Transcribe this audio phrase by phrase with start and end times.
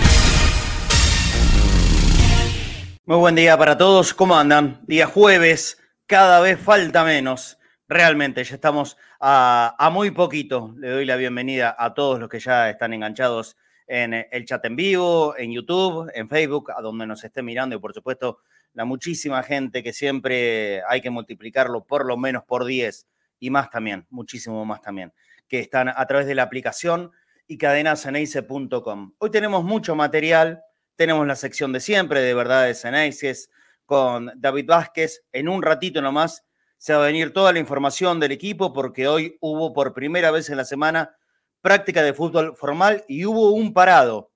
[3.05, 4.13] Muy buen día para todos.
[4.15, 4.81] ¿Cómo andan?
[4.89, 7.57] Día jueves, cada vez falta menos.
[7.89, 10.75] Realmente, ya estamos a, muy poquito.
[10.77, 14.75] Le doy la bienvenida a todos los que ya están enganchados en el chat en
[14.75, 18.41] vivo, en YouTube, en Facebook, a donde nos esté mirando y por supuesto
[18.77, 23.07] la muchísima gente que siempre hay que multiplicarlo por lo menos por 10
[23.41, 25.15] y más también, muchísimo más también,
[25.49, 27.11] que están a través de la aplicación
[27.47, 29.15] y cadenaseneice.com.
[29.17, 30.63] Hoy tenemos mucho material,
[30.95, 33.49] tenemos la sección de siempre de verdades Ceneices
[33.87, 35.25] con David Vázquez.
[35.33, 36.45] En un ratito nomás
[36.77, 40.51] se va a venir toda la información del equipo porque hoy hubo por primera vez
[40.51, 41.17] en la semana
[41.63, 44.33] práctica de fútbol formal y hubo un parado.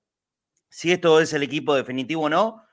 [0.67, 2.63] Si esto es el equipo definitivo o no,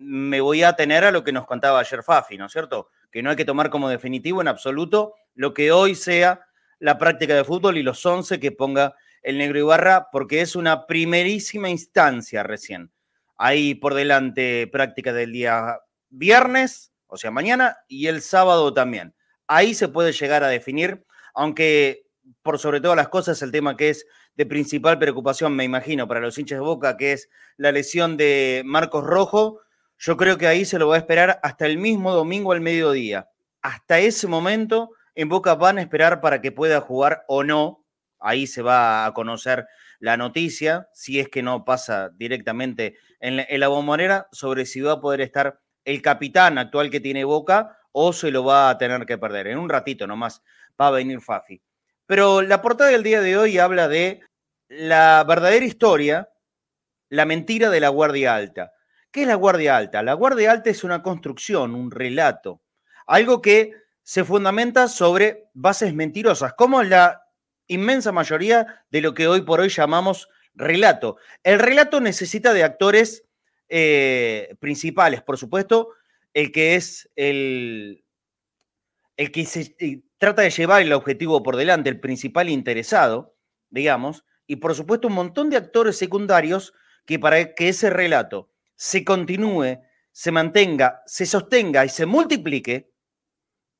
[0.00, 2.88] me voy a tener a lo que nos contaba ayer Fafi, ¿no es cierto?
[3.12, 6.46] Que no hay que tomar como definitivo en absoluto lo que hoy sea
[6.78, 10.86] la práctica de fútbol y los 11 que ponga el negro Ibarra, porque es una
[10.86, 12.90] primerísima instancia recién.
[13.36, 15.78] Hay por delante práctica del día
[16.08, 19.14] viernes, o sea, mañana, y el sábado también.
[19.46, 22.06] Ahí se puede llegar a definir, aunque
[22.42, 26.20] por sobre todas las cosas el tema que es de principal preocupación, me imagino, para
[26.20, 27.28] los hinchas de Boca, que es
[27.58, 29.60] la lesión de Marcos Rojo,
[30.00, 33.28] yo creo que ahí se lo va a esperar hasta el mismo domingo al mediodía.
[33.60, 37.84] Hasta ese momento, en Boca van a esperar para que pueda jugar o no.
[38.18, 39.66] Ahí se va a conocer
[39.98, 45.00] la noticia, si es que no pasa directamente en la, bombonera, sobre si va a
[45.02, 49.18] poder estar el capitán actual que tiene Boca o se lo va a tener que
[49.18, 49.48] perder.
[49.48, 50.42] En un ratito nomás
[50.80, 51.60] va a venir Fafi.
[52.06, 54.22] Pero la portada del día de hoy habla de
[54.68, 56.30] la verdadera historia,
[57.10, 58.72] la mentira de la Guardia Alta.
[59.12, 60.02] ¿Qué es la Guardia Alta?
[60.02, 62.62] La Guardia Alta es una construcción, un relato,
[63.06, 63.72] algo que
[64.04, 67.22] se fundamenta sobre bases mentirosas, como la
[67.66, 71.16] inmensa mayoría de lo que hoy por hoy llamamos relato.
[71.42, 73.24] El relato necesita de actores
[73.68, 75.90] eh, principales, por supuesto,
[76.32, 78.04] el que es el,
[79.16, 83.34] el que se eh, trata de llevar el objetivo por delante, el principal interesado,
[83.70, 86.74] digamos, y por supuesto un montón de actores secundarios
[87.06, 88.50] que para que ese relato
[88.80, 89.78] se continúe,
[90.10, 92.90] se mantenga, se sostenga y se multiplique,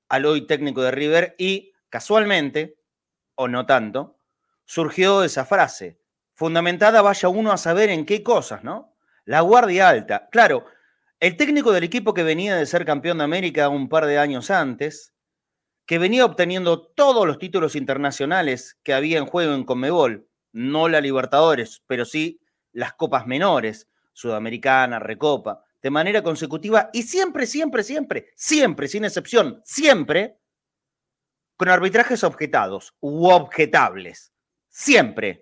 [0.08, 2.78] al hoy técnico de River y casualmente,
[3.34, 4.18] o no tanto,
[4.64, 6.01] surgió esa frase,
[6.42, 8.96] fundamentada vaya uno a saber en qué cosas, ¿no?
[9.24, 10.28] La guardia alta.
[10.28, 10.64] Claro,
[11.20, 14.50] el técnico del equipo que venía de ser campeón de América un par de años
[14.50, 15.14] antes,
[15.86, 21.00] que venía obteniendo todos los títulos internacionales que había en juego en Conmebol, no la
[21.00, 22.40] Libertadores, pero sí
[22.72, 29.60] las copas menores, Sudamericana, Recopa, de manera consecutiva y siempre, siempre, siempre, siempre, sin excepción,
[29.62, 30.40] siempre,
[31.56, 34.32] con arbitrajes objetados u objetables.
[34.68, 35.41] Siempre.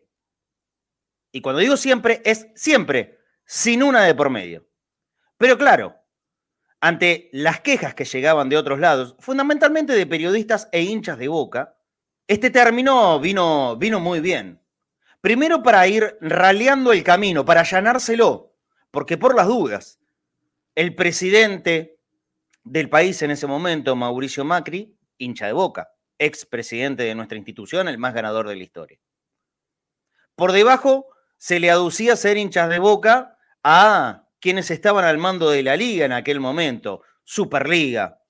[1.33, 4.67] Y cuando digo siempre, es siempre, sin una de por medio.
[5.37, 5.97] Pero claro,
[6.81, 11.77] ante las quejas que llegaban de otros lados, fundamentalmente de periodistas e hinchas de boca,
[12.27, 14.61] este término vino, vino muy bien.
[15.21, 18.55] Primero para ir raleando el camino, para allanárselo,
[18.91, 20.01] porque por las dudas,
[20.75, 21.99] el presidente
[22.65, 27.89] del país en ese momento, Mauricio Macri, hincha de boca, ex presidente de nuestra institución,
[27.89, 28.99] el más ganador de la historia.
[30.35, 31.07] Por debajo,
[31.41, 36.05] se le aducía ser hinchas de boca a quienes estaban al mando de la liga
[36.05, 38.21] en aquel momento, Superliga,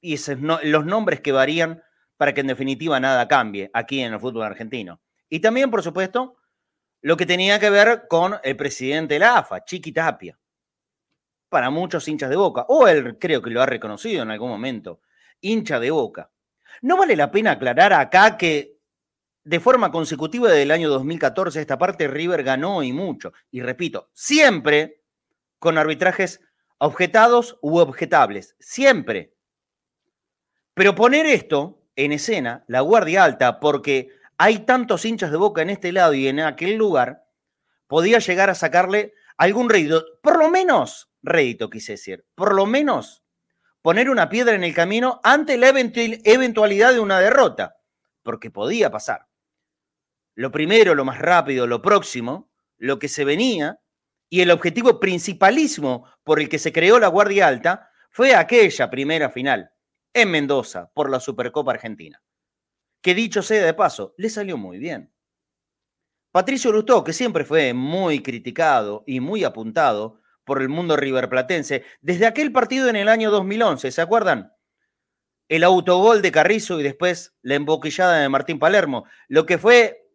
[0.00, 1.82] y esos los nombres que varían
[2.16, 5.00] para que en definitiva nada cambie aquí en el fútbol argentino.
[5.28, 6.36] Y también, por supuesto,
[7.00, 10.38] lo que tenía que ver con el presidente de la AFA, Chiqui Tapia,
[11.48, 15.00] para muchos hinchas de boca, o él creo que lo ha reconocido en algún momento,
[15.40, 16.30] hincha de boca.
[16.82, 18.75] No vale la pena aclarar acá que
[19.46, 23.32] de forma consecutiva desde el año 2014 esta parte River ganó y mucho.
[23.52, 25.04] Y repito, siempre
[25.60, 26.40] con arbitrajes
[26.78, 28.56] objetados u objetables.
[28.58, 29.34] Siempre.
[30.74, 35.70] Pero poner esto en escena, la guardia alta, porque hay tantos hinchas de boca en
[35.70, 37.24] este lado y en aquel lugar,
[37.86, 43.22] podía llegar a sacarle algún rédito, por lo menos, rédito quise decir, por lo menos
[43.80, 47.76] poner una piedra en el camino ante la eventualidad de una derrota,
[48.24, 49.25] porque podía pasar.
[50.36, 53.80] Lo primero, lo más rápido, lo próximo, lo que se venía
[54.28, 59.30] y el objetivo principalísimo por el que se creó la Guardia Alta fue aquella primera
[59.30, 59.70] final
[60.12, 62.22] en Mendoza por la Supercopa Argentina.
[63.00, 65.10] Que dicho sea de paso, le salió muy bien.
[66.32, 72.26] Patricio Lustó, que siempre fue muy criticado y muy apuntado por el mundo riverplatense, desde
[72.26, 74.52] aquel partido en el año 2011, ¿se acuerdan?
[75.48, 80.05] El autogol de Carrizo y después la emboquillada de Martín Palermo, lo que fue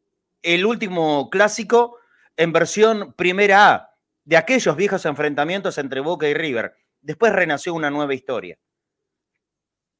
[0.41, 1.99] el último clásico
[2.37, 6.75] en versión primera A, de aquellos viejos enfrentamientos entre Boca y River.
[7.01, 8.57] Después renació una nueva historia.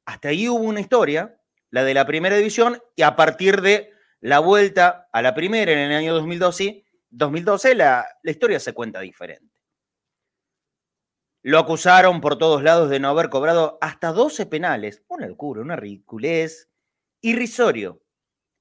[0.04, 1.40] Hasta ahí hubo una historia,
[1.70, 5.78] la de la primera división, y a partir de la vuelta a la primera en
[5.78, 9.52] el año 2012, 2012 la, la historia se cuenta diferente.
[11.44, 15.02] Lo acusaron por todos lados de no haber cobrado hasta 12 penales.
[15.08, 16.70] Una locura, una ridiculez,
[17.20, 18.00] irrisorio.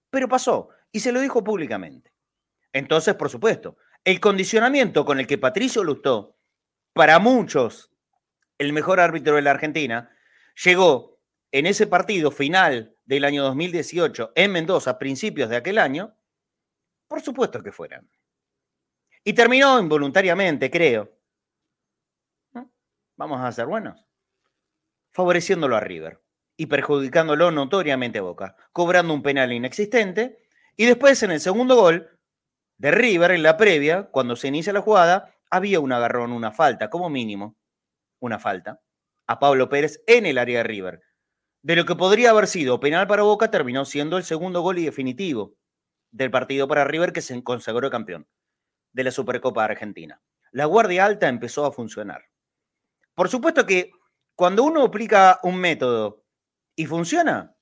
[0.10, 2.14] Pero pasó y se lo dijo públicamente.
[2.74, 6.38] Entonces, por supuesto, el condicionamiento con el que Patricio Lustó,
[6.94, 7.92] para muchos
[8.58, 10.16] el mejor árbitro de la Argentina,
[10.64, 11.20] llegó
[11.52, 16.16] en ese partido final del año 2018 en Mendoza, principios de aquel año,
[17.08, 18.10] por supuesto que fueran.
[19.24, 21.12] Y terminó involuntariamente, creo.
[23.18, 24.08] Vamos a ser buenos.
[25.12, 26.22] Favoreciéndolo a River
[26.58, 30.41] y perjudicándolo notoriamente a Boca, cobrando un penal inexistente
[30.82, 32.10] y después en el segundo gol
[32.80, 36.90] de River en la previa, cuando se inicia la jugada, había un agarrón, una falta,
[36.90, 37.56] como mínimo,
[38.20, 38.82] una falta,
[39.28, 41.04] a Pablo Pérez en el área de River.
[41.62, 44.86] De lo que podría haber sido penal para Boca, terminó siendo el segundo gol y
[44.86, 45.54] definitivo
[46.10, 48.28] del partido para River que se consagró campeón
[48.92, 50.20] de la Supercopa Argentina.
[50.52, 52.24] La guardia alta empezó a funcionar.
[53.14, 53.92] Por supuesto que
[54.36, 56.24] cuando uno aplica un método
[56.76, 57.56] y funciona,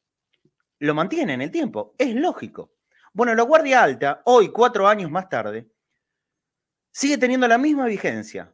[0.79, 1.95] lo mantiene en el tiempo.
[1.97, 2.78] Es lógico.
[3.13, 5.67] Bueno, la Guardia Alta, hoy, cuatro años más tarde,
[6.91, 8.53] sigue teniendo la misma vigencia.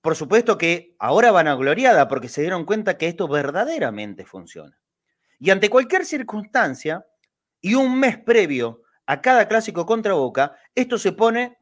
[0.00, 4.78] Por supuesto que ahora van a gloriada porque se dieron cuenta que esto verdaderamente funciona.
[5.38, 7.06] Y ante cualquier circunstancia
[7.60, 11.58] y un mes previo a cada clásico contra Boca, esto se pone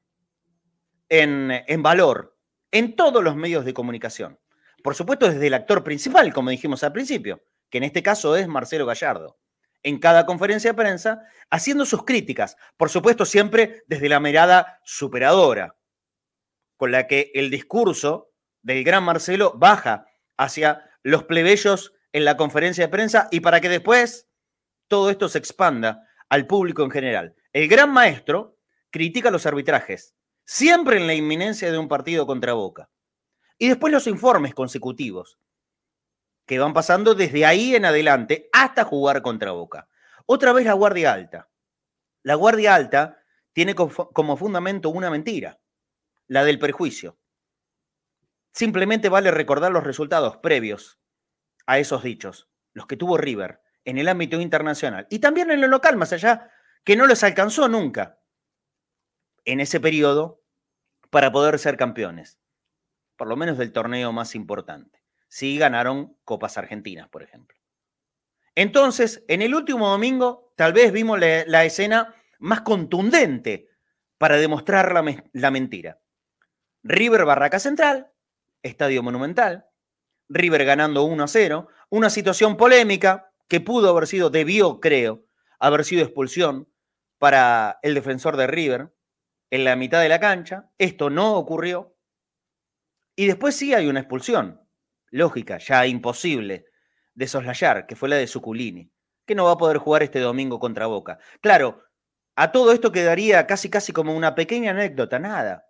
[1.08, 2.37] en, en valor
[2.70, 4.38] en todos los medios de comunicación.
[4.84, 8.46] Por supuesto, desde el actor principal, como dijimos al principio, que en este caso es
[8.46, 9.38] Marcelo Gallardo
[9.83, 15.77] en cada conferencia de prensa, haciendo sus críticas, por supuesto siempre desde la mirada superadora,
[16.77, 18.33] con la que el discurso
[18.63, 23.69] del gran Marcelo baja hacia los plebeyos en la conferencia de prensa y para que
[23.69, 24.29] después
[24.89, 27.35] todo esto se expanda al público en general.
[27.53, 28.59] El gran maestro
[28.91, 30.15] critica los arbitrajes,
[30.45, 32.91] siempre en la inminencia de un partido contra Boca.
[33.59, 35.39] Y después los informes consecutivos,
[36.49, 39.87] que van pasando desde ahí en adelante hasta jugar contra Boca.
[40.25, 41.50] Otra vez la guardia alta.
[42.23, 43.23] La guardia alta
[43.53, 45.61] tiene como fundamento una mentira,
[46.27, 47.19] la del prejuicio.
[48.50, 50.99] Simplemente vale recordar los resultados previos
[51.67, 55.69] a esos dichos, los que tuvo River en el ámbito internacional y también en lo
[55.69, 56.51] local, más allá,
[56.82, 58.20] que no les alcanzó nunca
[59.44, 60.43] en ese periodo
[61.11, 62.41] para poder ser campeones,
[63.17, 64.97] por lo menos del torneo más importante
[65.29, 67.56] si ganaron Copas Argentinas, por ejemplo.
[68.55, 73.69] Entonces, en el último domingo, tal vez vimos la, escena más contundente
[74.17, 76.01] para demostrar la, la mentira.
[76.82, 78.11] River Barraca Central,
[78.63, 79.67] Estadio Monumental,
[80.29, 85.25] River ganando 1 a 0, una situación polémica que pudo haber sido, debió, creo,
[85.58, 86.69] haber sido expulsión
[87.19, 88.93] para el defensor de River
[89.51, 90.70] en la mitad de la cancha.
[90.79, 91.97] Esto no ocurrió.
[93.17, 94.68] Y después sí hay una expulsión
[95.10, 96.67] lógica, ya imposible
[97.15, 98.91] de soslayar, que fue la de Suculini,
[99.27, 101.19] que no va a poder jugar este domingo contra Boca.
[101.41, 101.82] Claro,
[102.36, 105.67] a todo esto quedaría casi casi como una pequeña anécdota, nada.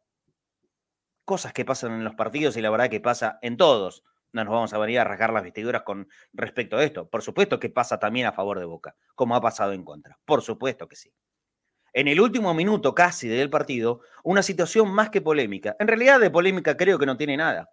[1.24, 4.04] Cosas que pasan en los partidos y la verdad que pasa en todos.
[4.32, 7.08] No nos vamos a venir a rasgar las vestiduras con respecto a esto.
[7.08, 10.18] Por supuesto que pasa también a favor de Boca, como ha pasado en contra.
[10.26, 11.10] Por supuesto que sí.
[11.94, 15.74] En el último minuto casi del partido, una situación más que polémica.
[15.78, 17.70] En realidad de polémica creo que no tiene nada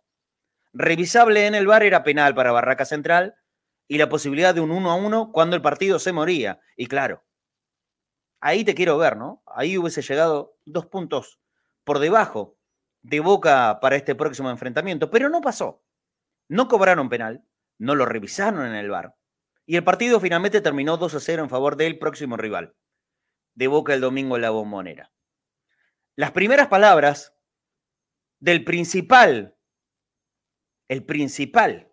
[0.75, 3.35] revisable en el bar era penal para Barraca Central
[3.87, 6.59] y la posibilidad de un 1 a 1 cuando el partido se moría.
[6.75, 7.23] Y claro,
[8.41, 9.41] ahí te quiero ver, ¿no?
[9.47, 11.39] Ahí hubiese llegado dos puntos
[11.83, 12.57] por debajo
[13.01, 15.83] de Boca para este próximo enfrentamiento, pero no pasó.
[16.49, 17.43] No cobraron penal,
[17.77, 19.15] no lo revisaron en el bar
[19.65, 22.75] Y el partido finalmente terminó 2 a 0 en favor del próximo rival,
[23.53, 25.11] de Boca el domingo en la bombonera.
[26.15, 27.35] Las primeras palabras
[28.39, 29.54] del principal,
[30.87, 31.91] el principal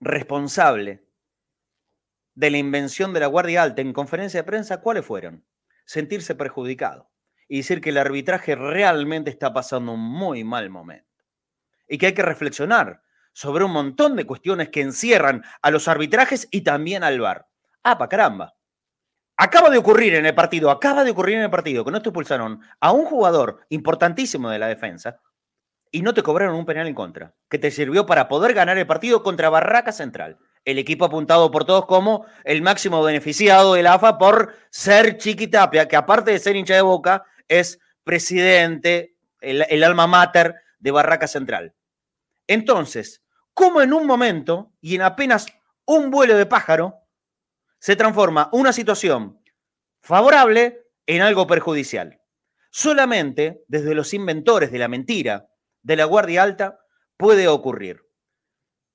[0.00, 1.04] responsable
[2.34, 5.44] de la invención de la Guardia Alta en conferencia de prensa, ¿cuáles fueron?
[5.84, 7.10] Sentirse perjudicado
[7.48, 11.24] y decir que el arbitraje realmente está pasando un muy mal momento
[11.88, 16.48] y que hay que reflexionar sobre un montón de cuestiones que encierran a los arbitrajes
[16.50, 17.48] y también al VAR.
[17.82, 18.54] Ah, pa' caramba.
[19.36, 22.08] Acaba de ocurrir en el partido, acaba de ocurrir en el partido que no te
[22.08, 25.20] expulsaron a un jugador importantísimo de la defensa
[25.90, 28.86] y no te cobraron un penal en contra, que te sirvió para poder ganar el
[28.86, 30.38] partido contra Barraca Central.
[30.64, 35.96] El equipo apuntado por todos como el máximo beneficiado del AFA por ser Chiquitapia, que
[35.96, 41.74] aparte de ser hincha de boca, es presidente, el, el alma mater de Barraca Central.
[42.46, 43.22] Entonces,
[43.54, 45.46] cómo en un momento y en apenas
[45.86, 46.94] un vuelo de pájaro
[47.78, 49.40] se transforma una situación
[50.00, 52.20] favorable en algo perjudicial.
[52.70, 55.47] Solamente desde los inventores de la mentira
[55.82, 56.80] de la Guardia Alta
[57.16, 58.04] puede ocurrir.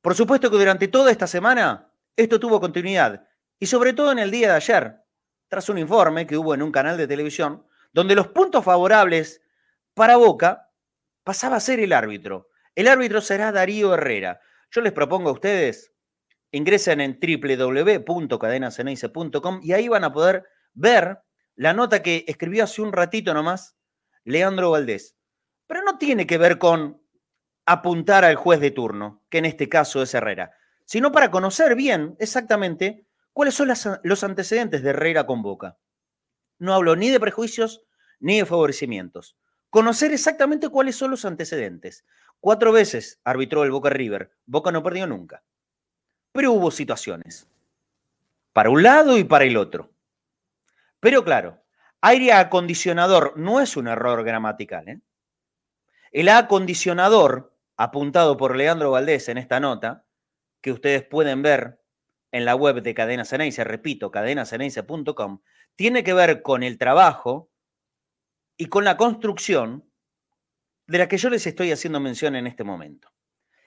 [0.02, 3.28] Por supuesto que durante toda esta semana esto tuvo continuidad
[3.60, 4.98] y sobre todo en el día de ayer,
[5.48, 9.42] tras un informe que hubo en un canal de televisión, donde los puntos favorables
[9.94, 10.70] para Boca
[11.24, 12.50] pasaba a ser el árbitro.
[12.76, 14.42] El árbitro será Darío Herrera.
[14.72, 15.94] Yo les propongo a ustedes,
[16.52, 21.20] ingresen en www.cadenaceneice.com y ahí van a poder ver
[21.56, 23.78] la nota que escribió hace un ratito nomás
[24.24, 25.16] Leandro Valdés.
[26.06, 27.02] Tiene que ver con
[27.66, 30.52] apuntar al juez de turno, que en este caso es Herrera,
[30.84, 33.70] sino para conocer bien exactamente cuáles son
[34.04, 35.78] los antecedentes de Herrera con Boca.
[36.60, 37.86] No hablo ni de prejuicios
[38.20, 39.38] ni de favorecimientos.
[39.70, 42.04] Conocer exactamente cuáles son los antecedentes.
[42.42, 44.34] Cuatro veces arbitró el Boca River.
[44.46, 45.42] Boca no perdió nunca.
[46.34, 47.48] Pero hubo situaciones.
[48.52, 49.90] Para un lado y para el otro.
[51.00, 51.64] Pero claro,
[52.02, 54.90] aire acondicionador no es un error gramatical.
[54.90, 55.00] ¿eh?
[56.14, 60.06] El acondicionador, apuntado por Leandro Valdés en esta nota,
[60.62, 61.82] que ustedes pueden ver
[62.32, 65.42] en la web de Cadena Ceneice, repito, cadenaceneice.com,
[65.76, 67.52] tiene que ver con el trabajo
[68.58, 69.90] y con la construcción
[70.86, 73.12] de la que yo les estoy haciendo mención en este momento.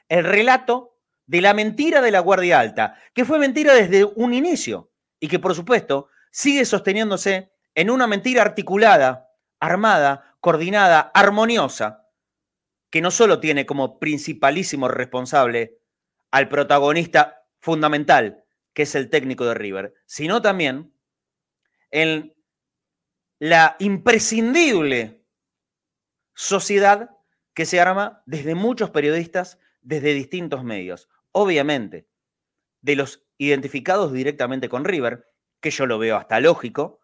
[0.09, 4.93] El relato de la mentira de la Guardia Alta, que fue mentira desde un inicio
[5.19, 12.06] y que por supuesto sigue sosteniéndose en una mentira articulada, armada, coordinada, armoniosa,
[12.91, 15.79] que no solo tiene como principalísimo responsable
[16.31, 20.95] al protagonista fundamental, que es el técnico de River, sino también
[21.91, 22.35] en
[23.39, 25.25] la imprescindible
[26.35, 27.11] sociedad
[27.55, 31.09] que se arma desde muchos periodistas, desde distintos medios.
[31.33, 32.09] Obviamente,
[32.83, 35.27] de los identificados directamente con River,
[35.61, 37.01] que yo lo veo hasta lógico,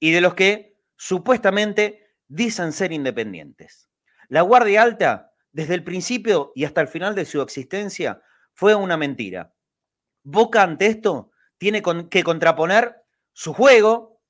[0.00, 3.87] y de los que supuestamente dicen ser independientes.
[4.28, 8.96] La Guardia Alta, desde el principio y hasta el final de su existencia, fue una
[8.96, 9.54] mentira.
[10.22, 14.20] Boca ante esto tiene que contraponer su juego,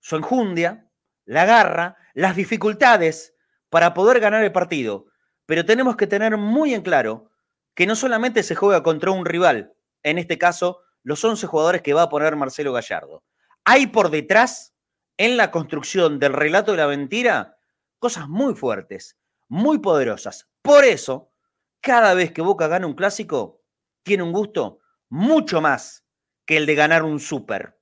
[0.00, 0.90] su enjundia,
[1.24, 3.34] la garra, las dificultades
[3.68, 5.06] para poder ganar el partido.
[5.46, 7.30] Pero tenemos que tener muy en claro
[7.74, 11.94] que no solamente se juega contra un rival, en este caso los 11 jugadores que
[11.94, 13.22] va a poner Marcelo Gallardo.
[13.64, 14.74] Hay por detrás,
[15.18, 17.58] en la construcción del relato de la mentira,
[17.98, 19.16] cosas muy fuertes,
[19.48, 20.48] muy poderosas.
[20.62, 21.32] Por eso,
[21.80, 23.62] cada vez que Boca gana un clásico,
[24.02, 26.04] tiene un gusto mucho más
[26.44, 27.78] que el de ganar un súper.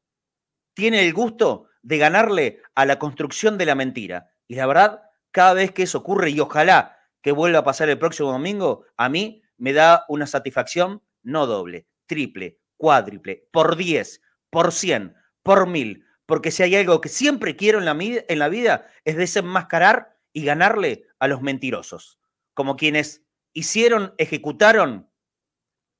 [0.75, 4.30] Tiene el gusto de ganarle a la construcción de la mentira.
[4.49, 7.99] Y la verdad, cada vez que eso ocurre y ojalá que vuelva a pasar el
[7.99, 14.73] próximo domingo, a mí me da una satisfacción no doble, triple, cuádruple, por 10, por
[14.73, 18.87] 100, por mil, porque si hay algo que siempre quiero en la, en la vida
[19.04, 22.21] es desenmascarar y ganarle a los mentirosos,
[22.53, 23.25] como quienes
[23.55, 25.09] hicieron, ejecutaron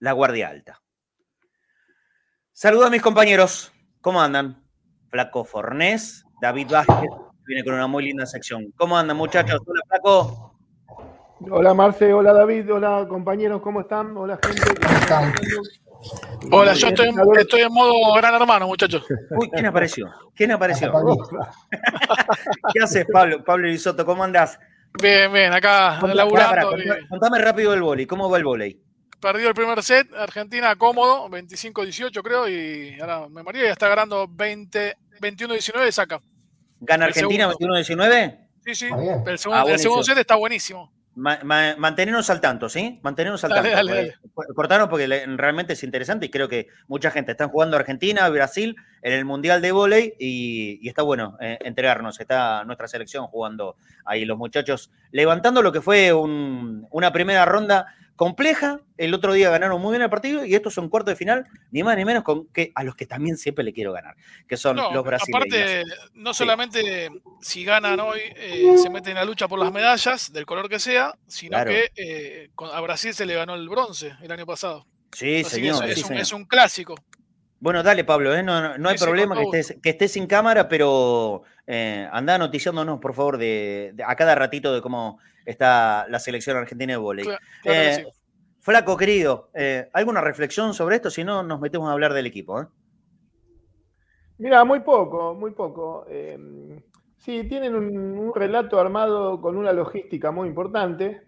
[0.01, 0.83] la Guardia Alta.
[2.53, 3.73] Saludos a mis compañeros,
[4.03, 4.63] ¿cómo andan?
[5.09, 7.09] Flaco Fornés, David Vázquez,
[7.47, 8.73] viene con una muy linda sección.
[8.77, 9.61] ¿Cómo andan, muchachos?
[9.65, 10.59] Hola, Flaco.
[11.51, 12.13] Hola, Marce.
[12.13, 12.73] Hola, David.
[12.73, 13.63] Hola, compañeros.
[13.63, 14.17] ¿Cómo están?
[14.17, 14.63] Hola, gente.
[14.81, 15.35] ¿Cómo están?
[16.51, 19.05] Hola, yo estoy, estoy, en modo gran hermano, muchachos.
[19.31, 20.11] Uy, ¿quién apareció?
[20.35, 20.93] ¿Quién apareció?
[22.73, 23.43] ¿Qué haces, Pablo?
[23.45, 24.59] Pablo Elisoto, ¿cómo andás?
[25.01, 26.77] Bien, bien, acá laburando.
[27.09, 28.07] contame, rápido el volei.
[28.07, 28.81] ¿Cómo va el volei?
[29.21, 34.29] Perdió el primer set, Argentina cómodo, 25-18 creo, y ahora me maría ya está ganando
[34.29, 36.21] 20, 21-19 saca.
[36.81, 38.39] ¿Gana Argentina 21-19?
[38.67, 38.89] Sí, sí.
[39.27, 40.93] El segundo, ah, set está buenísimo.
[41.17, 42.99] Mantenernos al tanto, ¿sí?
[43.03, 43.71] Mantenernos al tanto.
[44.55, 45.07] Cortanos porque
[45.37, 49.63] realmente es interesante y creo que mucha gente está jugando Argentina, Brasil en el Mundial
[49.63, 52.21] de Voley y, está bueno eh, enterarnos.
[52.21, 58.81] Está nuestra selección jugando ahí, los muchachos levantando lo que fue una primera ronda compleja.
[58.97, 61.83] El otro día ganaron muy bien el partido y estos son cuartos de final, ni
[61.83, 64.15] más ni menos con que a los que también siempre le quiero ganar,
[64.47, 65.47] que son los brasileños.
[65.47, 70.33] Aparte, no solamente si ganan hoy eh, se meten en la lucha por las medallas,
[70.33, 74.31] del color que sea, sino que eh, a Brasil se le ganó el bronce el
[74.31, 74.87] año pasado.
[75.13, 75.85] Sí, señor.
[75.89, 76.95] Es, un, clásico.
[77.61, 78.43] Bueno, dale, Pablo, ¿eh?
[78.43, 83.95] no, hay problema que estés, que estés, sin cámara, pero anda noticiándonos, por favor, de,
[84.07, 87.27] a cada ratito de cómo está la selección argentina de volei.
[87.65, 88.07] Eh,
[88.61, 91.11] Flaco, querido, eh, ¿alguna reflexión sobre esto?
[91.11, 92.63] Si no, nos metemos a hablar del equipo.
[92.63, 92.67] ¿eh?
[94.39, 96.07] Mira, muy poco, muy poco.
[97.19, 101.23] sí, tienen un, relato armado con una logística muy importante,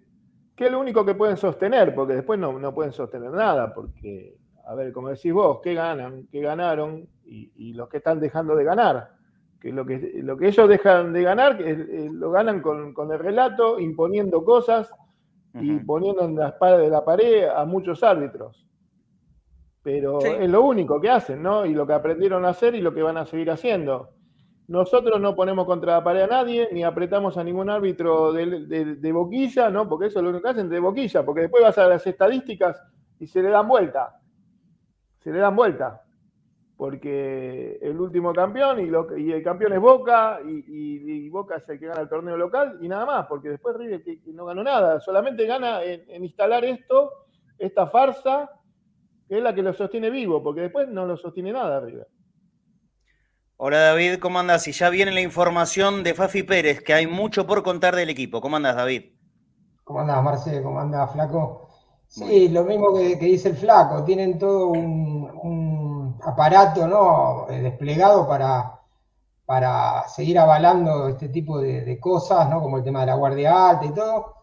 [0.54, 4.74] que es lo único que pueden sostener, porque después no, pueden sostener nada, porque, a
[4.74, 6.26] ver, como decís vos, ¿qué ganan?
[6.30, 7.08] ¿Qué ganaron?
[7.28, 9.15] y los que están dejando de ganar
[9.66, 13.80] que lo que, lo que ellos dejan de ganar, que lo ganan con, el relato,
[13.80, 14.88] imponiendo cosas
[15.54, 18.64] y poniendo en la espada de la pared a muchos árbitros.
[19.82, 21.66] Pero es lo único que hacen, ¿no?
[21.66, 24.10] Y lo que aprendieron a hacer y lo que van a seguir haciendo.
[24.68, 29.70] Nosotros no ponemos contra la pared a nadie, ni apretamos a ningún árbitro de, boquilla,
[29.70, 29.88] ¿no?
[29.88, 32.80] Porque eso es lo único que hacen, de boquilla, porque después vas a las estadísticas
[33.18, 34.20] y se le dan vuelta.
[35.18, 36.05] Se le dan vuelta
[36.76, 42.02] porque el último campeón y, el campeón es Boca y, Boca es el que gana
[42.02, 46.22] el torneo local y nada más, porque después River no ganó nada, solamente gana en,
[46.22, 47.10] instalar esto,
[47.58, 48.50] esta farsa,
[49.28, 52.08] que es la que lo sostiene vivo, porque después no lo sostiene nada River.
[53.58, 54.64] Hola David, ¿cómo andas?
[54.64, 58.42] Si ya viene la información de Fafi Pérez, que hay mucho por contar del equipo.
[58.42, 59.14] ¿Cómo andas, David?
[59.82, 60.62] ¿Cómo andas, Marce?
[60.62, 61.65] ¿Cómo andas, Flaco?
[62.08, 65.76] Sí, lo mismo que, dice el Flaco, tienen todo un
[66.26, 67.48] aparato ¿no?
[67.48, 68.80] Eh, desplegado para,
[69.44, 72.60] para seguir avalando este tipo de, cosas, ¿no?
[72.60, 74.34] como el tema de la Guardia Alta y todo.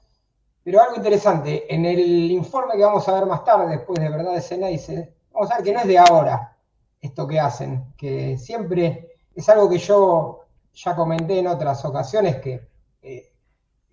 [0.64, 4.34] Pero algo interesante, en el informe que vamos a ver más tarde, después de verdad
[4.34, 6.58] de dice, vamos a ver que no es de ahora
[7.02, 12.66] esto que hacen, que siempre es algo que yo ya comenté en otras ocasiones, que
[13.02, 13.33] eh,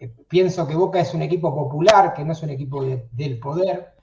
[0.09, 3.95] pienso que Boca es un equipo popular, que no es un equipo del poder,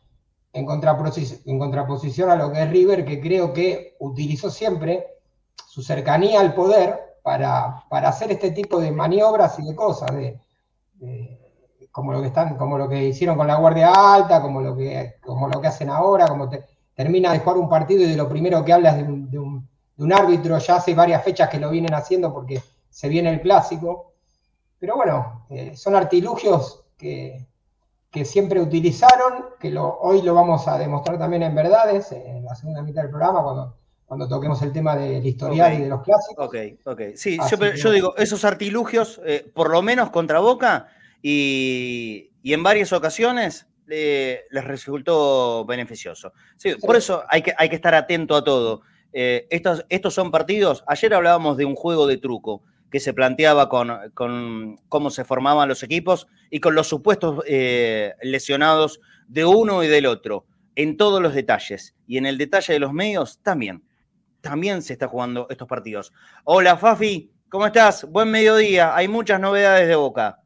[0.53, 5.05] en contraposición, a lo que es River, que creo que utilizó siempre
[5.67, 10.39] su cercanía al poder para, hacer este tipo de maniobras y de cosas, de,
[11.91, 15.15] como, lo que están, como lo que hicieron con la Guardia Alta, como lo que,
[15.21, 16.49] como lo que hacen ahora, como
[16.95, 20.77] termina de jugar un partido y de lo primero que hablas de un, árbitro, ya
[20.77, 24.13] hace varias fechas que lo vienen haciendo porque se viene el clásico.
[24.79, 27.47] Pero bueno, eh, son artilugios que,
[28.11, 32.55] que siempre utilizaron, que lo, hoy lo vamos a demostrar también en verdades, en la
[32.55, 36.47] segunda mitad del programa, cuando, cuando toquemos el tema del historial y de los clásicos.
[36.47, 37.01] Ok, ok.
[37.15, 37.37] Sí,
[37.75, 40.87] yo, digo, esos artilugios, eh, por lo menos contra Boca,
[41.21, 46.33] y, en varias ocasiones les resultó beneficioso.
[46.55, 48.81] Sí, Por eso hay que, hay que estar atento a todo.
[49.13, 53.69] Eh, estos, estos son partidos, ayer hablábamos de un juego de truco que se planteaba
[53.69, 59.87] con, cómo se formaban los equipos y con los supuestos eh, lesionados de uno y
[59.87, 60.45] del otro,
[60.75, 61.95] en todos los detalles.
[62.07, 63.83] Y en el detalle de los medios también.
[64.41, 66.13] También se está jugando estos partidos.
[66.45, 68.05] Hola Fafi, ¿cómo estás?
[68.09, 68.95] Buen mediodía.
[68.95, 70.39] Hay muchas novedades de Boca.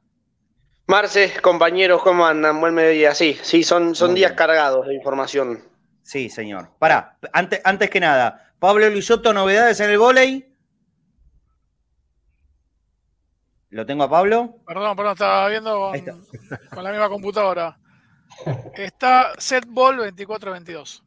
[0.88, 2.60] Marce, compañeros, ¿cómo andan?
[2.60, 3.14] Buen mediodía.
[3.14, 5.64] Sí, sí, son, son días cargados de información.
[6.02, 6.72] Sí, señor.
[6.80, 10.51] Pará, antes, antes que nada, Pablo Luisotto, novedades en el volei.
[13.72, 14.58] ¿Lo tengo a Pablo?
[14.68, 15.92] Perdón, perdón, estaba viendo
[16.74, 17.80] con, la misma computadora.
[18.76, 21.02] Está set ball 24-22.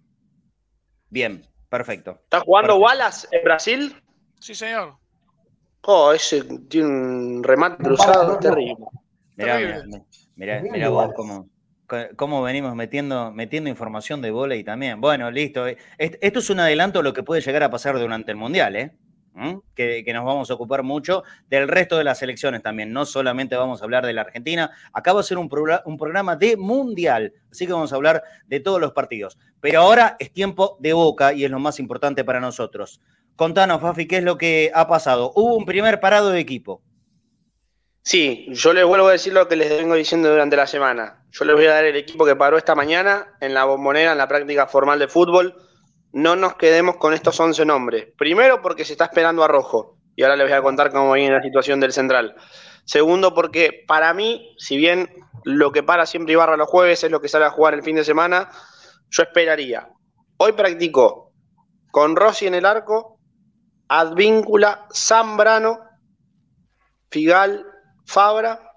[1.11, 2.21] Bien, perfecto.
[2.25, 4.03] ¿Está jugando Wallace en Brasil?
[4.41, 4.97] Sí, señor.
[5.83, 8.87] Oh, ese tiene un remate cruzado terrible.
[9.37, 11.51] Mirá, mirá, vos cómo,
[12.17, 15.03] cómo, venimos metiendo, metiendo información de volei también.
[15.03, 15.67] Bueno, listo.
[15.67, 18.97] Esto es un adelanto de lo que puede llegar a pasar durante el Mundial, ¿eh?
[19.75, 22.93] Que, nos vamos a ocupar mucho del resto de las elecciones también.
[22.93, 25.51] No solamente vamos a hablar de la Argentina, acá va a ser un,
[25.85, 29.39] un programa de mundial, así que vamos a hablar de todos los partidos.
[29.61, 33.01] Pero ahora es tiempo de boca y es lo más importante para nosotros.
[33.37, 35.33] Contanos, Fafi, ¿qué es lo que ha pasado?
[35.35, 36.83] Hubo un primer parado de equipo.
[38.03, 41.25] Sí, yo les vuelvo a decir lo que les vengo diciendo durante la semana.
[41.33, 44.19] Yo les voy a dar el equipo que paró esta mañana en la bombonera, en
[44.19, 45.57] la práctica formal de fútbol
[46.15, 48.07] no nos quedemos con estos 11 nombres.
[48.17, 51.35] Primero porque se está esperando a Rojo, y ahora les voy a contar cómo viene
[51.35, 52.37] la situación del central.
[52.85, 55.11] Segundo, porque para mí, si bien
[55.43, 57.97] lo que para siempre Ibarra los jueves es lo que sale a jugar el fin
[57.97, 58.49] de semana,
[59.11, 59.89] yo esperaría.
[60.37, 61.33] Hoy practicó
[61.91, 63.19] con Rossi en el arco,
[63.89, 65.81] Advíncula, Zambrano,
[67.11, 67.67] Figal,
[68.07, 68.73] Fabra,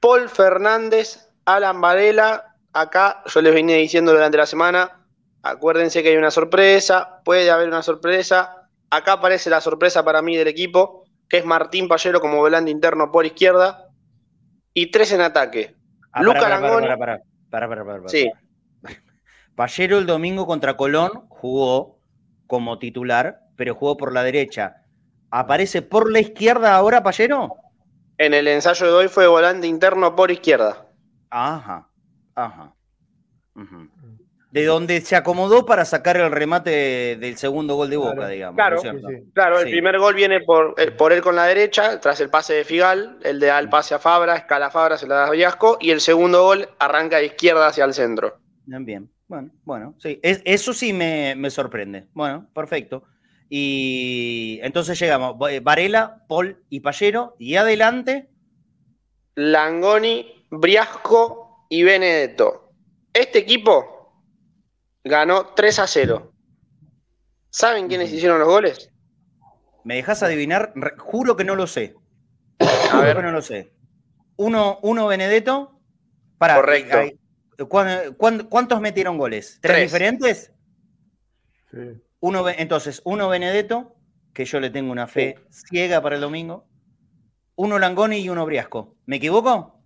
[0.00, 2.56] Paul Fernández, Alan Varela.
[2.72, 4.97] Acá yo les venía diciendo durante la semana,
[5.42, 8.68] acuérdense que hay una sorpresa, puede haber una sorpresa.
[8.90, 13.12] Acá aparece la sorpresa para mí del equipo, que es Martín Pallero como volante interno
[13.12, 13.88] por izquierda
[14.72, 15.74] y tres en ataque.
[16.12, 17.20] Ah, Luca para, para,
[17.50, 18.30] para, para, para, Sí.
[19.54, 21.98] Pallero el domingo contra Colón jugó
[22.46, 24.84] como titular, pero jugó por la derecha.
[25.30, 27.56] ¿Aparece por la izquierda ahora Pallero?
[28.16, 30.86] En el ensayo de hoy fue volante interno por izquierda.
[31.30, 31.88] Ajá,
[32.34, 32.74] ajá.
[34.50, 38.56] De donde se acomodó para sacar el remate del segundo gol de Boca, digamos.
[38.56, 38.80] Claro,
[39.34, 42.54] claro el primer gol viene por, eh, por, él con la derecha, tras el pase
[42.54, 45.76] de Figal, el de al pase a Fabra, escala Fabra, se la da a Villasco,
[45.80, 48.38] y el segundo gol arranca de izquierda hacia el centro.
[48.64, 49.10] Bien, bien.
[49.26, 50.18] Bueno, bueno, sí.
[50.22, 52.06] eso sí me, me, sorprende.
[52.14, 53.04] Bueno, perfecto.
[53.50, 55.36] Y entonces llegamos.
[55.62, 57.34] Varela, Paul y Pallero.
[57.38, 58.28] Y adelante.
[59.34, 62.72] Langoni, Briasco y Benedetto.
[63.12, 63.97] Este equipo
[65.08, 66.32] ganó 3 a 0.
[67.50, 68.90] ¿Saben quiénes hicieron los goles?
[69.84, 70.72] ¿Me dejas adivinar?
[70.98, 71.96] Juro que no lo sé.
[72.92, 73.16] A ver.
[73.16, 73.72] que no lo sé.
[74.36, 75.80] Uno, uno Benedetto.
[76.36, 76.98] Para, Correcto.
[77.68, 79.58] ¿Cuántos metieron goles?
[79.60, 80.52] ¿Tres, diferentes?
[81.72, 82.00] Sí.
[82.20, 83.96] Uno, entonces, uno Benedetto,
[84.32, 86.66] que yo le tengo una fe ciega para el domingo.
[87.56, 88.96] Uno Langoni y uno Briasco.
[89.06, 89.80] ¿Me equivoco?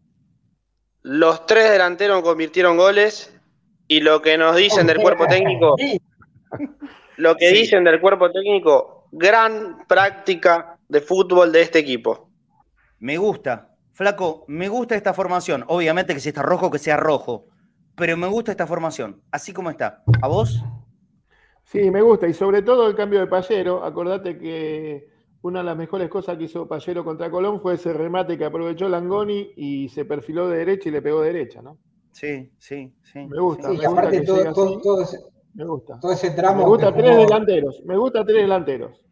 [1.03, 3.33] Los tres delanteros convirtieron goles
[3.93, 5.77] y lo que nos dicen del cuerpo técnico,
[7.19, 12.31] lo que dicen del cuerpo técnico, gran práctica de fútbol de este equipo.
[13.01, 15.65] Me gusta, flaco, me gusta esta formación.
[15.69, 17.49] Obviamente que si está rojo, que sea rojo,
[17.95, 20.03] pero me gusta esta formación, así como está.
[20.23, 20.65] ¿A vos?
[21.65, 23.85] Sí, me gusta, y sobre todo el cambio de Pallero.
[23.85, 25.07] Acordate que
[25.43, 28.89] una de las mejores cosas que hizo Pallero contra Colón fue ese remate que aprovechó
[28.89, 31.77] Langoni y se perfiló de derecha y le pegó de derecha, ¿no?
[32.12, 33.27] Sí, sí, sí.
[33.27, 33.70] Me gusta.
[33.70, 35.18] me aparte todo, todo, ese,
[35.55, 35.98] me gusta.
[35.98, 36.62] todo ese tramo.
[36.62, 37.83] Me gusta tres delanteros.
[37.85, 39.05] Me gusta tres delanteros.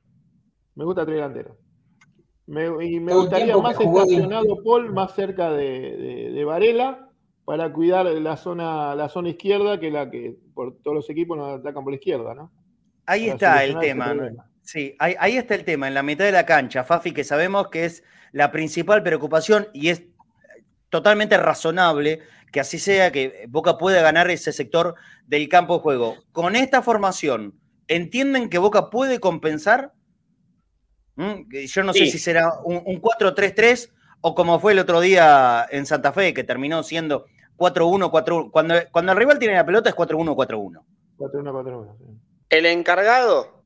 [0.75, 1.57] Me gusta tres delanteros.
[2.47, 7.09] y me gustaría más estacionado Paul más cerca de, de, Varela
[7.45, 11.59] para cuidar la zona, la zona izquierda, que la que por todos los equipos nos
[11.59, 12.53] atacan por la izquierda, ¿no?
[13.07, 14.15] Ahí está el tema.
[14.63, 17.69] Sí, ahí, ahí, está el tema, en la mitad de la cancha, Fafi, que sabemos
[17.69, 20.05] que es la principal preocupación y es
[20.91, 22.21] totalmente razonable
[22.53, 24.95] que así sea, que Boca pueda ganar ese sector
[25.27, 26.17] del campo de juego.
[26.33, 27.59] Con esta formación,
[27.89, 29.93] ¿entienden que Boca puede compensar?
[31.17, 31.67] ¿Mm?
[31.67, 36.13] Yo no sé si será un, 4-3-3 o como fue el otro día en Santa
[36.13, 38.51] Fe, que terminó siendo 4-1, 4-1.
[38.51, 40.83] Cuando, cuando el rival tiene la pelota es 4-1, 4-1.
[41.19, 41.97] 4-1,
[42.49, 43.63] El encargado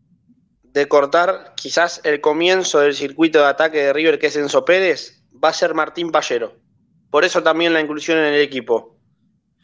[0.63, 5.23] de cortar quizás el comienzo del circuito de ataque de River, que es Enzo Pérez,
[5.43, 6.64] va a ser Martín Pallero.
[7.15, 8.97] Por eso también la inclusión en el equipo.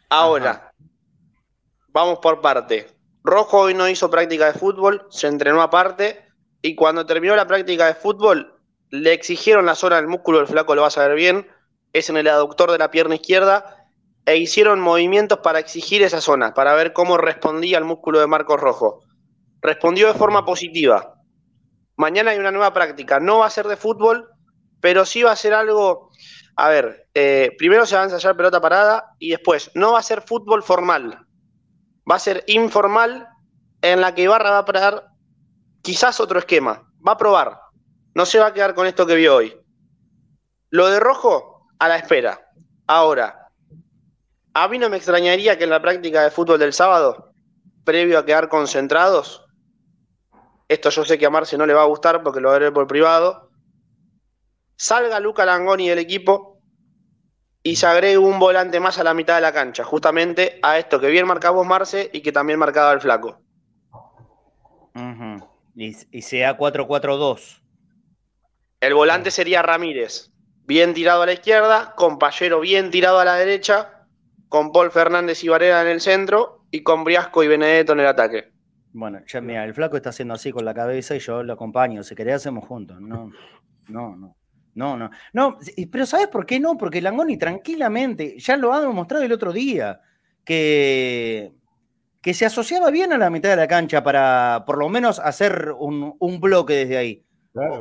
[0.08, 0.72] Ahora,
[1.88, 2.86] vamos por parte.
[3.24, 6.28] Rojo hoy no hizo práctica de fútbol, se entrenó aparte
[6.62, 8.54] y cuando terminó la práctica de fútbol
[8.90, 11.48] le exigieron la zona del músculo, el flaco lo va a saber bien,
[11.92, 13.88] es en el aductor de la pierna izquierda
[14.26, 18.60] e hicieron movimientos para exigir esa zona, para ver cómo respondía el músculo de Marcos
[18.60, 19.02] Rojo.
[19.60, 21.14] Respondió de forma positiva.
[21.96, 24.28] Mañana hay una nueva práctica, no va a ser de fútbol,
[24.80, 26.10] pero sí va a ser algo
[26.56, 30.02] a ver, eh, primero se va a ensayar pelota parada y después no va a
[30.02, 31.26] ser fútbol formal,
[32.10, 33.28] va a ser informal
[33.82, 35.08] en la que Ibarra va a probar
[35.82, 37.60] quizás otro esquema, va a probar,
[38.14, 39.56] no se va a quedar con esto que vio hoy.
[40.70, 42.48] Lo de rojo, a la espera.
[42.86, 43.48] Ahora,
[44.54, 47.32] a mí no me extrañaría que en la práctica de fútbol del sábado,
[47.84, 49.44] previo a quedar concentrados,
[50.68, 52.86] esto yo sé que a Marce no le va a gustar porque lo veré por
[52.86, 53.49] privado,
[54.80, 56.58] salga Luca Langoni del equipo
[57.62, 60.98] y se agregue un volante más a la mitad de la cancha, justamente a esto
[60.98, 63.42] que bien marcamos Marce y que también marcaba el flaco.
[65.74, 67.60] y, sea 4-4-2.
[68.80, 70.32] El volante sería Ramírez,
[70.64, 74.06] bien tirado a la izquierda, con Pallero bien tirado a la derecha,
[74.48, 78.06] con Paul Fernández y Varela en el centro y con Briasco y Benedetto en el
[78.06, 78.50] ataque.
[78.94, 82.02] Bueno, ya mira, el flaco está haciendo así con la cabeza y yo lo acompaño.
[82.02, 82.98] Si querés hacemos juntos.
[82.98, 83.30] No,
[83.88, 84.39] no, no.
[84.80, 85.10] No, no.
[85.34, 85.58] No,
[85.92, 86.78] pero ¿sabes por qué no?
[86.78, 90.00] Porque Langoni tranquilamente, ya lo ha demostrado el otro día,
[90.42, 91.52] que,
[92.24, 96.40] se asociaba bien a la mitad de la cancha para por lo menos hacer un,
[96.40, 97.22] bloque desde ahí.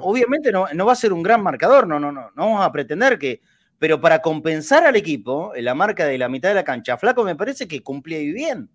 [0.01, 2.71] Obviamente no, no, va a ser un gran marcador, no, no, no, no vamos a
[2.71, 3.39] pretender que.
[3.77, 7.23] Pero para compensar al equipo, en la marca de la mitad de la cancha, Flaco
[7.23, 8.69] me parece que cumplía bien.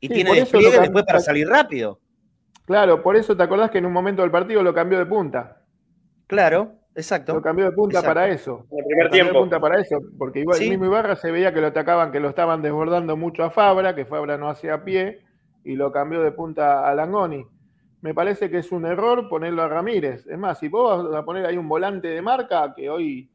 [0.00, 1.98] Y tiene despliegue después para salir rápido.
[2.66, 5.62] Claro, por eso te acordás que en un momento del partido lo cambió de punta.
[6.26, 7.34] Claro, exacto.
[7.34, 8.66] Lo cambió de punta para eso.
[8.70, 9.34] En el primer tiempo.
[9.34, 12.20] De punta para eso, porque igual el mismo Ibarra se veía que lo atacaban, que
[12.20, 15.20] lo estaban desbordando mucho a Fabra, que Fabra no hacía pie,
[15.64, 17.46] y lo cambió de punta a Langoni
[18.02, 20.26] me parece que es un error ponerlo a Ramírez.
[20.26, 23.30] Es más, si vos vas a poner ahí un volante de marca que hoy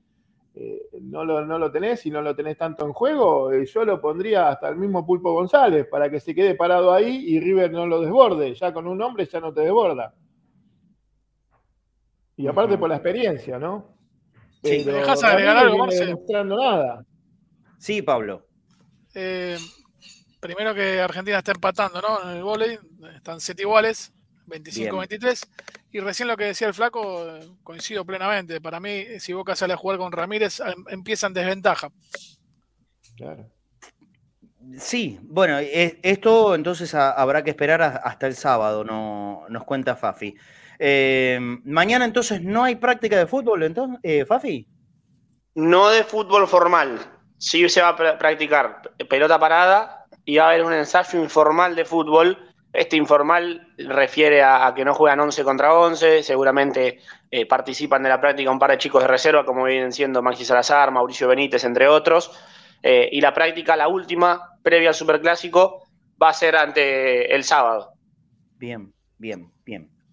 [0.54, 3.86] eh, no, lo, no, lo, tenés y no lo tenés tanto en juego, eh, yo
[3.86, 7.72] lo pondría hasta el mismo Pulpo González para que se quede parado ahí y River
[7.72, 8.54] no lo desborde.
[8.56, 10.13] Ya con un hombre ya no te desborda.
[12.38, 13.97] Y aparte por la experiencia, ¿no?
[14.63, 17.06] Sí, ¿Me dejas agregar algo, No demostrando nada.
[17.80, 18.47] Sí, Pablo.
[19.13, 19.58] Eh,
[20.39, 22.30] primero que Argentina está empatando, ¿no?
[22.30, 22.80] En el volei,
[23.15, 24.13] están siete iguales.
[24.47, 25.45] 25-23.
[25.91, 27.26] Y recién lo que decía el flaco,
[27.63, 28.62] coincido plenamente.
[28.62, 31.89] Para mí, si Boca sale a jugar con Ramírez, em, empieza en desventaja.
[33.15, 33.52] Claro.
[34.78, 40.36] Sí, bueno, esto entonces habrá que esperar hasta el sábado, no, nos cuenta Fafi.
[40.80, 44.68] Eh, mañana entonces no hay práctica de fútbol, entonces, eh, Fafi.
[45.56, 47.00] No de fútbol formal,
[47.38, 51.86] sí se va a practicar pelota parada y va a haber un ensayo informal de
[51.86, 52.38] fútbol
[52.78, 57.00] este informal refiere a, que no juegan 11 contra 11, seguramente
[57.32, 60.46] eh, participan de la práctica un par de chicos de reserva, como vienen siendo Maxi
[60.46, 62.32] Salazar, Mauricio Benítez, entre otros.
[62.84, 65.88] Eh, y la práctica, la última, previa al Superclásico,
[66.22, 67.94] va a ser ante el sábado.
[68.58, 69.52] Bien, bien.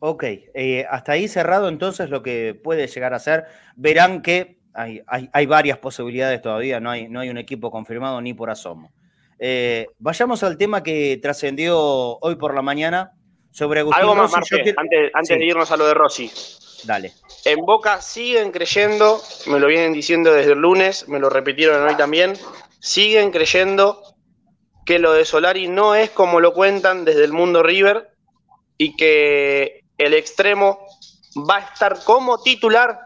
[0.07, 3.45] Ok, eh, hasta ahí cerrado entonces lo que puede llegar a ser.
[3.75, 8.35] Verán que hay, hay, varias posibilidades todavía, no hay, no hay un equipo confirmado ni
[8.35, 8.93] por asomo.
[9.39, 11.79] Eh, vayamos al tema que trascendió
[12.19, 13.13] hoy por la mañana
[13.51, 16.31] sobre Agustín Algo más, antes, de irnos a lo de Rossi.
[16.85, 17.15] Dale.
[17.47, 21.97] En Boca siguen creyendo, me lo vienen diciendo desde el lunes, me lo repitieron hoy
[21.97, 22.35] también,
[22.79, 24.03] siguen creyendo
[24.85, 28.11] que lo de Solari no es como lo cuentan desde el mundo River
[28.77, 30.79] y que el extremo
[31.49, 32.99] va a estar como titular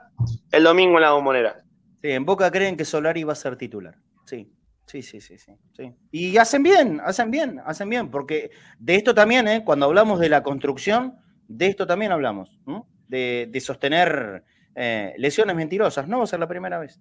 [0.51, 1.63] el domingo en la bombonera.
[2.03, 3.97] Sí, en Boca creen que Solari va a ser titular.
[4.25, 4.53] Sí.
[4.87, 5.53] Sí, sí, sí, sí,
[6.11, 9.63] Y hacen bien, hacen bien, hacen bien, porque de esto también, ¿eh?
[9.63, 12.59] cuando hablamos de la construcción, de esto también hablamos,
[13.07, 16.99] de, sostener eh, lesiones mentirosas, no va a ser la primera vez.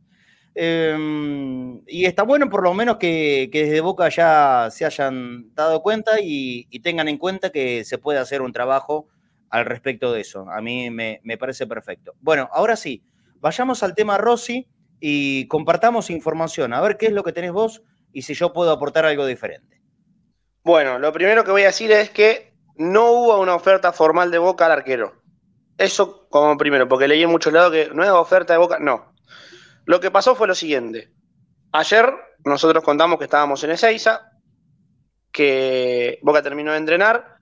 [0.54, 6.20] Em, y está bueno por lo menos que, desde Boca ya se hayan dado cuenta
[6.22, 9.08] y, tengan en cuenta que se puede hacer un trabajo
[9.50, 10.50] al respecto de eso.
[10.50, 12.14] A mí me, parece perfecto.
[12.20, 13.04] Bueno, ahora sí,
[13.40, 14.68] vayamos al tema Rossi
[15.00, 18.72] y compartamos información, a ver qué es lo que tenés vos y si yo puedo
[18.72, 19.82] aportar algo diferente.
[20.64, 24.38] Bueno, lo primero que voy a decir es que no hubo una oferta formal de
[24.38, 25.22] Boca al arquero.
[25.78, 28.80] Eso como primero, porque leí en muchos lados que nueva oferta de Boca.
[28.80, 29.14] No.
[29.86, 31.14] Lo que pasó fue lo siguiente.
[31.72, 32.12] Ayer
[32.44, 34.32] nosotros contamos que estábamos en Ezeiza,
[35.32, 37.37] que Boca terminó de entrenar,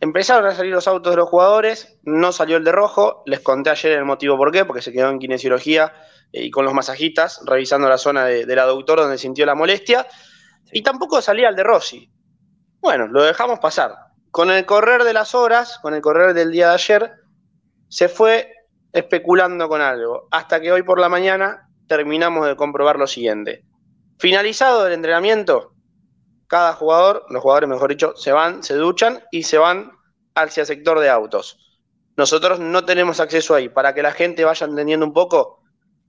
[0.00, 3.70] empezaron a salir los autos de los jugadores, no salió el de rojo, les conté
[3.70, 5.92] ayer el motivo por qué, porque se quedó en kinesiología
[6.32, 10.06] y con los masajistas, revisando la zona de, la doctora donde sintió la molestia,
[10.72, 12.10] y tampoco salía el de Rossi.
[12.80, 13.94] Bueno, lo dejamos pasar.
[14.30, 17.12] Con el correr de las horas, con el correr del día de ayer,
[17.88, 18.52] se fue
[18.92, 23.64] especulando con algo, hasta que hoy por la mañana terminamos de comprobar lo siguiente.
[24.18, 25.75] Finalizado el entrenamiento,
[26.48, 29.92] cada jugador, los jugadores mejor dicho, se van, se duchan y se van
[30.34, 31.58] hacia el sector de autos.
[32.16, 33.68] Nosotros no tenemos acceso ahí.
[33.68, 35.62] Para que la gente vaya entendiendo un poco,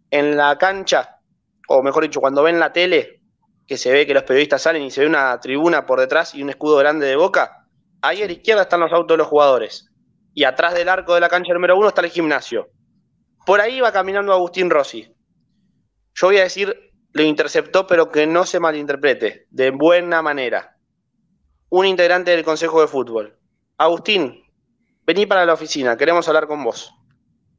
[0.10, 1.20] en la cancha,
[1.68, 3.22] o mejor dicho, cuando ven la tele,
[3.68, 6.42] que se ve que los periodistas salen y se ve una tribuna por detrás y
[6.42, 7.68] un escudo grande de boca,
[8.02, 9.90] ahí a la izquierda están los autos de los jugadores.
[10.34, 12.70] Y atrás del arco de la cancha número uno está el gimnasio.
[13.46, 15.14] Por ahí va caminando Agustín Rossi.
[16.14, 16.87] Yo voy a decir,
[17.18, 20.78] lo interceptó, pero que no se malinterprete, de buena manera.
[21.70, 23.38] Un integrante del Consejo de Fútbol.
[23.78, 24.44] Agustín,
[25.06, 26.94] vení para la oficina, queremos hablar con vos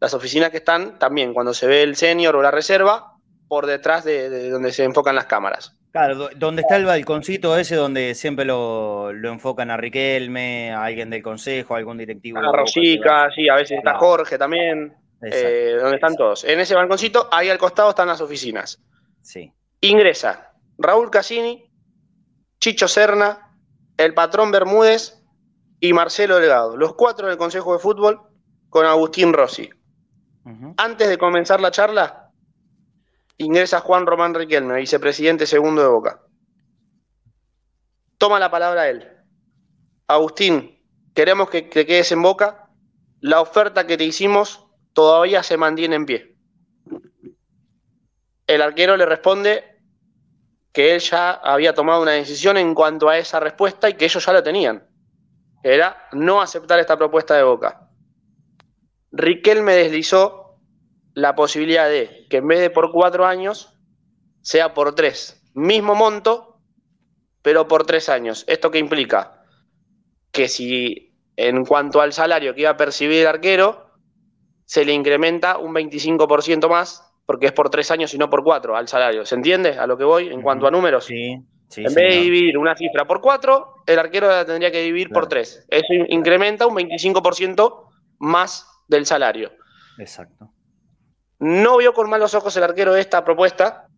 [0.00, 3.14] las oficinas que están también cuando se ve el senior o la reserva
[3.48, 5.74] por detrás de, donde se enfocan las cámaras.
[5.90, 11.22] Claro, donde está el balconcito ese donde siempre lo, enfocan a Riquelme, a alguien del
[11.22, 12.38] consejo, a algún directivo.
[12.38, 16.44] A Rosica, sí, a veces está Jorge también, eh, donde están todos.
[16.44, 18.80] En ese balconcito, ahí al costado están las oficinas.
[19.28, 19.52] Sí.
[19.82, 21.70] Ingresa Raúl Cassini,
[22.60, 23.54] Chicho Serna,
[23.98, 25.22] el patrón Bermúdez
[25.80, 28.22] y Marcelo Delgado, los cuatro del Consejo de Fútbol
[28.70, 29.68] con Agustín Rossi.
[30.78, 32.30] Antes de comenzar la charla,
[33.36, 36.22] ingresa Juan Román Riquelme, vicepresidente segundo de Boca.
[38.16, 39.06] Toma la palabra él.
[40.06, 42.70] Agustín, queremos que te quedes en Boca.
[43.20, 46.38] La oferta que te hicimos todavía se mantiene en pie.
[48.48, 49.78] El arquero le responde
[50.72, 54.24] que él ya había tomado una decisión en cuanto a esa respuesta y que ellos
[54.24, 54.88] ya lo tenían.
[55.62, 57.90] Era no aceptar esta propuesta de Boca.
[59.12, 60.58] Riquelme deslizó
[61.12, 63.74] la posibilidad de que en vez de por cuatro años,
[64.40, 65.42] sea por tres.
[65.52, 66.61] Mismo monto,
[67.42, 68.44] pero por tres años.
[68.46, 69.42] ¿Esto qué implica?
[70.32, 73.90] Que si en cuanto al salario que iba a percibir el arquero,
[74.64, 78.74] se le incrementa un 25% más, porque es por tres años y no por cuatro
[78.74, 79.26] al salario.
[79.26, 81.04] ¿Se entiende a lo que voy en cuanto a números?
[81.04, 81.32] Sí.
[81.76, 85.28] en vez de dividir una cifra por cuatro, el arquero la tendría que dividir por
[85.28, 85.66] tres.
[85.68, 89.52] Eso incrementa un 25% más del salario.
[89.98, 90.50] Exacto.
[91.38, 93.88] No vio con malos ojos el arquero esta propuesta,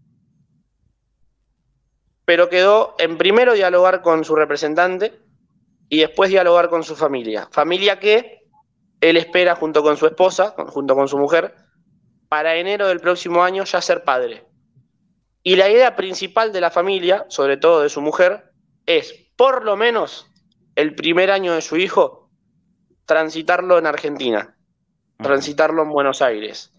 [2.24, 5.20] pero quedó en primero dialogar con su representante
[5.88, 7.46] y después dialogar con su familia.
[7.52, 8.40] Familia que
[9.00, 11.54] él espera junto con su esposa, junto con su mujer,
[12.30, 14.46] para enero del próximo año ya ser padre.
[15.42, 18.52] Y la idea principal de la familia, sobre todo de su mujer,
[18.86, 20.30] es por lo menos
[20.76, 22.30] el primer año de su hijo
[23.04, 24.56] transitarlo en Argentina,
[25.16, 26.72] transitarlo en Buenos Aires.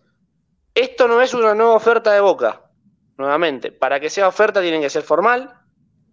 [0.74, 2.72] Esto no es una nueva oferta de Boca,
[3.18, 3.74] nuevamente.
[3.74, 5.54] Para que sea oferta tiene que ser formal,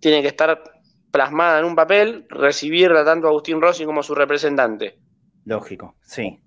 [0.00, 0.64] tiene que estar
[1.12, 4.98] plasmada en un papel, recibirla tanto Agustín Rossi como su representante.
[5.44, 6.42] Lógico, sí.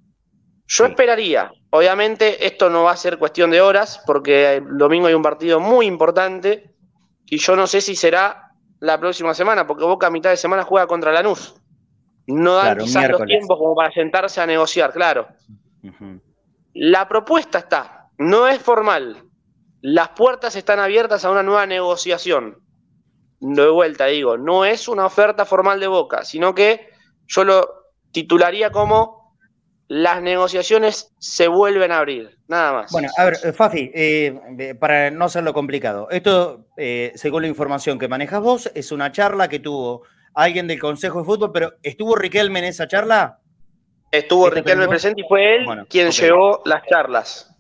[0.74, 5.14] Yo esperaría, obviamente esto no va a ser cuestión de horas, porque el domingo hay
[5.14, 6.74] un partido muy importante
[7.26, 10.64] y yo no sé si será la próxima semana, porque Boca a mitad de semana
[10.64, 11.56] juega contra Lanús.
[12.26, 15.28] No dan quizás los tiempos como para sentarse a negociar, claro.
[16.74, 19.26] La propuesta está, no es formal.
[19.82, 22.62] Las puertas están abiertas a una nueva negociación.
[23.42, 26.88] De vuelta digo, no es una oferta formal de Boca, sino que
[27.28, 27.68] yo lo
[28.14, 29.21] titularía como
[29.92, 32.94] las negociaciones se vuelven a abrir, nada más.
[32.94, 38.00] Bueno, a ver, eh, Fafi, eh, para no hacerlo complicado, esto, eh, según la información
[38.00, 42.16] que manejas vos, es una charla que tuvo alguien del Consejo de Fútbol, pero ¿estuvo
[42.16, 43.40] Riquelme en esa charla?
[44.10, 47.54] Estuvo ¿Este Riquelme presente y fue él quien llevó las charlas.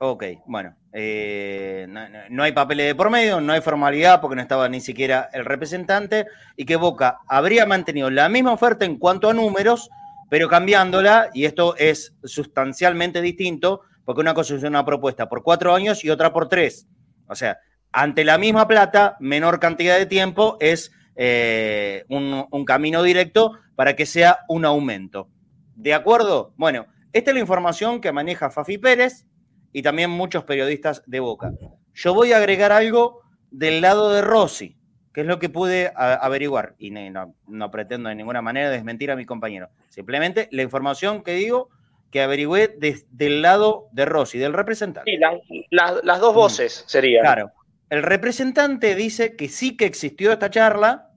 [0.00, 4.68] Ok, bueno, no, no, hay papeles de por medio, no hay formalidad porque no estaba
[4.68, 9.34] ni siquiera el representante y que Boca habría mantenido la misma oferta en cuanto a
[9.34, 9.88] números,
[10.28, 15.74] pero cambiándola, y esto es sustancialmente distinto, porque una cosa es una propuesta por cuatro
[15.74, 16.86] años y otra por tres.
[17.28, 17.58] O sea,
[17.92, 23.96] ante la misma plata, menor cantidad de tiempo es eh, un, un, camino directo para
[23.96, 25.28] que sea un aumento.
[25.74, 26.52] ¿De acuerdo?
[26.56, 29.26] Bueno, esta es la información que maneja Fafi Pérez
[29.72, 31.52] y también muchos periodistas de Boca.
[31.94, 34.75] Yo voy a agregar algo del lado de Rossi,
[35.16, 36.74] que es lo que pude averiguar.
[36.78, 39.70] Y no, no, pretendo de ninguna manera desmentir a mi compañero.
[39.88, 41.70] Simplemente la información que digo
[42.10, 45.10] que averigüé desde el lado de Rossi, del representante.
[45.10, 47.22] Sí, las dos voces serían.
[47.22, 47.50] Claro.
[47.88, 51.08] El representante dice que sí que existió esta charla,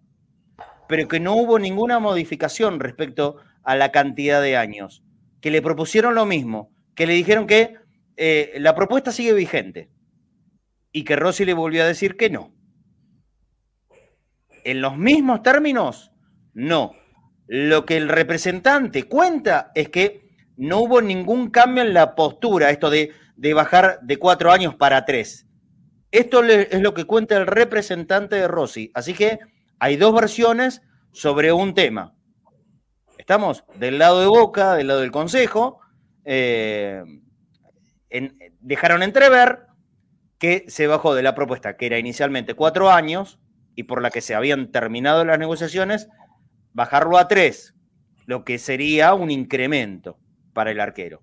[0.87, 5.03] pero que no hubo ninguna modificación respecto a la cantidad de años.
[5.41, 7.75] Que le propusieron lo mismo, que le dijeron que
[8.15, 9.89] eh, la propuesta sigue vigente
[10.93, 12.53] y que Rossi le volvió a decir que no.
[14.69, 16.11] En los mismos términos,
[16.53, 16.93] no.
[17.47, 22.91] Lo que el representante cuenta es que no hubo ningún cambio en la postura, esto
[22.91, 23.11] de,
[23.55, 25.47] bajar de cuatro años para tres.
[26.11, 28.91] Esto es lo que cuenta el representante de Rossi.
[28.93, 29.39] Así que
[29.79, 32.13] hay dos versiones sobre un tema.
[33.17, 35.79] Estamos del lado de Boca, del lado del Consejo.
[36.25, 37.01] Eh,
[38.59, 39.65] dejaron entrever
[40.37, 43.38] que se bajó de la propuesta, que era inicialmente cuatro años,
[43.79, 46.09] y por la que se habían terminado las negociaciones,
[46.73, 47.75] bajarlo a tres,
[48.25, 50.19] lo que sería un incremento
[50.51, 51.21] para el arquero.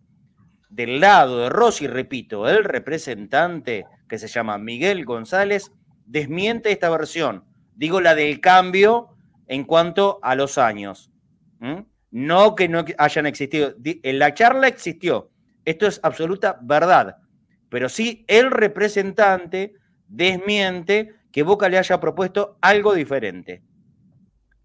[0.70, 5.70] Del lado de Rossi, repito, el representante que se llama Miguel González
[6.06, 7.44] desmiente esta versión.
[7.74, 9.10] Digo la del cambio
[9.48, 11.12] en cuanto a los años.
[12.10, 13.74] No que no hayan existido.
[13.84, 15.30] En la charla existió.
[15.66, 17.18] Esto es absoluta verdad.
[17.68, 19.74] Pero sí el representante
[20.08, 23.62] desmiente que Boca le haya propuesto algo diferente.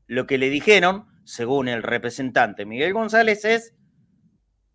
[0.08, 3.76] Lo que le dijeron, según el representante Miguel González, es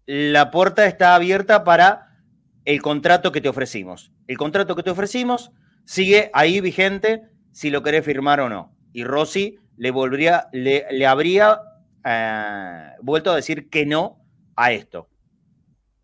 [0.04, 2.18] la puerta está abierta para
[2.66, 4.12] el contrato que te ofrecimos.
[4.26, 5.52] El contrato que te ofrecimos
[5.86, 8.76] sigue ahí vigente si lo querés firmar o no.
[8.92, 11.60] Y Rossi le, volvería, le, habría
[12.04, 14.22] eh, vuelto a decir que no
[14.54, 15.08] a esto.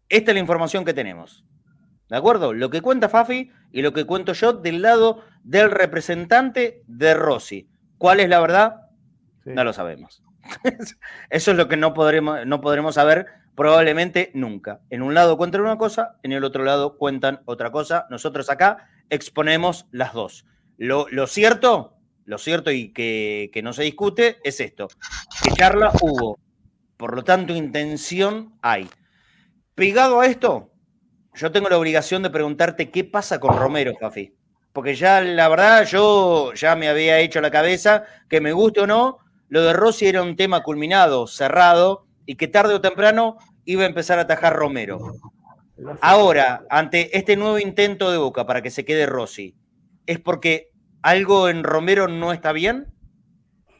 [0.08, 1.44] Esta es la información que tenemos.
[2.08, 2.54] ¿De acuerdo?
[2.54, 7.68] Lo que cuenta Fafi y lo que cuento yo del lado del representante de Rossi.
[7.98, 8.76] ¿Cuál es la verdad?
[9.44, 10.22] No lo sabemos.
[11.30, 14.80] Eso es lo que no podremos, no podremos saber Probablemente nunca.
[14.88, 18.06] En un lado cuentan una cosa, en el otro lado cuentan otra cosa.
[18.08, 20.46] Nosotros acá exponemos las dos.
[20.78, 24.88] Lo, cierto, lo cierto y que, que no se discute es esto,
[25.42, 26.40] que charla hubo,
[26.96, 28.88] por lo tanto intención hay.
[29.74, 30.72] Pegado a esto,
[31.34, 34.34] yo tengo la obligación de preguntarte qué pasa con Romero, Jafi.
[34.72, 38.86] Porque ya, la verdad, yo ya me había hecho la cabeza que me guste o
[38.86, 39.18] no,
[39.48, 43.86] lo de Rossi era un tema culminado, cerrado, y que tarde o temprano iba a
[43.86, 45.14] empezar a atajar Romero.
[46.00, 49.54] Ahora, ante este nuevo intento de Boca para que se quede Rossi,
[50.06, 50.70] ¿es porque
[51.02, 52.86] algo en Romero no está bien?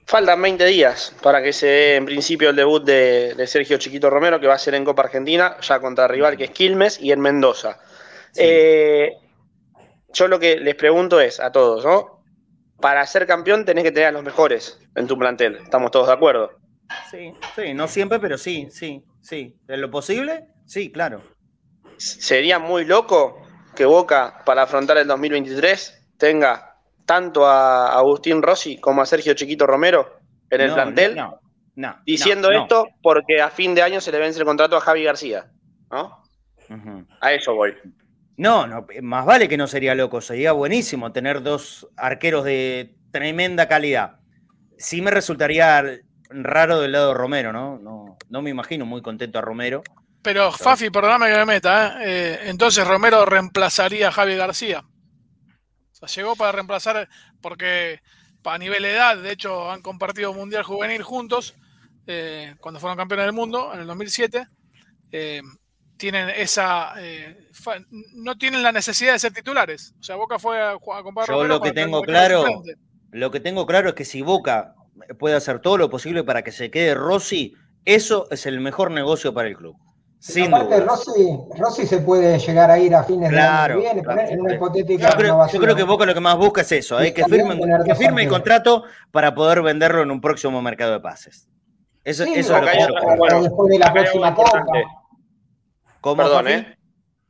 [0.07, 4.41] Faltan 20 días para que se dé en principio el debut de, Sergio Chiquito Romero,
[4.41, 7.21] que va a ser en Copa Argentina, ya contra rival que es Quilmes y en
[7.21, 7.79] Mendoza.
[8.37, 9.17] Eh,
[10.13, 12.23] yo lo que les pregunto es a todos, ¿no?
[12.81, 15.57] Para ser campeón tenés que tener a los mejores en tu plantel.
[15.57, 16.51] ¿Estamos todos de acuerdo?
[17.11, 19.57] Sí, sí, no siempre, pero sí, sí, sí.
[19.69, 20.47] ¿En lo posible?
[20.67, 21.23] Sí, claro.
[21.97, 23.41] Sería muy loco
[23.75, 29.67] que Boca, para afrontar el 2023, tenga tanto a Agustín Rossi como a Sergio Chiquito
[29.67, 30.19] Romero
[30.51, 31.17] en el plantel.
[31.17, 31.41] No,
[31.77, 35.05] no, diciendo esto porque a fin de año se le vence el contrato a Javi
[35.05, 35.51] García.
[35.91, 36.23] ¿no?
[37.21, 37.75] A eso voy.
[38.37, 43.69] No, no, más vale que no sería loco, sería buenísimo tener dos arqueros de tremenda
[43.69, 44.21] calidad.
[44.79, 45.85] Sí me resultaría
[46.31, 47.79] raro del lado de Romero, ¿no?
[47.79, 49.83] No, no me imagino muy contento a Romero.
[50.23, 52.05] Pero, Fafi, perdóname que me meta, ¿eh?
[52.07, 54.85] Eh, entonces Romero reemplazaría a Javi García
[56.07, 57.09] llegó para reemplazar,
[57.41, 58.01] porque
[58.45, 61.55] a nivel de edad, de hecho, han compartido Mundial Juvenil juntos,
[62.07, 64.47] eh, cuando fueron campeones del mundo, en el 2007.
[65.97, 66.95] Tienen esa.
[66.99, 67.49] Eh,
[68.15, 69.95] no tienen la necesidad de ser titulares.
[70.01, 71.29] O sea, Boca fue a, a comprar.
[71.29, 72.45] Yo lo que tengo claro.
[73.13, 74.75] Lo que tengo claro es que si Boca
[75.19, 79.35] puede hacer todo lo posible para que se quede Rossi, eso es el mejor negocio
[79.35, 79.77] para el club.
[80.19, 84.03] Sin aparte, Rossi, Rossi, se puede llegar a ir a fines de año que viene,
[84.31, 87.01] en una hipotética yo creo, yo creo, que Boca lo que más busca es eso,
[87.01, 87.13] ¿eh?
[87.13, 91.49] que firme, que firme el contrato para poder venderlo en un próximo mercado de pases.
[92.05, 94.65] Eso, eso es lo que yo bueno, después de la próxima Copa.
[96.03, 96.79] Perdón, ¿eh?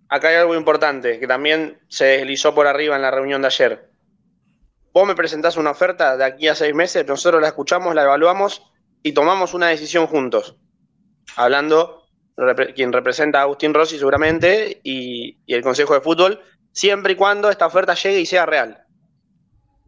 [0.08, 3.90] Acá hay algo importante que también se deslizó por arriba en la reunión de ayer.
[4.92, 8.62] Vos me presentás una oferta de aquí a seis meses, nosotros la escuchamos, la evaluamos
[9.02, 10.56] y tomamos una decisión juntos.
[11.36, 12.02] Hablando
[12.74, 16.40] quien representa a Agustín Rossi seguramente, y, el Consejo de Fútbol,
[16.72, 18.84] siempre y cuando esta oferta llegue y sea real.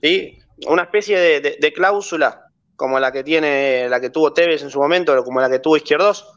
[0.03, 0.39] ¿Sí?
[0.67, 5.19] Una especie de, cláusula, como la que tiene, la que tuvo Tevez en su momento,
[5.19, 6.34] o como la que tuvo Izquierdos,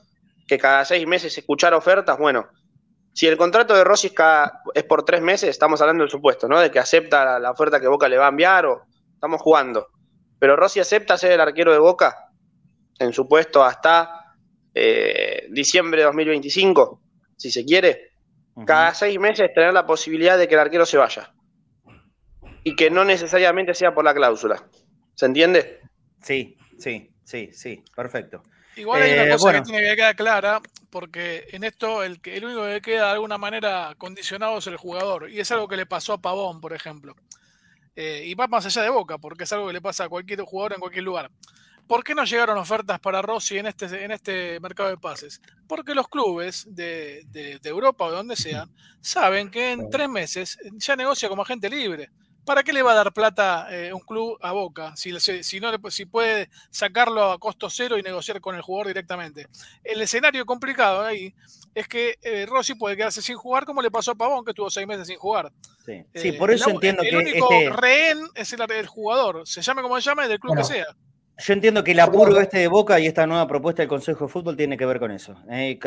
[0.48, 2.48] que cada seis meses escuchar ofertas, bueno,
[3.14, 4.14] si el contrato de Rossi
[4.76, 6.60] es, por tres meses, estamos hablando del supuesto, ¿no?
[6.60, 9.88] De que acepta la, oferta que Boca le va a enviar o estamos jugando.
[10.38, 12.30] Pero Rossi acepta ser el arquero de Boca
[13.00, 14.36] en su puesto hasta
[14.74, 17.02] eh, diciembre de 2025,
[17.36, 18.12] si se quiere,
[18.66, 21.34] cada seis meses tener la posibilidad de que el arquero se vaya.
[22.64, 24.64] Y que no necesariamente sea por la cláusula.
[25.16, 25.82] ¿Se entiende?
[26.22, 28.44] Sí, sí, sí, sí, perfecto.
[28.78, 32.46] Igual hay una eh, cosa que tiene que quedar clara, porque en esto el, el
[32.46, 35.30] único que queda de alguna manera condicionado es el jugador.
[35.30, 37.16] Y es algo que le pasó a Pavón, por ejemplo.
[37.96, 40.42] Eh, y va más allá de Boca, porque es algo que le pasa a cualquier
[40.42, 41.32] jugador en cualquier lugar.
[41.88, 45.42] ¿Por qué no llegaron ofertas para Rossi en este, en este mercado de pases?
[45.68, 47.26] Porque los clubes de,
[47.64, 48.70] Europa o de donde sean
[49.02, 52.12] saben que en tres meses ya negocia como agente libre.
[52.48, 55.70] ¿Para qué le va a dar plata eh, un club a Boca si, si, no,
[55.90, 59.48] si puede sacarlo a costo cero y negociar con el jugador directamente?
[59.84, 61.36] El escenario complicado ahí
[61.76, 64.70] es que eh, Rossi puede quedarse sin jugar como le pasó a Pavón, que estuvo
[64.70, 65.52] seis meses sin jugar.
[65.86, 67.10] Sí, sí por eso entiendo que...
[67.10, 70.64] El único este rehén es el, jugador, se llame como se llame, del club que
[70.64, 70.86] sea.
[71.40, 74.32] Yo entiendo que el apuro este de Boca y esta nueva propuesta del Consejo de
[74.32, 75.36] Fútbol tiene que ver con eso.
[75.52, 75.78] Eh,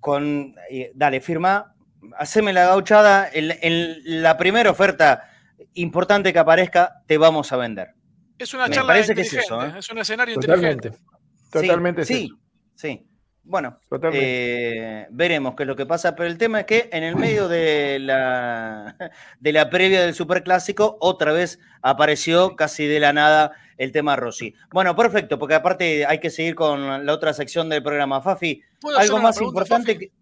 [0.00, 0.56] con,
[0.94, 1.76] dale, firma,
[2.18, 5.28] haceme la gauchada, en, la primera oferta
[5.74, 7.94] importante que aparezca, te vamos a vender.
[8.38, 9.74] Es una charla parece que es, eso, ¿eh?
[9.78, 10.92] es un escenario inteligente.
[11.50, 12.04] Totalmente.
[12.04, 12.32] Sí,
[12.74, 13.06] sí,
[13.44, 13.78] Bueno,
[14.12, 17.46] eh, veremos qué es lo que pasa, pero el tema es que en el medio
[17.46, 18.96] de la,
[19.40, 24.54] de la previa del Superclásico, otra vez apareció casi de la nada el tema Rossi.
[24.70, 28.20] Bueno, perfecto, porque aparte hay que seguir con la otra sección del programa.
[28.20, 28.62] Fafi,
[28.96, 30.12] algo más importante que...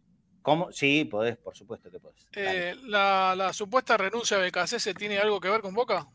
[0.51, 0.73] ¿Cómo?
[0.73, 2.27] Sí, podés, por supuesto que podés.
[2.35, 6.09] Eh, la, supuesta renuncia de se tiene algo que ver con Boca?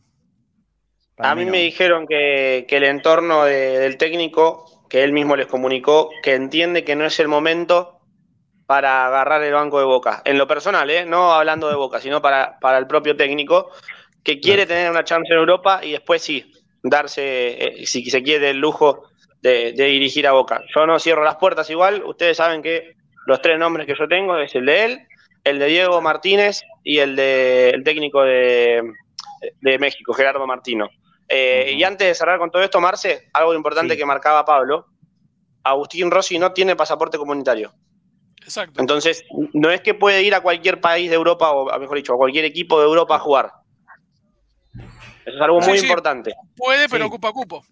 [1.20, 6.34] a mí, me dijeron que, el entorno del técnico, que él mismo les comunicó, que
[6.34, 8.02] entiende que no es el momento
[8.66, 10.22] para agarrar el banco de Boca.
[10.26, 11.06] En lo personal, ¿eh?
[11.06, 13.72] no hablando de Boca, sino para, para el propio técnico,
[14.22, 16.52] que quiere tener una chance en Europa y después sí,
[16.84, 19.04] darse, eh, si se quiere, el lujo
[19.42, 20.62] de, dirigir a Boca.
[20.76, 22.96] Yo no cierro las puertas igual, ustedes saben que
[23.26, 25.08] los tres nombres que yo tengo es el de él,
[25.44, 28.84] el de Diego Martínez y el de el técnico de,
[29.62, 30.90] México, Gerardo Martino.
[31.28, 34.88] Eh, y antes de cerrar con todo esto, Marce, algo importante que marcaba Pablo,
[35.64, 37.74] Agustín Rossi no tiene pasaporte comunitario.
[38.44, 38.80] Exacto.
[38.80, 42.18] Entonces, no es que puede ir a cualquier país de Europa, o mejor dicho, a
[42.18, 43.52] cualquier equipo de Europa a jugar.
[45.26, 46.36] Eso es algo muy importante.
[46.56, 47.66] Puede, pero ocupa cupo.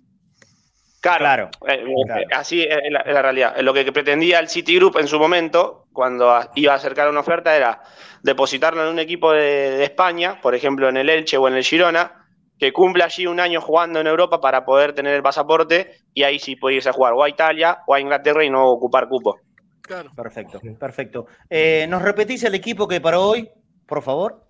[1.03, 3.57] Claro, eh, eh, así es la, realidad.
[3.59, 7.81] Lo que pretendía el Citigroup en su momento, cuando iba a acercar una oferta, era
[8.21, 12.25] depositarlo en un equipo de, España, por ejemplo en el Elche o en el Girona,
[12.57, 16.39] que cumple allí un año jugando en Europa para poder tener el pasaporte y ahí
[16.39, 19.41] sí puede irse a jugar o a Italia o a Inglaterra y no ocupar cupo.
[19.81, 20.09] Claro.
[20.15, 21.25] Perfecto, perfecto.
[21.49, 23.49] Eh, ¿Nos repetís el equipo que para hoy,
[23.85, 24.45] por favor?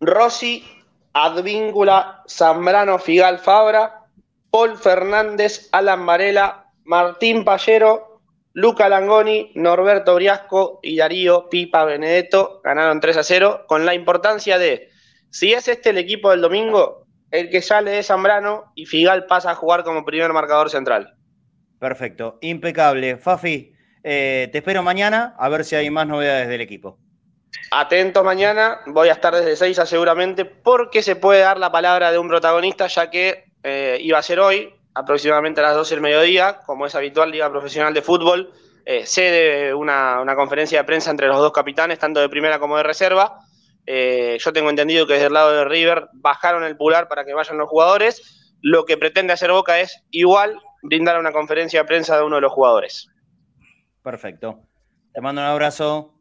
[0.00, 0.64] Rossi,
[1.12, 3.99] Advíncula, Zambrano, Figal, Fabra,
[4.50, 8.20] Paul Fernández, Alan Varela, Martín Pallero,
[8.52, 14.58] Luca Langoni, Norberto Briasco y Darío Pipa Benedetto ganaron 3 a 0, con la importancia
[14.58, 14.88] de,
[15.30, 19.52] si es este el equipo del domingo, el que sale es Zambrano y Figal pasa
[19.52, 21.14] a jugar como primer marcador central.
[21.78, 23.16] Perfecto, impecable.
[23.18, 23.72] Fafi,
[24.02, 26.98] eh, te espero mañana a ver si hay más novedades del equipo.
[27.70, 32.10] Atento mañana, voy a estar desde 6 a seguramente porque se puede dar la palabra
[32.10, 36.02] de un protagonista ya que eh, iba a ser hoy, aproximadamente a las 12 del
[36.02, 38.52] mediodía, como es habitual, Liga Profesional de Fútbol,
[38.84, 42.76] eh, sede una, una, conferencia de prensa entre los dos capitanes, tanto de primera como
[42.76, 43.38] de reserva.
[43.86, 47.34] Eh, yo tengo entendido que desde el lado de River bajaron el pular para que
[47.34, 48.56] vayan los jugadores.
[48.62, 52.42] Lo que pretende hacer Boca es igual brindar una conferencia de prensa de uno de
[52.42, 53.08] los jugadores.
[54.02, 54.60] Perfecto.
[55.12, 56.14] Te mando un abrazo.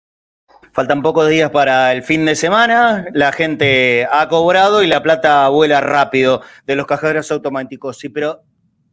[0.74, 5.46] Faltan pocos días para el fin de semana, la gente ha cobrado y la plata
[5.50, 7.98] vuela rápido de los cajeros automáticos.
[7.98, 8.42] Sí, pero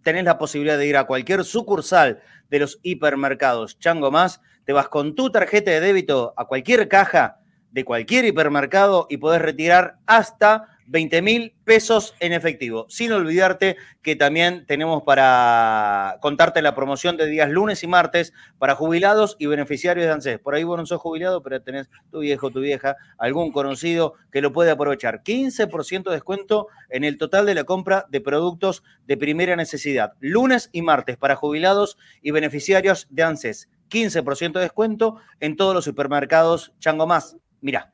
[0.03, 2.19] tenés la posibilidad de ir a cualquier sucursal
[2.49, 7.39] de los hipermercados Chango Más, te vas con tu tarjeta de débito a cualquier caja
[7.71, 12.87] de cualquier hipermercado y podés retirar hasta 20 mil pesos en efectivo.
[12.89, 18.73] Sin olvidarte que también tenemos para contarte la promoción de días lunes y martes para
[18.73, 20.39] jubilados y beneficiarios de ANSES.
[20.39, 24.41] Por ahí vos no sos jubilado, pero tenés tu viejo, tu vieja, algún conocido que
[24.41, 25.21] lo puede aprovechar.
[25.23, 30.13] 15% de descuento en el total de la compra de productos de primera necesidad.
[30.19, 33.69] Lunes y martes para jubilados y beneficiarios de ANSES.
[33.89, 37.37] 15% de descuento en todos los supermercados Chango Más.
[37.61, 37.91] Mira,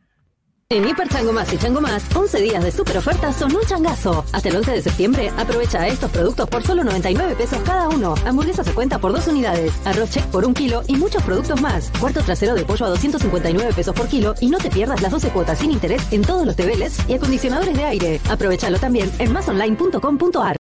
[0.75, 4.25] en Hiper Chango Más y Chango Más, 11 días de super ofertas son un changazo.
[4.31, 8.15] Hasta el 11 de septiembre, aprovecha estos productos por solo 99 pesos cada uno.
[8.25, 11.91] Hamburguesa se cuenta por dos unidades, arroz check por un kilo y muchos productos más.
[11.99, 15.29] Cuarto trasero de pollo a 259 pesos por kilo y no te pierdas las 12
[15.29, 18.21] cuotas sin interés en todos los tebeles y acondicionadores de aire.
[18.27, 20.57] Aprovechalo también en masonline.com.ar.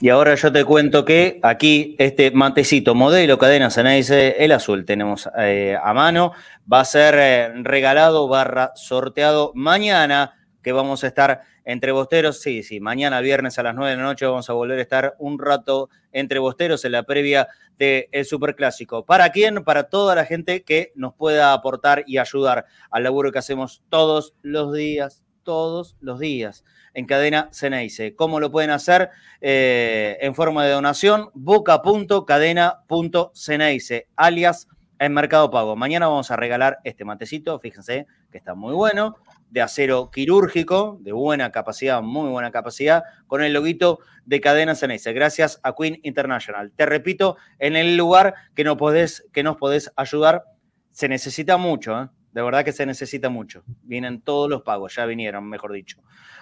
[0.00, 5.28] Y ahora yo te cuento que aquí este matecito modelo cadena dice el azul tenemos
[5.36, 6.30] eh, a mano,
[6.72, 12.62] va a ser eh, regalado barra sorteado mañana, que vamos a estar entre bosteros, sí,
[12.62, 15.36] sí, mañana viernes a las 9 de la noche vamos a volver a estar un
[15.36, 19.04] rato entre bosteros en la previa del Superclásico.
[19.04, 19.64] ¿Para quién?
[19.64, 24.34] Para toda la gente que nos pueda aportar y ayudar al laburo que hacemos todos
[24.42, 26.62] los días, todos los días
[26.98, 28.16] en cadena Ceneice.
[28.16, 29.10] ¿Cómo lo pueden hacer?
[29.40, 34.66] Eh, en forma de donación, boca.cadena.ceneice, alias
[34.98, 35.76] en Mercado Pago.
[35.76, 39.14] Mañana vamos a regalar este matecito, fíjense que está muy bueno,
[39.48, 45.12] de acero quirúrgico, de buena capacidad, muy buena capacidad, con el loguito de Cadena Ceneice.
[45.12, 46.72] Gracias a Queen International.
[46.74, 50.42] Te repito, en el lugar que, no podés, que nos podés ayudar,
[50.90, 52.08] se necesita mucho, ¿eh?
[52.32, 53.64] De verdad que se necesita mucho.
[53.82, 55.98] Vienen todos los pagos, ya vinieron, mejor dicho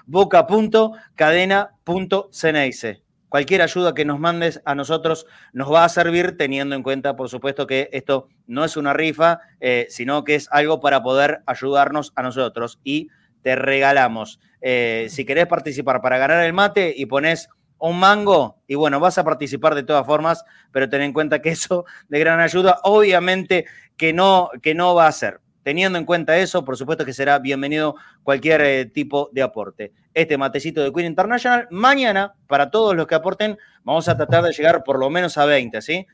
[0.07, 3.03] boca.cadena.ceneice.
[3.29, 7.29] Cualquier ayuda que nos mandes a nosotros nos va a servir teniendo en cuenta, por
[7.29, 12.13] supuesto, que esto no es una rifa, eh, sino que es algo para poder ayudarnos
[12.15, 13.09] a nosotros y
[13.43, 14.39] te regalamos.
[14.61, 19.19] Eh, si querés participar para ganar el mate y pones un mango y bueno, vas
[19.19, 23.67] a participar de todas formas, pero ten en cuenta que eso de gran ayuda, obviamente
[23.97, 25.41] que no, que no va a ser.
[25.67, 29.93] Teniendo en cuenta eso, por supuesto que será bienvenido cualquier eh, tipo de aporte.
[30.15, 34.53] Este matecito de Queen International, mañana, para todos los que aporten, vamos a tratar de
[34.53, 36.07] llegar por lo menos a 20, ¿sí?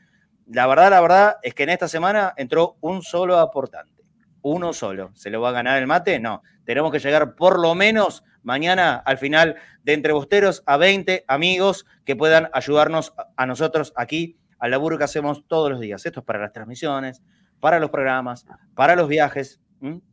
[0.47, 4.03] La verdad, la verdad es que en esta semana entró un solo aportante.
[4.41, 5.11] Uno solo.
[5.13, 6.19] ¿Se le va a ganar el mate?
[6.19, 6.41] No.
[6.65, 11.85] Tenemos que llegar por lo menos mañana al final de Entre Bosteros a 20 amigos
[12.05, 16.03] que puedan ayudarnos a nosotros aquí al laburo que hacemos todos los días.
[16.07, 17.21] Esto es para las transmisiones,
[17.63, 18.45] para los programas,
[18.75, 19.61] para los viajes,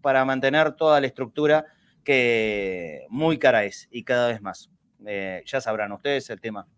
[0.02, 1.66] para mantener toda la estructura
[2.04, 4.70] que muy cara es y cada vez más.
[5.04, 6.68] Eh, ya sabrán ustedes el tema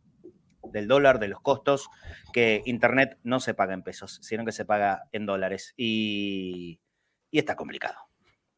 [0.73, 1.91] del dólar, de los costos,
[2.33, 5.75] que Internet no se paga en pesos, sino que se paga en dólares.
[5.77, 6.81] Y,
[7.31, 7.99] y está complicado.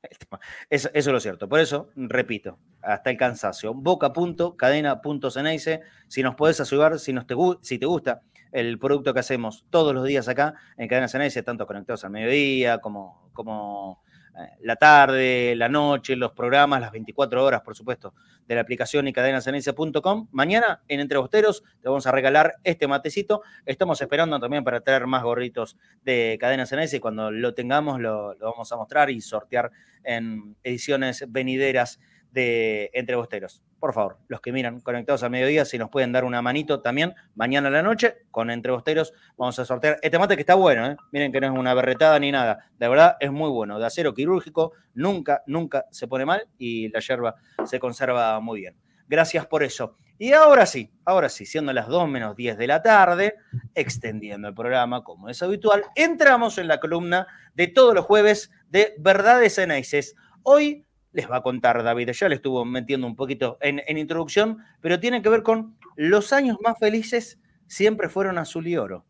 [0.70, 1.48] Eso, eso, es lo cierto.
[1.48, 3.74] Por eso, repito, hasta el cansancio.
[3.74, 5.80] Boca.cadena.ceneice.
[6.06, 8.22] Si nos podés ayudar, si, nos te, si te gusta
[8.54, 12.78] el producto que hacemos todos los días acá en Cadena Ceneice, tanto conectados al mediodía
[12.78, 14.00] como, como
[14.38, 18.14] eh, la tarde, la noche, los programas, las 24 horas, por supuesto,
[18.46, 20.28] de la aplicación y cadenacenencia.com.
[20.30, 23.42] Mañana en Entre Bosteros te vamos a regalar este matecito.
[23.66, 28.36] Estamos esperando también para traer más gorritos de Cadena Ceneice y cuando lo tengamos lo
[28.38, 29.72] vamos a mostrar y sortear
[30.04, 31.98] en ediciones venideras
[32.34, 33.62] de Entre Bosteros.
[33.78, 37.14] Por favor, los que miran conectados a mediodía, si nos pueden dar una manito también,
[37.36, 40.86] mañana a la noche, con Entre Bosteros, vamos a sortear este mate que está bueno,
[40.86, 40.96] ¿eh?
[41.12, 44.12] miren que no es una berretada ni nada, de verdad es muy bueno, de acero
[44.14, 48.76] quirúrgico, nunca, nunca se pone mal y la yerba se conserva muy bien.
[49.06, 49.96] Gracias por eso.
[50.18, 53.34] Y ahora sí, ahora sí, siendo las 2 menos 10 de la tarde,
[53.74, 58.94] extendiendo el programa como es habitual, entramos en la columna de todos los jueves de
[58.98, 60.16] Verdades Enaices.
[60.42, 62.10] Hoy les va a contar David.
[62.10, 66.58] Ya le estuvo metiendo un poquito en, introducción, pero tiene que ver con los años
[66.62, 69.04] más felices siempre fueron azul y oro.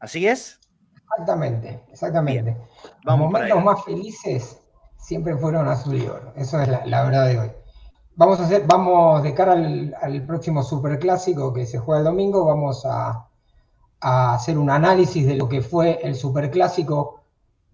[0.00, 0.60] ¿Así es?
[0.94, 2.56] Exactamente, exactamente.
[3.02, 4.60] los momentos más felices
[4.98, 6.32] siempre fueron azul y oro.
[6.36, 7.50] Eso es la, verdad de hoy.
[8.16, 12.84] Vamos a hacer, vamos de cara al, próximo superclásico que se juega el domingo, vamos
[12.84, 13.28] a,
[14.00, 17.22] hacer un análisis de lo que fue el superclásico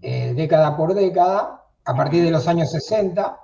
[0.00, 3.41] eh, década por década, a partir de los años 60,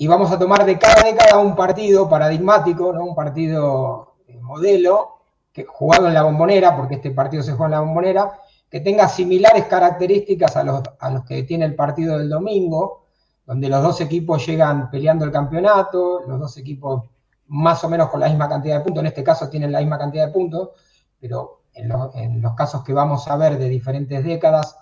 [0.00, 3.04] y vamos a tomar de cada década un partido paradigmático, ¿no?
[3.04, 5.18] un partido eh, modelo,
[5.52, 8.40] que, jugado en la bombonera, porque este partido se juega en la bombonera,
[8.70, 13.06] que tenga similares características a los, a los que tiene el partido del domingo,
[13.44, 17.02] donde los dos equipos llegan peleando el campeonato, los dos equipos
[17.48, 19.98] más o menos con la misma cantidad de puntos, en este caso tienen la misma
[19.98, 20.70] cantidad de puntos,
[21.18, 24.78] pero en, en los casos que vamos a ver de diferentes décadas,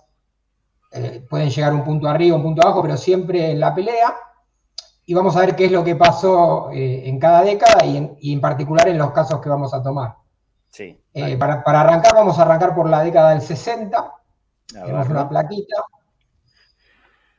[0.93, 4.15] eh, pueden llegar un punto arriba, un punto abajo, pero siempre en la pelea
[5.09, 8.41] y vamos a ver qué es lo que pasó eh, en cada década y en,
[8.41, 10.17] particular en los casos que vamos a tomar.
[10.69, 14.13] Sí, eh, para, arrancar, vamos a arrancar por la década del 60.
[14.67, 15.85] Tenemos una plaquita.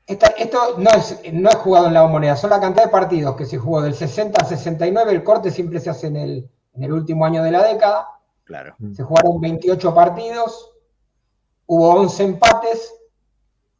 [0.07, 3.45] esto no es, no es jugado en la moneda, son la cantidad de partidos que
[3.45, 5.11] se jugó del 60 al 69.
[5.11, 8.07] El corte siempre se hace en el, en el último año de la década.
[8.45, 8.77] Claro.
[8.95, 10.71] Se jugaron 28 partidos,
[11.65, 12.93] hubo 11 empates,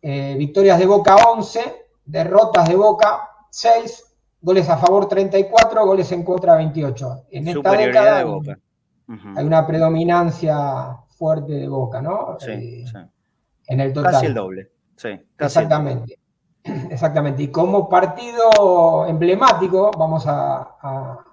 [0.02, 4.04] eh, victorias de Boca 11, derrotas de Boca 6,
[4.42, 7.26] goles a favor 34, goles en contra 28.
[7.32, 12.38] En esta década hay una predominancia fuerte de Boca, ¿no?
[12.40, 12.98] Sí, eh, sí.
[13.68, 14.14] En el total.
[14.14, 14.72] Casi el doble.
[14.96, 16.20] Sí, Exactamente.
[16.64, 17.44] Exactamente.
[17.44, 21.24] Y como partido emblemático, vamos a,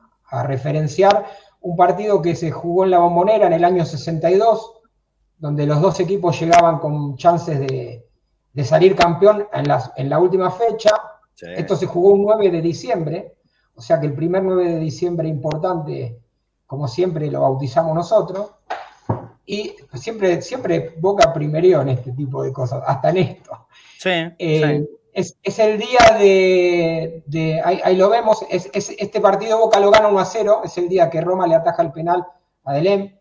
[0.46, 1.26] referenciar
[1.60, 4.80] un partido que se jugó en la bombonera en el año 62,
[5.38, 8.04] donde los dos equipos llegaban con chances de,
[8.64, 10.90] salir campeón en, en la última fecha.
[11.40, 13.34] Esto se jugó un 9 de diciembre,
[13.74, 16.18] o sea que el primer 9 de diciembre importante,
[16.66, 18.52] como siempre lo bautizamos nosotros,
[19.46, 23.66] y siempre, siempre Boca primerió en este tipo de cosas, hasta en esto.
[23.98, 30.08] Sí, eh, Es, el día de, ahí, lo vemos, es, este partido Boca lo gana
[30.08, 32.24] 1 a 0, es el día que Roma le ataja el penal
[32.64, 33.14] a Delem.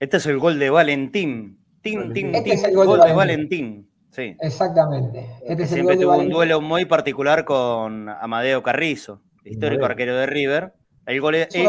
[0.00, 1.64] Este es el gol de Valentín.
[1.82, 3.87] este es el gol, de Valentín.
[4.18, 4.36] Sí.
[4.40, 5.30] Exactamente.
[5.46, 10.74] Este siempre tuvo un duelo muy particular con Amadeo Carrizo, histórico arquero de River.
[11.06, 11.42] El gole...
[11.54, 11.68] Eh,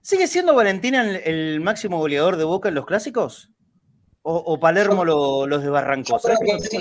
[0.00, 3.52] ¿sigue, siendo Valentina el, máximo goleador de Boca en los clásicos?
[4.22, 6.18] ¿O, Palermo los desbarrancó?
[6.18, 6.28] Yo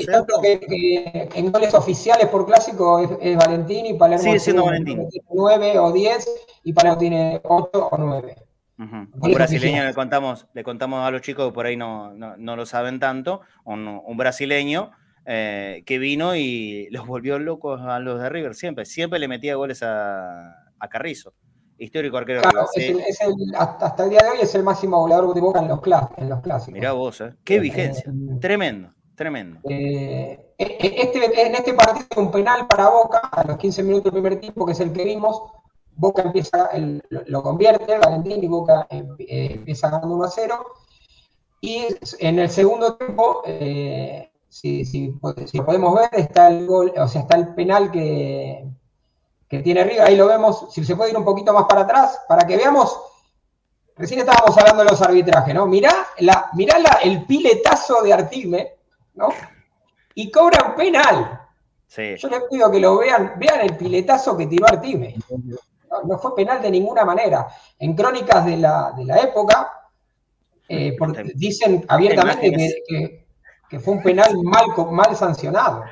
[0.06, 5.08] creo, que, en goles oficiales por clásico es, Valentín y Palermo sigue siendo Valentín.
[5.10, 6.30] tiene 9 o 10
[6.64, 8.36] y Palermo tiene 8 o 9.
[8.92, 12.66] Un brasileño le contamos, le contamos a los chicos que por ahí no, no, lo
[12.66, 14.92] saben tanto, un, brasileño
[15.26, 19.56] eh, que vino y los volvió locos a los de River siempre, siempre le metía
[19.56, 20.60] goles a,
[20.90, 21.34] Carrizo.
[21.78, 22.42] Histórico arquero.
[22.42, 25.70] Claro, es el, hasta el día de hoy es el máximo goleador de Boca en
[25.70, 25.80] los,
[26.18, 26.74] en los clásicos.
[26.74, 27.34] Mirá vos, ¿eh?
[27.44, 28.12] qué vigencia.
[28.40, 29.60] tremendo, tremendo.
[29.70, 34.40] Eh, este, en este partido un penal para Boca a los 15 minutos del primer
[34.40, 35.42] tiempo, que es el que vimos,
[35.96, 36.70] Boca empieza,
[37.10, 40.66] lo convierte, Valentín, y Boca eh, empieza ganando 1 a 0.
[41.62, 41.86] Y
[42.20, 45.14] en el segundo tiempo, eh, si,
[45.66, 48.66] podemos ver, está el gol, o sea, está el penal que,
[49.48, 52.20] que tiene arriba, ahí lo vemos, si se puede ir un poquito más para atrás,
[52.28, 53.00] para que veamos,
[53.96, 55.66] recién estábamos hablando de los arbitrajes, ¿no?
[55.66, 58.74] Mirá, la, mirá el piletazo de Artime,
[59.16, 59.30] ¿no?
[60.16, 61.40] Y cobra un penal.
[61.96, 65.16] Yo les pido que lo vean, vean el piletazo que tiró Artime
[66.06, 67.48] no, fue penal de ninguna manera.
[67.80, 69.72] En crónicas de la, época,
[70.68, 70.96] eh,
[71.36, 72.52] dicen abiertamente
[73.70, 75.84] que, fue un penal mal, mal sancionado.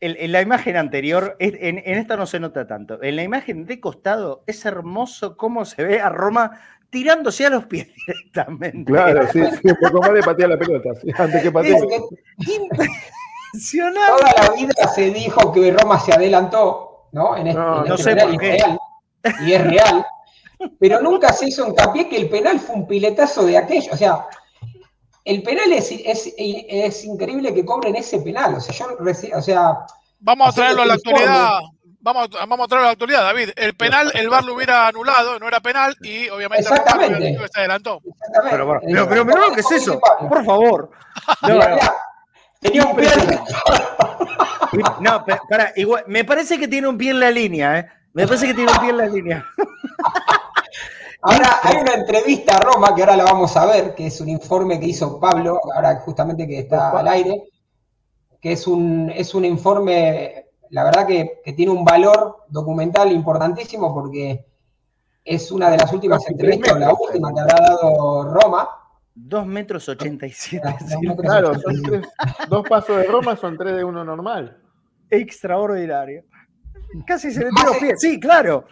[0.00, 3.00] En, la imagen anterior, en, esta no se nota tanto.
[3.02, 7.66] En la imagen de costado es hermoso cómo se ve a Roma tirándose a los
[7.66, 8.90] pies directamente.
[8.90, 11.80] Claro, sí, sí, un poco más de patear la pelota, antes que patear.
[11.82, 11.98] Toda
[14.48, 17.36] la vida se dijo que Roma se adelantó, ¿no?
[17.36, 18.58] En este, no, este sé por qué
[19.44, 20.06] y es real,
[20.78, 23.92] pero nunca se hizo hincapié que el penal fue un piletazo de aquello.
[23.92, 24.26] O sea,
[25.24, 28.54] el penal es, es, increíble que cobren ese penal.
[28.54, 28.96] O sea, yo
[29.36, 29.78] o sea.
[30.20, 31.60] Vamos a traerlo a la actualidad.
[32.02, 33.50] Vamos, vamos a traerlo a la actualidad, David.
[33.56, 37.38] El penal, el VAR lo hubiera anulado, no era penal, y obviamente Exactamente.
[37.52, 38.00] se adelantó.
[38.50, 40.00] Pero, pero, pero, pero ¿qué es eso?
[40.00, 40.90] Por favor.
[42.60, 43.08] tenía un pie.
[45.00, 47.88] No, para, igual, me parece que tiene un pie en la línea, ¿eh?
[48.12, 49.46] Me parece que tiene un pie en la línea.
[51.22, 54.30] Ahora hay una entrevista a Roma que ahora la vamos a ver, que es un
[54.30, 57.44] informe que hizo Pablo, ahora justamente que está al aire,
[58.40, 64.46] que es un, es un informe, la verdad que, tiene un valor documental importantísimo porque
[65.22, 68.68] es una de las últimas entrevistas, la última que habrá dado Roma.
[69.14, 70.74] Dos metros ochenta y siete.
[71.18, 71.52] Claro,
[72.48, 74.56] dos pasos de Roma son tres de uno normal.
[75.10, 76.24] Extraordinario.
[77.06, 78.66] Casi se le tiró pies, sí, claro.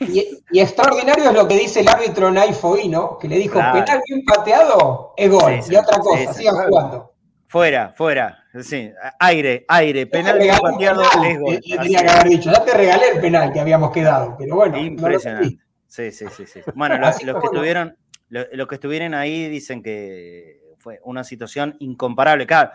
[0.00, 5.14] Y, extraordinario es lo que dice el árbitro Naifoino, que le dijo, penal bien pateado,
[5.16, 5.60] es gol.
[5.68, 7.14] y otra cosa, sigan jugando.
[7.46, 8.44] Fuera, fuera.
[8.62, 8.90] Sí,
[9.20, 11.60] aire, aire, penal bien pateado es gol.
[11.60, 14.78] tenía que haber dicho, ya te regalé el penal que habíamos quedado, pero bueno.
[14.78, 15.58] Impresionante.
[15.86, 16.60] sí, sí, sí, sí.
[16.74, 17.96] Bueno, los, que estuvieron,
[18.28, 22.46] los, que estuvieron ahí dicen que fue una situación incomparable.
[22.46, 22.70] Claro,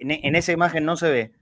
[0.00, 1.32] en esa imagen no se ve,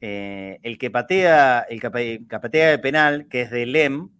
[0.00, 4.10] eh, el que patea, el que patea de penal, que es de LEM,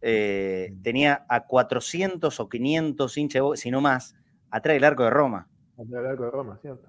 [0.00, 4.14] eh, tenía a 400 o 500 hinchas, si no más,
[4.50, 5.48] atrás del arco de Roma.
[5.74, 6.88] Atrás del arco de Roma, cierto.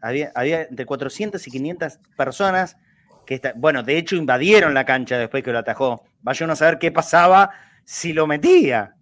[0.00, 2.78] había, había entre 400 y 500 personas
[3.26, 6.04] que, bueno, de hecho invadieron la cancha después que lo atajó.
[6.22, 7.50] Vaya uno a saber qué pasaba
[7.84, 8.94] si lo metía.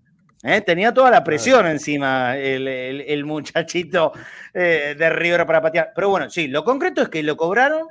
[0.42, 0.62] ¿eh?
[0.62, 4.12] Tenía toda la presión encima el, muchachito
[4.52, 5.92] de River para patear.
[5.94, 7.86] Pero bueno, sí, lo concreto es que lo cobraron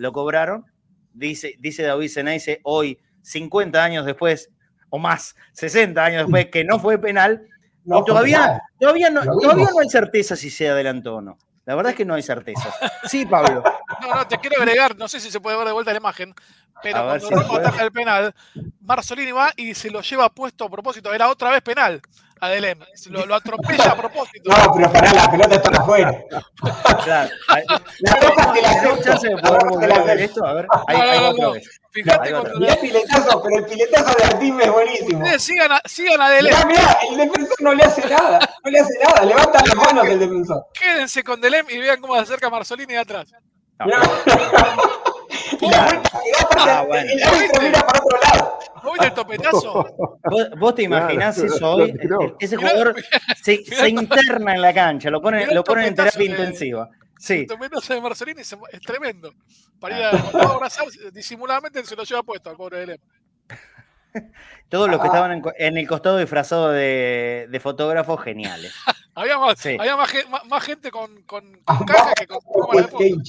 [0.00, 0.64] lo cobraron.
[1.12, 4.50] Dice, dice David Senaice hoy, 50 años después,
[4.88, 7.46] o más, 60 años después, que no fue penal.
[7.84, 11.38] y todavía, todavía, no, todavía no hay certeza si se adelantó o no.
[11.66, 12.72] La verdad es que no hay certeza.
[13.04, 13.62] Sí, Pablo.
[14.00, 16.32] No, no, te quiero agregar, no sé si se puede ver de vuelta la imagen,
[16.80, 18.34] pero cuando si ataja el penal,
[18.80, 21.12] Marzolini va y se lo lleva puesto a propósito.
[21.12, 22.00] Era otra vez penal.
[22.40, 22.78] Adelem.
[23.10, 24.50] Lo, lo atropella a propósito.
[24.50, 26.24] No, pero para la pelota está afuera.
[27.04, 27.30] Claro.
[28.00, 30.44] La pelota que la chance de poder volver a ver esto.
[30.46, 31.80] A ver, ahí, ahí otra vez.
[31.92, 32.58] Fíjate cuando.
[32.60, 35.38] Mirá el piletazo, pero el piletazo de Artim es buenísimo.
[35.38, 36.54] sigan a, sigan a Delem.
[36.54, 38.38] Mirá, mirá, el defensor no le hace nada.
[38.64, 39.24] No le hace nada.
[39.24, 40.66] Levanta las manos del defensor.
[40.72, 43.32] Quédense con Delem y vean cómo se acerca Marzolini de atrás.
[43.80, 43.96] No.
[46.58, 47.10] ah, bueno.
[47.10, 48.58] El árbitro mira para otro lado.
[48.84, 49.96] ¿Vos el topetazo?
[50.58, 51.94] ¿Vos, te imaginás eso hoy?
[52.38, 52.94] Ese jugador
[53.42, 56.88] se, se, interna en la cancha, lo ponen, lo ponen en terapia intensiva.
[57.18, 57.40] Sí.
[57.40, 58.56] El topetazo de Marcelini es,
[58.86, 59.32] tremendo.
[59.78, 63.00] Para ir a, abrazar, disimuladamente se lo lleva puesto al pobre de.
[64.68, 65.10] Todos los que ah.
[65.10, 68.74] estaban en, el costado disfrazados de, de fotógrafos geniales.
[69.14, 72.40] había más, había más, gente con, con, con caja que con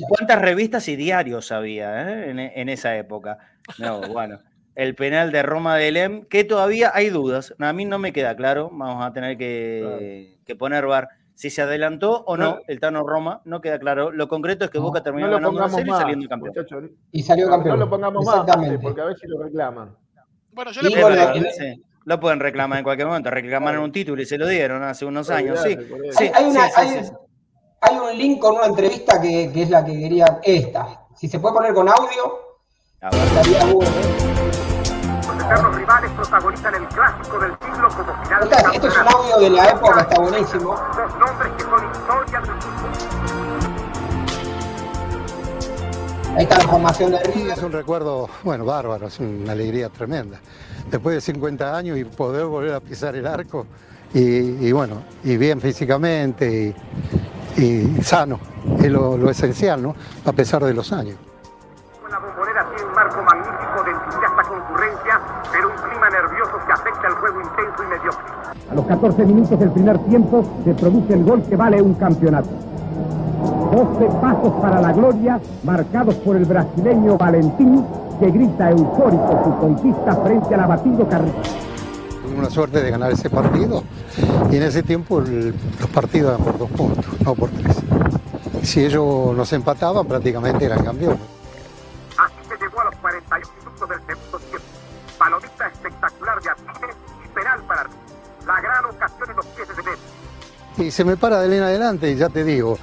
[0.08, 3.38] ¿Cuántas revistas y diarios había eh, en, en, esa época?
[3.78, 4.40] No, bueno.
[4.76, 7.54] El penal de Roma de Lem, que todavía hay dudas.
[7.60, 8.70] A mí no me queda claro.
[8.72, 11.10] Vamos a tener que, que poner bar
[11.42, 14.12] si se adelantó o no el Tano Roma, no queda claro.
[14.12, 16.92] Lo concreto es que Boca terminó ganando la serie y saliendo campeón.
[17.12, 17.80] y salió campeón.
[17.80, 18.46] No lo pongamos más,
[18.80, 19.98] porque a ver si lo reclaman.
[20.52, 21.16] Bueno, yo le pongo,
[22.06, 23.32] Lo pueden reclamar en cualquier momento.
[23.32, 25.60] Reclamaron un título y se lo dieron hace unos años.
[25.64, 25.76] Sí,
[26.32, 31.08] hay, un link con una entrevista que, es la que quería esta.
[31.16, 32.60] Si se puede poner con audio,
[33.02, 34.41] estaría bueno.
[35.52, 38.50] Eternos rivales protagonizan el clásico del siglo como final.
[38.74, 40.76] esto es un audio de la época, está buenísimo.
[40.96, 42.56] Dos nombres que son historias del
[46.38, 47.52] Ahí está la formación de River.
[47.52, 50.40] Es un recuerdo, bueno, bárbaro, es una alegría tremenda.
[50.90, 53.68] Después de 50 años y poder volver a pisar el arco
[54.14, 56.74] y, bueno, y bien físicamente
[57.58, 58.40] y, sano,
[58.80, 59.98] es lo, esencial, ¿no?
[60.26, 61.18] A pesar de los años.
[62.10, 63.71] La bombonera tiene un marco magnífico
[65.52, 68.26] pero un clima nervioso que afecta el juego intenso y mediocre.
[68.70, 72.50] A los 14 minutos del primer tiempo se produce el gol que vale un campeonato.
[73.72, 77.86] 12 pasos para la gloria, marcados por el brasileño Valentín,
[78.20, 81.34] que grita eufórico su conquista frente al abatido Carrillo.
[82.22, 83.84] Tuvimos la suerte de ganar ese partido
[84.52, 87.78] y en ese tiempo los partidos eran por dos puntos, no por tres.
[88.62, 91.41] Si ellos nos empataban, prácticamente eran campeones.
[100.82, 102.78] Y se me para de Elena adelante y ya te digo,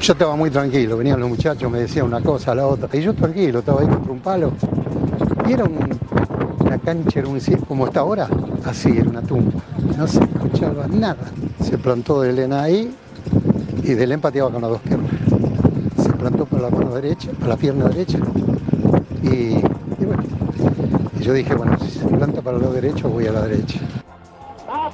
[0.00, 3.14] yo estaba muy tranquilo, venían los muchachos, me decían una cosa, la otra, y yo
[3.14, 4.52] tranquilo, estaba ahí contra un palo.
[5.48, 8.28] Y era una cancha, era un, como está ahora,
[8.64, 9.60] así, era una tumba.
[9.96, 11.30] No se escuchaba nada.
[11.62, 12.92] Se plantó de Elena ahí
[13.84, 15.12] y de Elena pateaba con las dos piernas.
[16.02, 18.18] Se plantó para la mano derecha, para la pierna derecha.
[19.22, 19.50] Y,
[20.04, 20.22] bueno,
[21.20, 23.78] y yo dije, bueno, si se planta para el lado derecho, voy a la derecha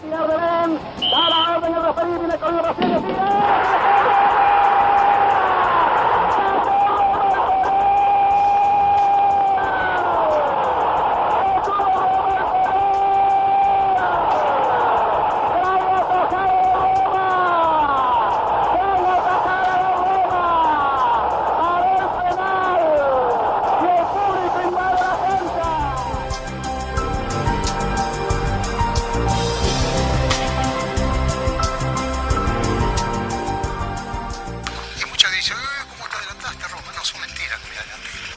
[0.05, 1.75] tirar Belén, da la orden
[2.43, 3.74] el referir,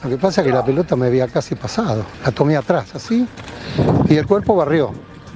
[0.08, 2.02] Lo que pasa es que la pelota me había casi pasado.
[2.24, 3.28] La tomé atrás, así,
[4.08, 4.90] y el cuerpo barrió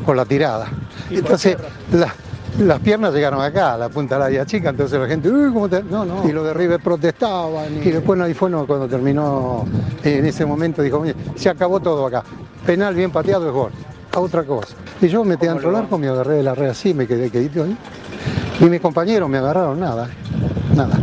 [0.07, 0.67] con la tirada.
[1.11, 1.59] Entonces,
[2.59, 5.53] las piernas llegaron acá, a la punta de la vía chica, entonces la gente, Uy,
[5.53, 5.83] ¿cómo te...
[5.83, 6.27] No, no.
[6.27, 7.77] Y los de River protestaban.
[7.85, 9.67] Y, después ahí fue cuando terminó,
[10.03, 11.05] en ese momento dijo,
[11.37, 12.25] se acabó todo acá.
[12.65, 13.73] Penal bien pateado es gol.
[14.15, 14.75] A otra cosa.
[15.03, 17.65] Y yo metí dentro del arco, me agarré de la red así, me quedé quedito
[17.65, 17.77] ahí.
[18.59, 20.09] Y mis compañeros me agarraron nada,
[20.75, 20.99] nada.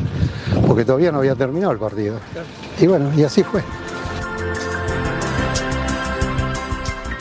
[0.65, 2.17] Porque todavía no había terminado el partido.
[2.81, 3.61] Y bueno, y así fue.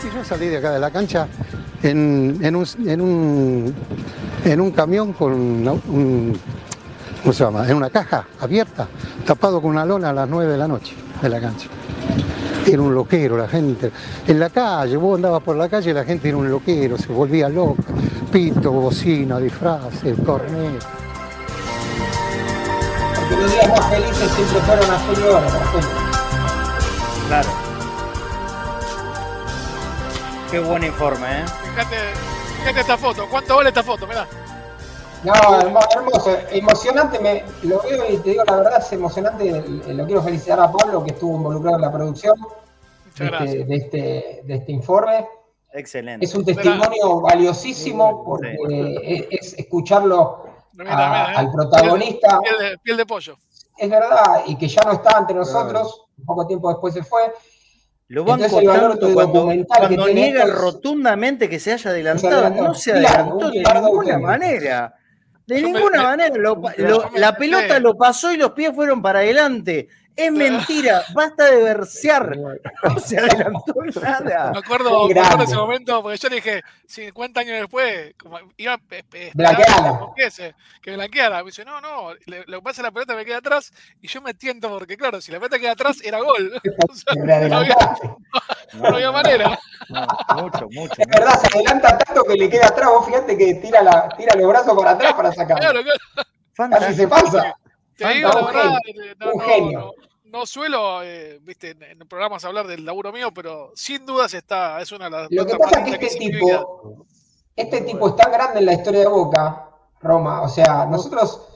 [0.08, 1.26] Y yo salí de acá de la cancha
[1.82, 3.74] en, un, en, un,
[4.44, 7.68] en un camión con ¿cómo se llama?
[7.68, 8.86] En una caja abierta,
[9.26, 11.68] tapado con una lona a las 9 de la noche de la cancha.
[12.64, 13.90] Era un loquero la gente.
[14.26, 17.08] En la calle, vos andabas por la calle y la gente era un loquero, se
[17.08, 17.82] volvía loca.
[18.30, 20.97] Pito, bocina, disfraces, cornet
[23.40, 25.90] los días más felices siempre fueron oro, por ejemplo.
[27.28, 27.48] Claro.
[30.50, 31.44] Qué buen informe, ¿eh?
[31.74, 31.96] Fíjate,
[32.58, 33.26] fíjate esta foto.
[33.30, 34.06] ¿Cuánto vale esta foto?
[34.06, 34.26] Mirá.
[35.24, 40.22] No, hermoso, emocionante, me, lo veo y te digo la verdad, es emocionante, lo quiero
[40.22, 42.36] felicitar a Pablo que estuvo involucrado en la producción
[43.18, 45.26] de este, de este, de este informe.
[45.72, 46.24] Excelente.
[46.24, 50.47] Es un testimonio valiosísimo porque es escucharlo
[50.86, 51.50] al ¿eh?
[51.52, 52.38] protagonista.
[52.82, 53.36] Piel de, pollo.
[53.76, 57.32] Es verdad, y que ya no está entre nosotros, un poco tiempo después se fue.
[58.08, 58.96] Lo van cuando,
[59.66, 64.94] cuando niega rotundamente que se haya adelantado, no se adelantó de ninguna manera.
[65.46, 66.34] De ninguna manera.
[67.14, 69.88] la pelota lo pasó y los pies fueron para adelante.
[70.18, 72.36] Es mentira, basta de versear.
[72.82, 74.50] No se adelantó nada.
[74.52, 78.78] Me acuerdo, me acuerdo ese momento, porque yo dije, 50 años después, como iba a
[78.78, 79.04] que,
[80.82, 81.38] que blanqueara.
[81.38, 84.08] Me dice, no, no, le, lo que pasa es la pelota me queda atrás y
[84.08, 86.60] yo me tiento porque, claro, si la pelota queda atrás era gol.
[87.16, 87.76] no, había,
[88.74, 89.58] no, había, manera.
[90.36, 90.94] mucho, mucho.
[90.98, 92.90] Es verdad, se adelanta tanto que le queda atrás.
[92.90, 95.60] Vos fíjate que tira, la, tira los brazos para atrás para sacar.
[95.60, 95.80] Claro,
[96.56, 96.76] claro.
[96.76, 97.54] Así se pasa.
[97.96, 98.78] Te digo la verdad,
[99.32, 99.94] un genio
[100.30, 104.92] no suelo, eh, viste, en, programas hablar del laburo mío, pero sin dudas está, es
[104.92, 105.28] una de las.
[105.30, 107.06] Lo que pasa es que este tipo,
[107.56, 109.70] este tipo es tan grande en la historia de Boca,
[110.00, 110.42] Roma.
[110.42, 111.48] O sea, nosotros,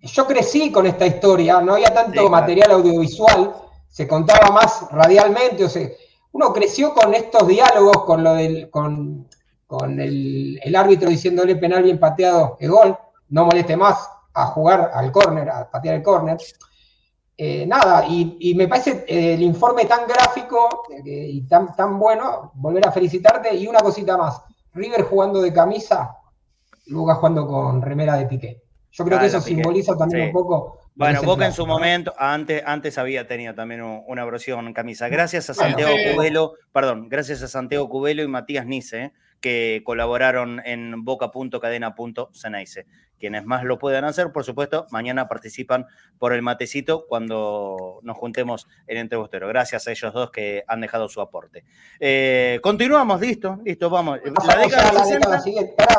[0.00, 3.54] yo crecí con esta historia, no había tanto material audiovisual,
[3.88, 5.88] se contaba más radialmente, o sea,
[6.32, 9.28] uno creció con estos diálogos, con lo del, con,
[9.98, 12.96] el, árbitro diciéndole penal bien pateado es gol,
[13.28, 16.38] no moleste más a jugar al córner, a patear el córner.
[17.42, 22.52] Eh, nada, y, me parece eh, el informe tan gráfico eh, y tan, tan bueno,
[22.56, 23.54] volver a felicitarte.
[23.56, 24.42] Y una cosita más,
[24.74, 26.18] River jugando de camisa,
[26.88, 28.62] Lucas jugando con remera de piqué.
[28.90, 32.98] Yo creo que eso simboliza también un poco bueno, Boca en su momento, antes, antes
[32.98, 35.08] había tenido también una versión en camisa.
[35.08, 41.04] Gracias a Santiago Cubelo, perdón, gracias a Santiago Cubelo y Matías Nice, que colaboraron en
[41.04, 42.86] boca.cadena.ceneice.
[43.18, 45.86] Quienes más lo puedan hacer, por supuesto, mañana participan
[46.18, 49.46] por el matecito cuando nos juntemos en Entrebostero.
[49.46, 51.64] Gracias a ellos dos que han dejado su aporte.
[52.00, 54.20] Eh, continuamos, listo, listo, vamos.
[54.46, 55.42] La década, la década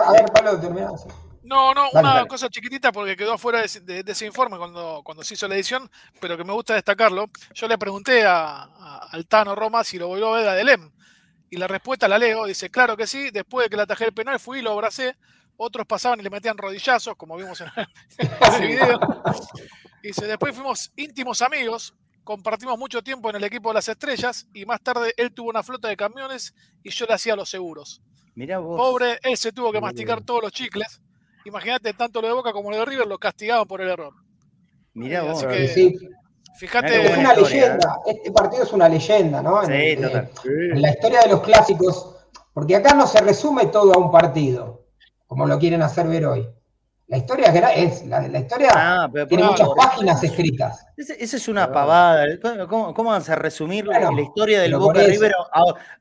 [0.07, 1.05] a ver, Pablo, terminamos.
[1.43, 5.47] No, no, una cosa chiquitita porque quedó fuera de, ese informe cuando, cuando se hizo
[5.47, 7.29] la edición, pero que me gusta destacarlo.
[7.53, 8.63] Yo le pregunté a,
[9.11, 10.91] al Tano Roma si lo volvió a ver a Delem.
[11.51, 14.13] Y la respuesta la leo, dice, claro que sí, después de que le atajé el
[14.13, 15.15] penal fui y lo abracé,
[15.57, 17.67] otros pasaban y le metían rodillazos, como vimos en,
[18.17, 18.99] el video.
[20.01, 21.93] Y dice, después fuimos íntimos amigos,
[22.23, 25.61] compartimos mucho tiempo en el equipo de las estrellas y más tarde él tuvo una
[25.61, 28.01] flota de camiones y yo le hacía los seguros.
[28.33, 28.79] Mira vos.
[28.79, 31.01] Pobre, él se tuvo que masticar todos los chicles
[31.45, 34.13] Imagínate, tanto lo de Boca como lo de River lo castigaban por el error.
[34.93, 35.43] Mira eh, vos.
[36.55, 37.05] Fíjate.
[37.05, 37.99] Es una leyenda.
[38.05, 38.11] ¿eh?
[38.15, 39.63] Este partido es una leyenda, ¿no?
[39.65, 40.29] Sí, en, total.
[40.45, 42.15] en la historia de los clásicos,
[42.53, 44.85] porque acá no se resume todo a un partido,
[45.27, 46.47] como lo quieren hacer ver hoy.
[47.11, 50.85] La historia es, la, la historia ah, tiene muchas páginas escritas.
[50.95, 52.25] Esa es una pavada.
[52.69, 55.33] ¿Cómo, cómo vas a resumir la historia del Boca River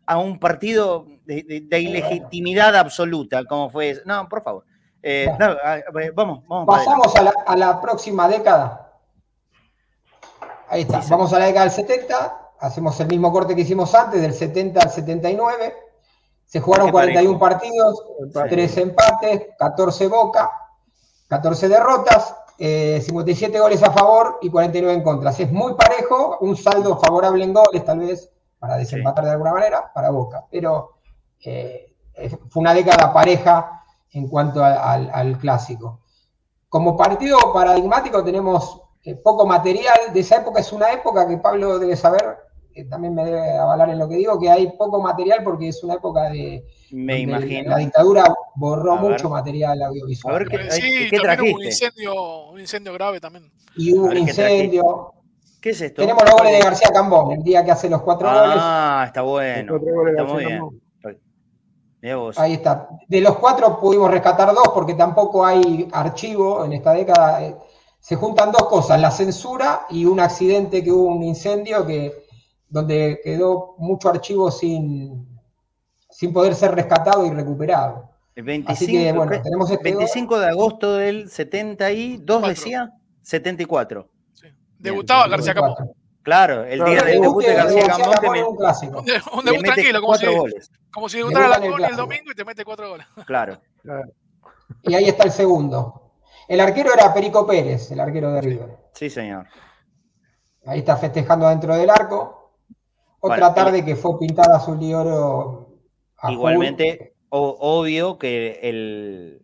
[0.07, 4.01] a, un partido de, de, ilegitimidad absoluta, como fue?
[4.05, 4.65] No, por favor.
[5.03, 5.29] Eh,
[6.15, 6.67] vamos, vamos.
[6.67, 8.90] Pasamos a la, próxima década.
[10.71, 11.03] Ahí está.
[11.09, 12.51] Vamos a la década del 70.
[12.61, 15.75] Hacemos el mismo corte que hicimos antes, del 70 al 79.
[16.47, 20.51] Se jugaron 41 partidos, 3 empates, 14 Boca,
[21.27, 25.31] 14 derrotas, 57 eh, goles a favor y 49 en contra.
[25.31, 29.93] Es muy parejo, un saldo favorable en goles, tal vez, para desempatar de alguna manera,
[29.93, 30.45] para Boca.
[30.51, 30.99] Pero
[31.45, 31.95] eh,
[32.49, 36.01] fue una década pareja en cuanto al clásico.
[36.69, 41.79] Como partido paradigmático tenemos eh, poco material, de esa época es una época que Pablo
[41.79, 42.37] debe saber,
[42.89, 45.95] también me debe avalar en lo que digo, que hay poco material porque es una
[45.95, 46.65] época de...
[46.93, 47.71] Me imagino.
[47.71, 48.25] La dictadura
[48.55, 50.35] borró mucho material audiovisual.
[50.35, 53.51] A ver, ¿qué, sí, también un incendio, un incendio grave también.
[53.77, 55.13] Y hubo un incendio.
[55.61, 56.01] ¿Qué es esto?
[56.01, 58.57] Tenemos los goles de García Cambón, el día que hace los cuatro goles.
[58.59, 59.77] Ah, está bueno.
[59.77, 60.63] Está muy bien.
[62.37, 62.89] Ahí está.
[63.07, 67.41] De los cuatro pudimos rescatar dos porque tampoco hay archivo en esta década.
[68.01, 72.25] Se juntan dos cosas, la censura y un accidente que hubo, un incendio que,
[72.69, 75.29] donde quedó mucho archivo sin,
[76.09, 78.11] sin poder ser rescatado y recuperado.
[78.35, 82.93] El 25, Así que, bueno, tenemos 25 este de agosto del 72, decía,
[83.23, 84.09] 74.
[84.33, 84.47] Sí.
[84.79, 85.77] Debutaba García Capó.
[86.23, 90.71] Claro, el día del debut de García Camón un, un debut tranquilo, como si, goles.
[90.93, 93.07] como si debutara la el, el domingo y te mete cuatro goles.
[93.27, 93.61] Claro.
[94.83, 96.10] Y ahí está el segundo.
[96.51, 98.77] El arquero era Perico Pérez, el arquero de River.
[98.93, 99.47] Sí, señor.
[100.67, 102.57] Ahí está festejando adentro del arco.
[103.21, 105.79] Otra tarde que fue pintada azul y oro.
[106.29, 109.43] Igualmente, obvio que el.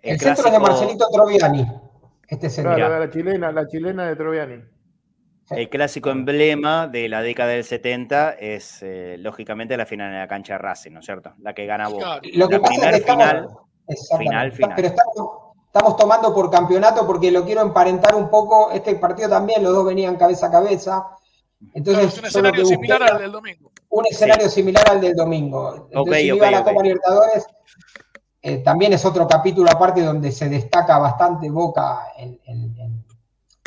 [0.00, 1.66] El, centro es de Marcelito Troviani.
[2.26, 4.64] Este es el claro, la chilena, la chilena de Troviani.
[5.50, 10.26] El clásico emblema de la década del 70 es, eh, lógicamente, la final en la
[10.26, 11.34] cancha de Racing, ¿no es cierto?
[11.40, 12.18] La que gana Boca.
[12.32, 13.48] Lo que la pasa es que final,
[14.18, 14.72] final, final.
[14.74, 15.45] Pero estamos,
[15.96, 18.70] tomando por campeonato porque lo quiero emparentar un poco.
[18.70, 21.06] Este partido también, los dos venían cabeza a cabeza.
[21.74, 23.72] Entonces, es un escenario similar al del domingo.
[23.88, 25.88] Un escenario similar al del domingo.
[25.90, 27.46] Entonces, si okay, la Copa Libertadores,
[28.42, 32.38] eh, también es otro capítulo aparte donde se destaca bastante Boca en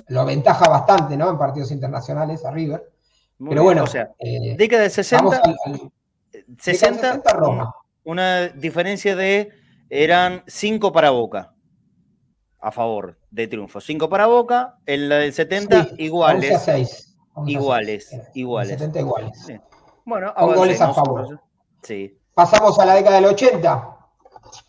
[0.10, 1.30] lo aventaja bastante, ¿no?
[1.30, 2.92] En partidos internacionales a River.
[3.48, 5.42] Pero bueno, o sea, eh, década de 60,
[6.58, 7.74] 60, Roma.
[8.04, 9.50] Una diferencia de
[9.90, 11.54] eran 5 para Boca
[12.60, 13.80] a favor de triunfo.
[13.80, 16.62] 5 para Boca, en la del 70 iguales.
[16.64, 18.80] 6, iguales, iguales.
[18.80, 19.48] 70 iguales.
[20.06, 21.42] Bueno, Con goles a favor.
[21.84, 22.18] Sí.
[22.34, 23.98] Pasamos a la década del 80.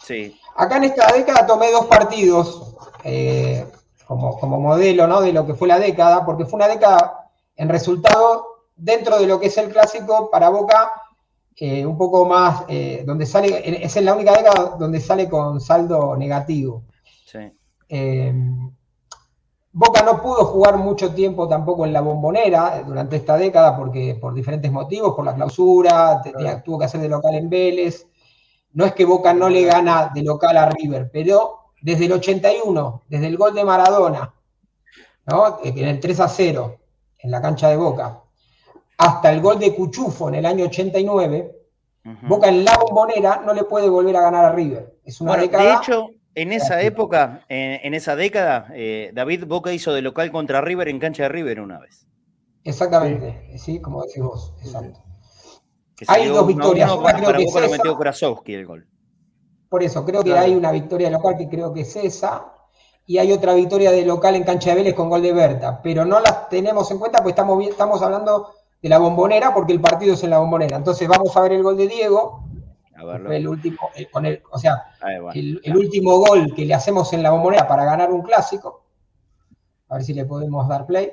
[0.04, 0.38] Sí.
[0.56, 2.76] Acá en esta década tomé dos partidos.
[3.04, 3.66] Eh,
[4.06, 5.20] como, modelo ¿no?
[5.20, 9.38] de lo que fue la década, porque fue una década en resultado dentro de lo
[9.38, 10.90] que es el clásico para Boca,
[11.56, 15.60] eh, un poco más, eh, donde sale, es en la única década donde sale con
[15.60, 16.82] saldo negativo.
[17.24, 17.52] Sí.
[17.90, 18.32] Eh,
[19.72, 24.34] Boca no pudo jugar mucho tiempo tampoco en la bombonera durante esta década porque por
[24.34, 26.20] diferentes motivos, por la clausura,
[26.64, 28.06] tuvo que hacer de local en Vélez.
[28.72, 33.02] No es que Boca no le gana de local a River, pero desde el 81,
[33.08, 34.34] desde el gol de Maradona,
[35.26, 35.58] ¿no?
[35.62, 36.76] en el 3 a 0,
[37.18, 38.22] en la cancha de Boca,
[38.98, 41.56] hasta el gol de Cuchufo en el año 89,
[42.22, 44.96] Boca en la bombonera no le puede volver a ganar a River.
[45.04, 45.64] Es una década.
[45.64, 50.60] De hecho, en esa época, en, esa década, eh, David Boca hizo de local contra
[50.60, 52.06] River en cancha de River una vez.
[52.64, 55.00] Exactamente, sí, como decís vos, exacto.
[56.06, 56.90] Hay dos victorias.
[56.90, 58.86] Una creo que Boca lo metió Krasowski el gol.
[59.68, 62.52] Por eso, creo que hay una victoria local que creo que es esa,
[63.06, 66.04] y hay otra victoria de local en cancha de Vélez con gol de Berta, pero
[66.04, 70.14] no las tenemos en cuenta porque estamos, estamos hablando de la bombonera porque el partido
[70.14, 70.76] es en la bombonera.
[70.76, 72.44] Entonces vamos a ver el gol de Diego,
[73.30, 74.92] el último, eh, con el, o sea,
[75.34, 78.84] el, último gol que le hacemos en la bombonera para ganar un clásico.
[79.88, 81.12] A ver si le podemos dar play.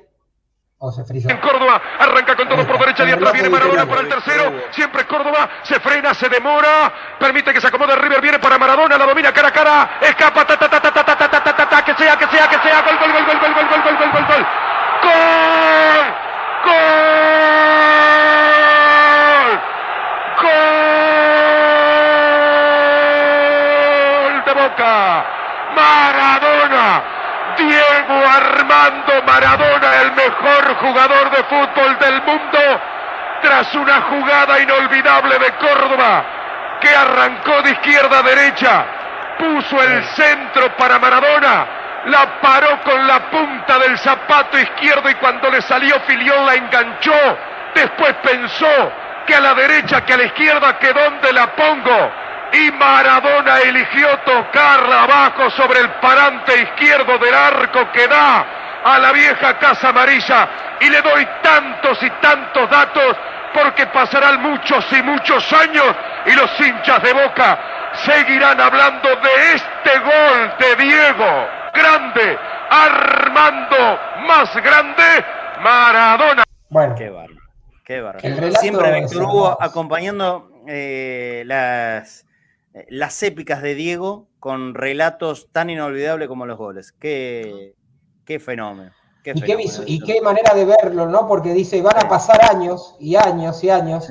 [0.79, 1.29] O se frizó.
[1.29, 4.53] En Córdoba, arranca con todo por derecha y atrás viene Maradona para el tercero.
[4.69, 9.07] Siempre Córdoba, se frena, se demora, permite que se acomode River, viene para Maradona, la
[9.07, 11.83] domina cara a cara, escapa, ta ta ta ta ta ta ta ta ta ta
[11.83, 14.11] que sea, que sea, que sea, gol, gol, gol, gol, gol, gol, gol, gol, gol,
[14.11, 14.45] gol, gol.
[15.01, 16.13] ¡Gol!
[16.65, 17.86] ¡Gol!
[25.75, 27.03] Maradona
[27.57, 32.59] Diego Armando Maradona, el mejor jugador de fútbol del mundo,
[33.41, 36.23] tras una jugada inolvidable de Córdoba,
[36.80, 38.86] que arrancó de izquierda a derecha,
[39.39, 41.65] puso el centro para Maradona,
[42.05, 47.38] la paró con la punta del zapato izquierdo y cuando le salió Filión la enganchó,
[47.73, 48.91] después pensó
[49.25, 52.11] que a la derecha, que a la izquierda, que dónde la pongo
[52.54, 58.45] y Maradona eligió tocarla abajo sobre el parante izquierdo del arco que da
[58.84, 60.48] a la vieja Casa Amarilla
[60.80, 63.18] y le doy tantos y tantos datos
[63.54, 65.95] porque pasarán muchos y muchos años
[66.26, 67.60] y los hinchas de Boca
[68.06, 71.48] seguirán hablando de este gol de Diego.
[71.74, 72.38] Grande,
[72.70, 75.26] Armando, más grande,
[75.62, 76.43] Maradona.
[76.70, 77.41] Bueno, qué bárbaro,
[77.86, 78.60] qué bárbaro.
[78.60, 82.26] Siempre Víctor Hugo acompañando eh, las
[82.89, 86.91] las épicas de Diego con relatos tan inolvidables como los goles.
[86.91, 87.75] Qué,
[88.25, 88.91] qué fenómeno.
[89.23, 91.28] y, Qué, manera de verlo, ¿no?
[91.28, 94.09] Porque dice, van a pasar años y años y años,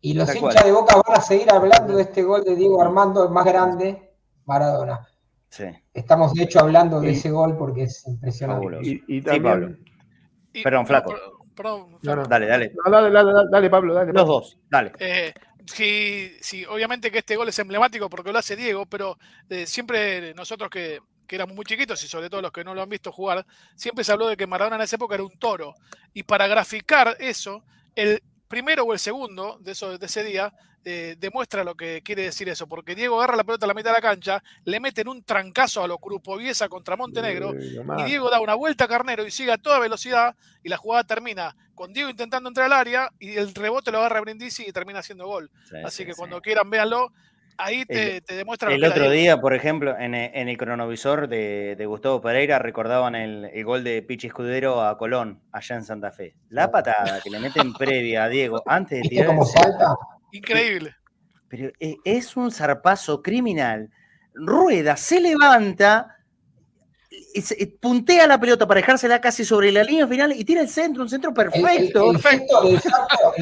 [0.00, 3.24] y los hinchas de Boca van a seguir hablando de este gol de Diego Armando,
[3.24, 4.12] el más grande,
[4.46, 5.06] Maradona.
[5.50, 5.64] Sí.
[5.94, 9.02] Estamos de hecho hablando de ese gol porque es impresionante.
[9.06, 9.84] Y, también...
[10.62, 11.14] Perdón, flaco.
[11.54, 11.98] Perdón,
[12.28, 12.72] Dale, dale.
[12.84, 14.12] dale, dale, dale, Pablo, dale.
[14.12, 14.92] Los dos, dale.
[15.00, 15.34] Eh,
[15.72, 20.34] sí, sí, obviamente que este gol es emblemático porque lo hace Diego, pero eh, siempre
[20.34, 21.00] nosotros que,
[21.30, 23.44] éramos muy chiquitos y sobre todo los que no lo han visto jugar,
[23.76, 25.74] siempre se habló de que Maradona en esa época era un toro.
[26.14, 27.64] Y para graficar eso,
[27.94, 30.52] el primero o el segundo de, eso, de ese día
[30.84, 33.90] eh, demuestra lo que quiere decir eso, porque Diego agarra la pelota a la mitad
[33.90, 35.98] de la cancha, le meten un trancazo a lo
[36.38, 40.34] Viesa contra Montenegro, y Diego da una vuelta a Carnero y sigue a toda velocidad,
[40.62, 44.20] y la jugada termina con Diego intentando entrar al área, y el rebote lo agarra
[44.20, 45.50] Brindisi y termina haciendo gol.
[45.84, 47.12] Así que cuando quieran, véanlo.
[47.60, 53.16] Ahí te, demuestra El otro día, por ejemplo, en, el cronovisor de, Gustavo Pereira recordaban
[53.16, 56.36] el, gol de Pichi Escudero a Colón, allá en Santa Fe.
[56.50, 59.36] La patada que le meten previa a Diego antes de tirar.
[59.44, 59.96] salta?
[60.32, 60.94] Increíble.
[61.48, 63.90] Pero eh, es un zarpazo criminal.
[64.34, 66.18] Rueda, se levanta,
[67.10, 71.02] y puntea la pelota para dejársela casi sobre la línea final y tira el centro,
[71.02, 72.10] un centro perfecto.
[72.10, 73.32] El, gesto, del salto,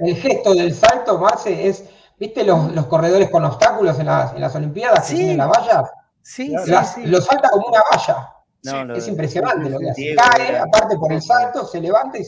[0.00, 1.84] el, gesto del salto, Marce, es,
[2.18, 5.90] ¿viste los, corredores con obstáculos en las, Olimpiadas que tienen la valla?
[6.22, 8.94] Sí, sí, Lo salta como una valla.
[8.96, 10.14] es impresionante lo que hace.
[10.14, 12.24] Cae, aparte por el salto, se levanta y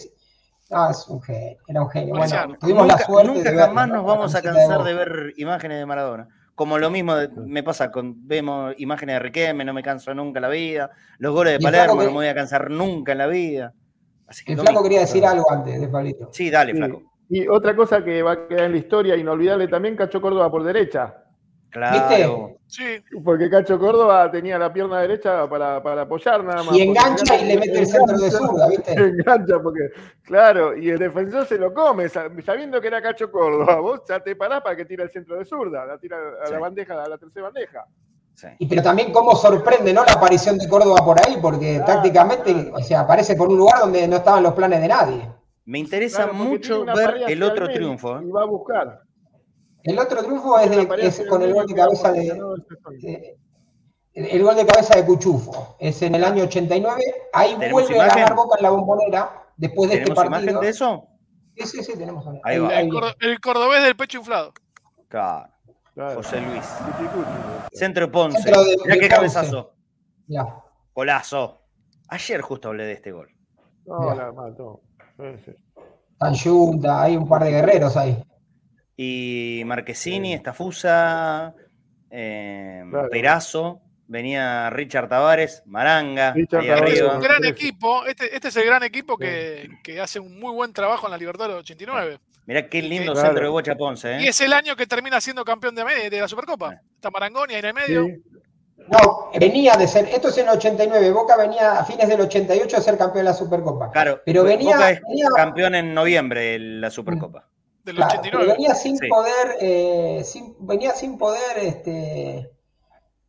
[0.71, 2.15] Ah, es un genio, era un genio.
[2.15, 5.87] Bueno, tuvimos nunca, la suerte nunca jamás nos vamos a cansar de ver imágenes de
[5.87, 6.29] Maradona.
[6.55, 10.43] Como lo mismo me pasa con, vemos imágenes de Riquelme, no me canso nunca en
[10.43, 10.91] la vida.
[11.19, 13.73] Los goles de Palermo no me voy a cansar nunca en la vida.
[14.47, 16.29] el Flaco quería decir algo antes de Pablito.
[16.33, 17.03] Sí, dale, Flaco.
[17.31, 20.65] Y otra cosa que va a quedar en la historia inolvidable también, Cacho Córdoba por
[20.65, 21.15] derecha.
[21.71, 22.57] Claro.
[22.67, 23.03] Sí.
[23.25, 26.75] Porque Cacho Córdoba tenía la pierna derecha para, para apoyar nada más.
[26.75, 28.93] Y engancha y le mete el centro de zurda, ¿viste?
[28.93, 29.91] Engancha porque,
[30.23, 33.77] claro, y el defensor se lo come, sabiendo que era Cacho Córdoba.
[33.81, 36.59] Vos ya te parás para que tire el centro de zurda, la tira a la
[36.59, 37.87] bandeja, a la tercera bandeja.
[38.59, 40.05] Y pero también cómo sorprende, ¿no?
[40.05, 44.07] La aparición de Córdoba por ahí, porque tácticamente, o sea, aparece por un lugar donde
[44.07, 45.29] no estaban los planes de nadie.
[45.65, 48.19] Me interesa mucho ver el otro triunfo.
[48.19, 48.23] ¿eh?
[48.25, 49.03] Y va a buscar.
[49.89, 53.39] El otro triunfo es, con el gol de cabeza de,
[54.13, 57.03] El gol de cabeza de Cuchufo es en el año 89.
[57.33, 60.43] Ahí vuelve a ganar Boca en la bombonera después de este partido.
[60.43, 61.09] imagen de eso?
[61.57, 62.23] Sí, sí, sí, tenemos.
[62.45, 62.81] Ahí va.
[62.81, 64.53] El, cordobés del pecho inflado.
[65.09, 65.49] Claro.
[66.17, 66.65] José Luis.
[67.73, 68.43] Centro Ponce.
[68.43, 69.73] Centro Mirá qué cabezazo.
[70.27, 70.45] Ya.
[70.95, 71.63] Golazo.
[72.09, 73.31] Ayer justo hablé de este gol.
[73.87, 74.83] No, la mató.
[76.21, 78.23] Ayuda, hay un par de guerreros ahí.
[79.01, 81.55] Y Marquesini, Estafusa,
[82.11, 87.15] eh, Perazo, venía Richard Tavares, Maranga, ahí arriba.
[87.15, 90.73] un gran equipo, este, este, es el gran equipo que, que, hace un muy buen
[90.73, 92.19] trabajo en la Libertad del 89.
[92.47, 94.17] Mirá qué lindo centro de Bocha Ponce.
[94.17, 94.23] ¿eh?
[94.23, 96.81] Y es el año que termina siendo campeón de, de la Supercopa.
[96.97, 98.09] Está Marangoni ahí en el medio.
[98.89, 102.77] No, venía de ser, esto es en el 89, Boca venía a fines del 88
[102.77, 103.93] a ser campeón de la Supercopa.
[103.93, 105.01] Claro, pero venía,
[105.37, 107.47] campeón en noviembre de la Supercopa.
[107.89, 108.53] Del 89.
[108.53, 110.23] venía sin poder, eh,
[110.59, 112.51] venía sin poder, este,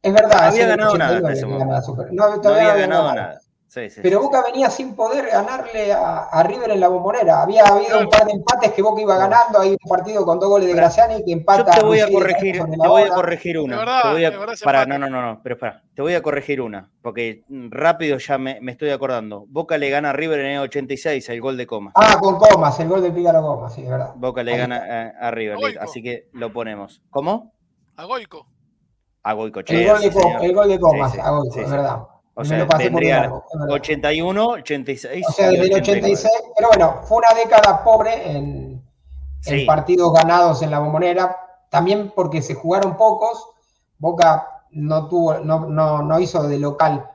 [0.02, 0.38] es verdad.
[0.38, 1.20] No había ganado nada.
[1.22, 3.42] no, había ganado nada.
[4.02, 7.44] Pero Boca venía sin poder ganarle a, River en la bombonera.
[7.44, 9.60] Había habido un par de empates que Boca iba ganando.
[9.60, 11.76] Hay un partido con dos goles de Graciani que empata.
[11.76, 13.86] Yo te voy a corregir, te voy a corregir una.
[14.64, 15.84] para, no, no, no, no, pero espera.
[15.94, 19.46] Te voy a corregir una, porque rápido ya me, estoy acordando.
[19.50, 21.94] Boca le gana a River en el 86 el gol de Comas.
[21.96, 24.14] Ah, con Comas, el gol de Pícaro Comas, sí, es verdad.
[24.16, 27.02] Boca le gana a, River, así que lo ponemos.
[27.10, 27.54] ¿Cómo?
[27.98, 28.48] A Goico.
[29.22, 32.00] A Goico, el, gol de, el gol de Comas, a Goico, es verdad.
[32.40, 33.30] O sea, vendría
[33.70, 35.26] 81, 86.
[35.28, 38.82] O sea, desde el 86, pero bueno, fue una década pobre en,
[39.66, 41.36] partidos ganados en la bombonera,
[41.70, 43.46] también porque se jugaron pocos,
[43.98, 45.68] Boca no tuvo, no,
[46.02, 47.10] no, hizo de local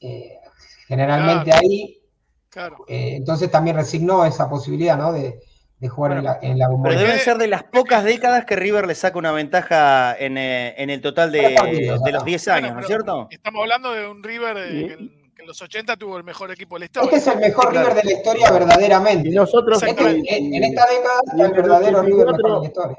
[0.00, 0.38] eh,
[0.86, 2.02] generalmente ahí,
[2.50, 2.84] claro.
[2.88, 5.12] Eh, entonces también resignó esa posibilidad, ¿no?
[5.12, 5.40] De,
[5.80, 6.98] de jugar en, la, en, la, bombonera.
[6.98, 10.74] Pero deben ser de las pocas décadas que River le saca una ventaja en, eh,
[10.76, 13.28] en el total de, de los 10 años, ¿no es cierto?
[13.30, 16.84] Estamos hablando de un River que, en, los 80 tuvo el mejor equipo de la
[16.86, 17.16] historia.
[17.16, 19.28] Este es el mejor River de la historia verdaderamente.
[19.28, 22.98] Y nosotros este, en, esta década es el verdadero River de la historia.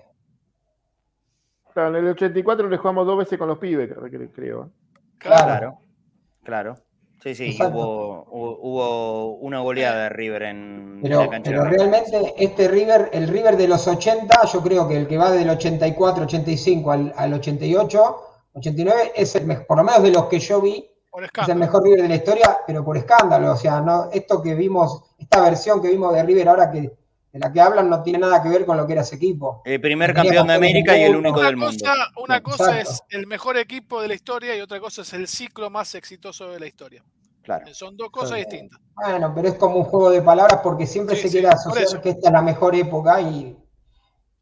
[1.73, 3.89] Claro, en el 84 le jugamos dos veces con los pibes,
[4.33, 4.71] creo.
[5.19, 5.79] claro.
[6.43, 6.75] claro.
[7.21, 11.51] Sí, sí, hubo, hubo, una goleada de River en pero, la cancha.
[11.51, 15.31] Pero realmente este River, el River de los 80, yo creo que el que va
[15.31, 18.15] del 84, 85 al, al 88,
[18.53, 20.89] 89, es el mejor, por lo menos de los que yo vi,
[21.41, 23.51] es el mejor River de la historia, pero por escándalo.
[23.51, 26.98] O sea, no, esto que vimos, esta versión que vimos de River ahora que
[27.31, 29.61] de la que hablan no tiene nada que ver con lo que era ese equipo.
[29.65, 31.77] El primer campeón de América y el único del mundo.
[32.17, 35.69] una cosa es el mejor equipo de la historia y otra cosa es el ciclo
[35.69, 37.03] más exitoso de la historia.
[37.43, 37.73] Claro.
[37.73, 38.79] Son dos cosas distintas.
[38.95, 42.27] Bueno, pero es como un juego de palabras porque siempre se quiere asociar que esta
[42.27, 43.57] es la mejor época y.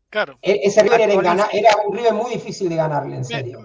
[0.09, 0.39] Claro.
[0.41, 3.59] E-, ese River era, era, un River muy difícil de ganarle, en serio.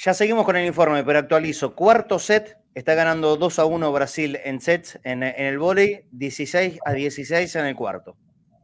[0.00, 1.74] Ya seguimos con el informe, pero actualizo.
[1.74, 6.92] Cuarto set, Está ganando 2 a 1 Brasil en sets en, el volei, 16 a
[6.92, 8.16] 16 en el cuarto.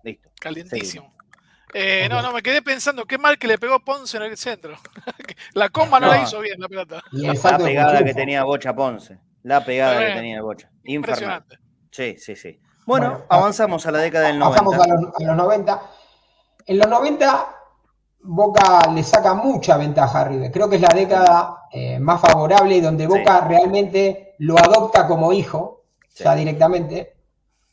[0.05, 0.31] Listo.
[0.41, 1.13] Calientísimo.
[1.73, 4.77] Eh, no, no, me quedé pensando, qué mal que le pegó Ponce en el centro.
[5.55, 7.03] la comba no, la hizo bien, la pelota.
[7.11, 9.19] La pegada que tenía Bocha Ponce.
[9.43, 10.71] La pegada que tenía Bocha.
[10.85, 11.59] Impresionante.
[11.91, 12.61] Sí, sí, sí.
[12.87, 14.61] Bueno, avanzamos a la década del 90.
[14.61, 15.91] Avanzamos a los, a los 90.
[16.67, 17.57] En los 90
[18.27, 20.51] Boca le saca mucha ventaja a River.
[20.51, 25.31] Creo que es la década eh, más favorable y donde Boca realmente lo adopta como
[25.33, 25.85] hijo,
[26.15, 27.17] ya directamente.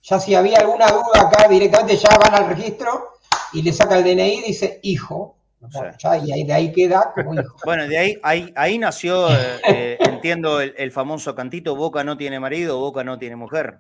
[0.04, 3.12] Ya si había alguna duda acá, directamente ya van al registro
[3.54, 5.38] y le saca el DNI y dice hijo.
[6.26, 7.56] y ahí, de ahí queda como hijo.
[7.64, 12.42] Bueno, de ahí, ahí, ahí nació, eh, eh, entiendo, el, famoso cantito, Boca no tiene
[12.42, 13.80] marido, Boca no tiene mujer.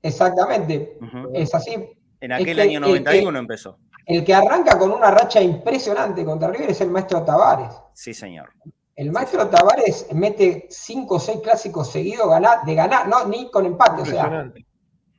[0.00, 0.96] Exactamente,
[1.34, 1.74] es así.
[2.20, 3.78] En aquel año 91 empezó.
[4.06, 7.74] El que arranca con una racha impresionante contra River es el maestro Tavares.
[7.92, 8.52] Sí, señor.
[8.94, 12.28] El maestro Tavares mete cinco o seis clásicos seguidos
[12.64, 14.50] de ganar, no, ni con empate, o sea,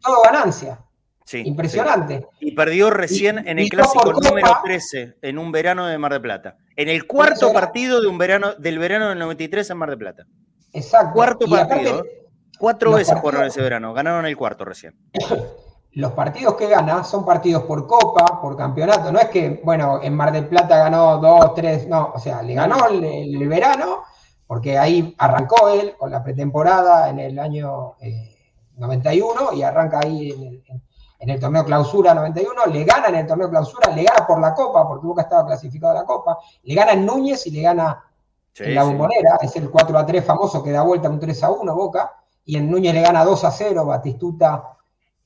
[0.01, 0.79] todo ganancia.
[1.25, 2.25] Sí, Impresionante.
[2.39, 6.55] Y perdió recién en el clásico número 13, en un verano de Mar del Plata.
[6.77, 10.25] En el cuarto partido de un verano, del verano del 93 en Mar del Plata.
[10.71, 11.13] Exacto.
[11.13, 12.05] Cuarto partido.
[12.57, 14.95] Cuatro veces jugaron ese verano, ganaron el cuarto recién.
[15.97, 19.11] los partidos que gana son partidos por copa, por campeonato.
[19.11, 22.53] No es que, bueno, en Mar del Plata ganó dos, tres, no, o sea, le
[22.53, 24.03] ganó el, verano,
[24.45, 27.95] porque ahí arrancó él con la pretemporada en el año
[28.75, 30.61] 91 eh, y arranca ahí
[31.17, 34.53] en el, torneo clausura 91, le gana en el torneo clausura, le gana por la
[34.53, 38.03] copa, porque Boca estaba clasificado a la copa, le gana en Núñez y le gana
[38.55, 41.49] en la bombonera, es el 4 a 3 famoso que da vuelta un 3 a
[41.49, 44.76] 1 Boca, y en Núñez le gana 2 a 0, Batistuta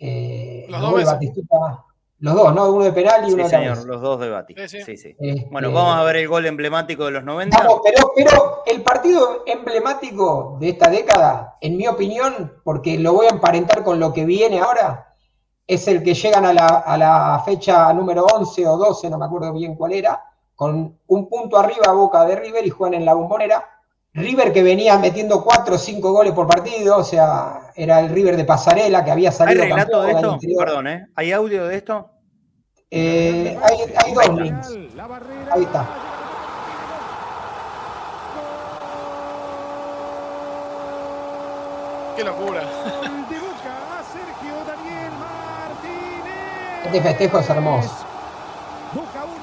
[0.03, 1.85] eh, los, dos Batistuta,
[2.19, 2.71] Los dos, ¿no?
[2.71, 3.87] Uno de penal y Sí, uno de señor, cabeza.
[3.87, 4.55] los dos de Bati.
[4.55, 4.81] Sí, sí.
[4.83, 5.15] Sí, sí.
[5.19, 7.55] Este, Bueno, vamos a ver el gol emblemático de los 90.
[7.57, 13.27] Vamos, pero, pero el partido emblemático de esta década, en mi opinión, porque lo voy
[13.27, 15.13] a emparentar con lo que viene ahora,
[15.67, 19.25] es el que llegan a la, a la fecha número 11 o 12, no me
[19.25, 20.23] acuerdo bien cuál era,
[20.55, 23.67] con un punto arriba a boca de River y juegan en la bombonera.
[24.13, 28.35] River que venía metiendo 4 o 5 goles por partido, o sea, era el River
[28.35, 30.31] de Pasarela que había ¿Hay salido relato campeón de esto?
[30.33, 30.65] anterior.
[30.65, 31.07] Perdón, ¿eh?
[31.15, 32.09] ¿Hay audio de esto?
[32.89, 34.67] Eh, hay, hay dos links.
[35.51, 35.87] Ahí está.
[42.15, 42.61] Qué locura.
[46.83, 47.89] Este festejo es hermoso.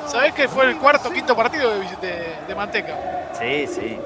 [0.06, 3.30] ¿Sabés que fue el cuarto quinto partido de, de- de Manteca?
[3.38, 3.98] Sí, sí.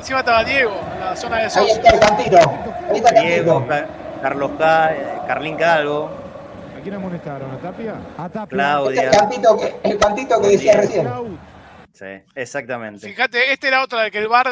[0.00, 1.72] Encima estaba Diego, en la zona de Ahí Sosa.
[1.72, 2.36] está el cantito.
[2.38, 3.68] Ahí está el Diego, cantito.
[3.68, 6.10] Ca- Carlos K, eh, Carlín Calvo,
[6.78, 7.50] ¿A quién amonestaron?
[7.50, 7.94] ¿A Tapia?
[8.16, 8.42] A Tapia.
[8.42, 9.02] Este Claudia.
[9.02, 11.10] es el cantito que, el cantito que decía recién.
[11.92, 13.06] Sí, exactamente.
[13.06, 14.46] Fíjate, este era otra de que el bar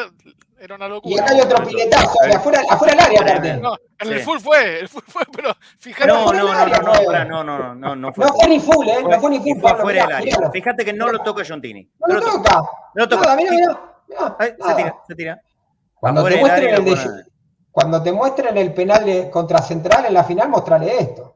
[0.59, 1.23] era una Y locura.
[1.23, 3.53] acá hay otro piletazo, afuera, afuera del área aparte.
[3.57, 4.23] No, el Sí.
[4.23, 6.07] full fue, el full fue, pero fíjate.
[6.07, 8.25] No, no, no, no, área, no, no, no, no, fue.
[8.25, 8.97] No fue ni full, ¿eh?
[9.01, 10.51] No fue ni Y full, fue fuera del área.
[10.51, 11.89] Fíjate que no lo toca Giontini.
[12.07, 12.55] No lo toca.
[12.93, 13.23] No lo toca.
[13.23, 15.41] Nada, mirá, mirá, Ay, se tira, se tira.
[15.93, 17.23] Cuando te, muestren área el de- lo pone-
[17.71, 21.35] cuando te muestren el penal de- contra Central en la final, mostrale esto.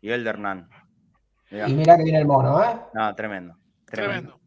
[0.00, 0.68] Y el de Hernán.
[1.50, 1.68] Mirá.
[1.68, 2.76] Y mirá que viene el mono, ¿eh?
[2.94, 3.54] No, tremendo.
[3.84, 4.32] Tremendo.
[4.32, 4.40] Tremendo.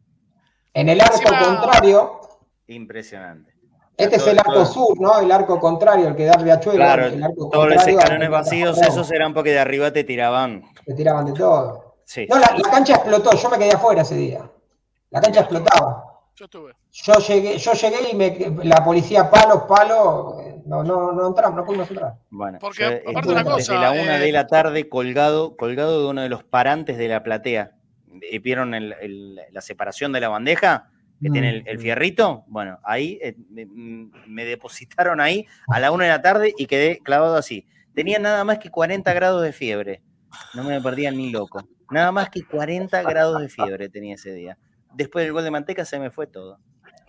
[0.74, 2.20] En el arco Encima- contrario,
[2.68, 3.52] Impresionante.
[3.96, 5.18] este es el arco todo- sur, ¿no?
[5.18, 6.78] El arco contrario, el que da Riachuelo.
[6.78, 10.62] Claro, el arco todos los escalones al- vacíos, esos eran porque de arriba te tiraban.
[10.84, 11.96] Te tiraban de todo.
[12.04, 12.26] Sí.
[12.28, 14.48] No, la, la cancha explotó, yo me quedé afuera ese día.
[15.10, 15.99] La cancha explotaba.
[16.40, 16.72] Yo estuve.
[16.90, 21.54] Yo llegué, yo llegué y me, la policía palos, palos, eh, no, no, no entramos,
[21.54, 22.14] no pudimos entrar.
[22.30, 25.54] Bueno, Porque yo aparte estuve una cosa, desde la una eh, de la tarde colgado,
[25.58, 27.72] colgado de uno de los parantes de la platea.
[28.30, 30.88] ¿Y vieron el- el- la separación de la bandeja?
[31.20, 31.32] Que Mm.
[31.34, 32.44] tiene el, el fierrito.
[32.46, 33.66] Bueno, ahí eh, me,
[34.26, 37.66] me depositaron ahí a la una de la tarde y quedé clavado así.
[37.94, 40.00] Tenía nada más que 40 grados de fiebre.
[40.54, 41.62] No me perdía ni loco.
[41.90, 44.56] Nada más que 40 grados de fiebre tenía ese día.
[44.92, 46.58] Después del gol de manteca se me fue todo.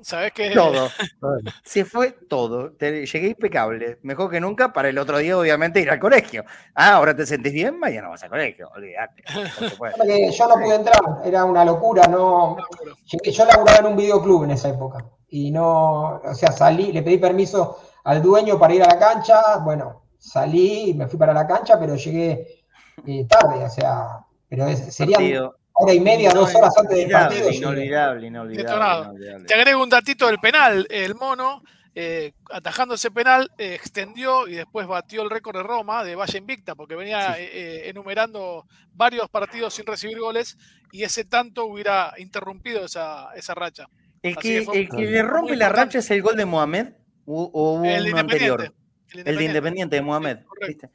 [0.02, 0.90] ¿Sabés que Todo.
[1.64, 2.72] Se fue todo.
[2.72, 4.00] Te- llegué impecable.
[4.02, 6.44] Mejor que nunca para el otro día, obviamente, ir al colegio.
[6.74, 8.70] Ah, ahora te sentís bien, mañana vas al colegio.
[8.76, 9.24] Olvídate.
[9.32, 12.58] No yo no pude entrar, era una locura, no.
[13.06, 15.06] Yo laburaba en un videoclub en esa época.
[15.30, 19.58] Y no, o sea, salí, le pedí permiso al dueño para ir a la cancha.
[19.58, 22.66] Bueno, salí y me fui para la cancha, pero llegué
[23.06, 24.18] eh, tarde, o sea,
[24.50, 27.52] pero es- Partido hora y media, dos horas antes del inolvidable, partido.
[27.52, 29.46] Inolvidable, inolvidable.
[29.46, 30.86] Te agrego un datito del penal.
[30.90, 31.64] El mono,
[31.96, 36.38] eh, atajando ese penal, eh, extendió y después batió el récord de Roma de Valle
[36.38, 37.42] Invicta, porque venía Sí.
[37.42, 40.58] eh, eh, enumerando varios partidos sin recibir goles
[40.92, 43.88] y ese tanto hubiera interrumpido esa, esa racha.
[44.22, 46.90] El que, el que le rompe la racha es el gol de Mohamed
[47.26, 48.60] o, o hubo El uno anterior.
[48.62, 49.30] Independiente.
[49.30, 50.38] El de Independiente de Mohamed.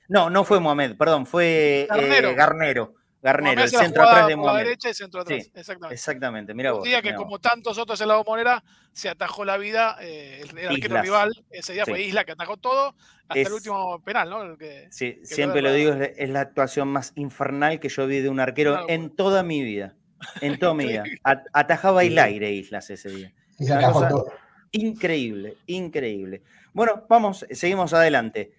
[0.08, 2.30] No, no fue Mohamed, perdón, fue Garnero.
[2.30, 2.94] eh, Garnero.
[3.26, 4.64] Garnero, el centro jugada atrás de Mohamed.
[4.64, 5.42] derecha y centro atrás.
[5.44, 5.94] Sí, Exactamente.
[5.94, 6.84] Exactamente, mira un vos.
[6.86, 7.22] día que, vos.
[7.22, 8.62] como tantos otros en la bombonera,
[8.92, 11.44] se atajó la vida eh, el, el arquero rival.
[11.50, 12.02] Ese día fue.
[12.02, 12.94] Isla que atajó todo
[13.28, 14.42] hasta Es- el último penal, ¿no?
[14.42, 17.80] El que- Sí, que siempre lo lo digo, es la, es la actuación más infernal
[17.80, 19.94] que yo vi de un arquero en toda mi vida.
[20.40, 21.04] En toda mi vida.
[21.52, 23.32] Atajaba el aire Islas ese día.
[23.58, 24.32] Y se Una atajó cosa todo.
[24.72, 26.42] Increíble, increíble.
[26.72, 28.52] Bueno, vamos, seguimos adelante.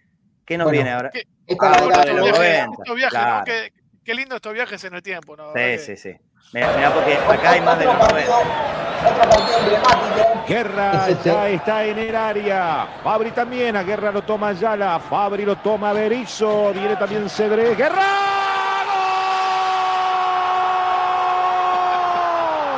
[0.45, 1.10] ¿Qué nos Bueno, viene ahora?
[1.11, 3.44] ¿Qué- Esta Ah, década de de los los estos viajes, 90, estos viajes, ¿no?
[3.44, 3.73] claro.
[4.07, 5.47] Qué, lindo estos viajes en el tiempo, ¿no?
[5.47, 6.15] Sí, ¿Verdad sí, sí.
[6.53, 9.09] Mirá, mirá, porque acá hay más de los otro partido, 90.
[9.09, 10.45] otro partido emblemático.
[10.47, 11.29] Guerra Es este.
[11.29, 12.88] ya está en el área.
[13.03, 13.75] Fabri también.
[13.75, 14.97] A Guerra lo toma Ayala.
[15.01, 16.71] Fabri lo toma Berizzo.
[16.71, 17.75] Viene también Cedré.
[17.75, 18.05] ¡Guerra!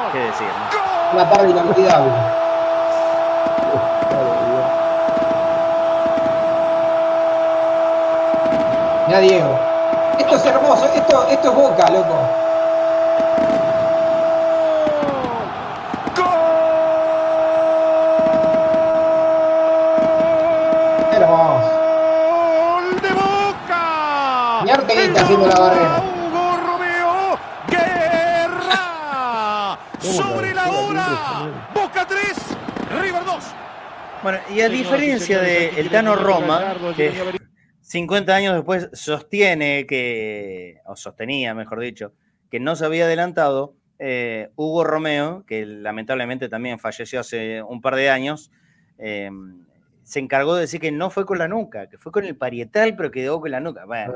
[0.01, 0.11] ¡Gol!
[0.13, 0.47] ¿Qué decir?
[0.47, 1.13] no?
[1.13, 2.11] Una tarde inolvidable.
[9.07, 9.68] Mira Diego.
[10.19, 12.15] Esto es hermoso, esto, esto es boca, loco.
[21.13, 21.69] Hermoso.
[22.29, 24.59] ¡Gol de Boca!
[24.63, 26.03] Mirá Ortega está haciendo la barrera.
[26.03, 27.39] Hugo Romeo
[27.69, 29.77] Guerra.
[29.99, 31.07] Sobre la hora.
[31.73, 32.19] Boca 3,
[33.01, 33.35] River 2.
[34.21, 37.38] Bueno, y a diferencia de el Tano Roma, que
[37.89, 42.13] 50 años después sostiene que, o sostenía, mejor dicho,
[42.51, 47.95] que no se había adelantado, eh, Hugo Romeo, que lamentablemente también falleció hace un par
[47.95, 48.51] de años,
[48.99, 49.31] eh,
[50.03, 52.95] se encargó de decir que no fue con la nuca, que fue con el parietal,
[52.95, 53.85] pero quedó con la nuca.
[53.85, 54.13] Bueno,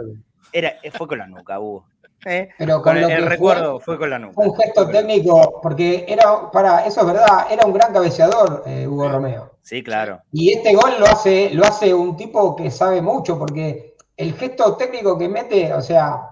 [0.52, 1.88] Era, fue con la nuca, Hugo.
[2.26, 2.50] ¿Eh?
[2.58, 4.34] Pero Con con el, lo el que recuerdo fue con la nuca.
[4.34, 8.88] fue un gesto técnico, porque era, para, eso es verdad, era un gran cabeceador, eh,
[8.88, 9.52] Hugo Romeo.
[9.62, 10.22] Sí, claro.
[10.32, 14.76] Y este gol lo hace, lo hace un tipo que sabe mucho, porque el gesto
[14.76, 16.30] técnico que mete, o sea,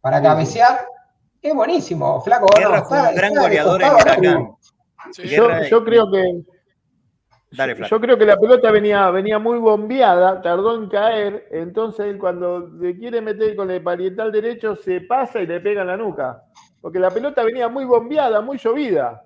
[0.00, 0.86] para cabecear,
[1.42, 2.20] es buenísimo.
[2.20, 4.56] Flaco, Guerra no, fue un gran está goleador en Huracán.
[5.12, 5.28] Sí.
[5.28, 6.42] Yo, yo creo que
[7.50, 12.18] Dale, yo creo que la pelota venía, venía muy bombeada, tardó en caer, entonces él
[12.18, 15.96] cuando le quiere meter con el parietal derecho se pasa y le pega en la
[15.96, 16.42] nuca.
[16.80, 19.24] Porque la pelota venía muy bombeada, muy llovida.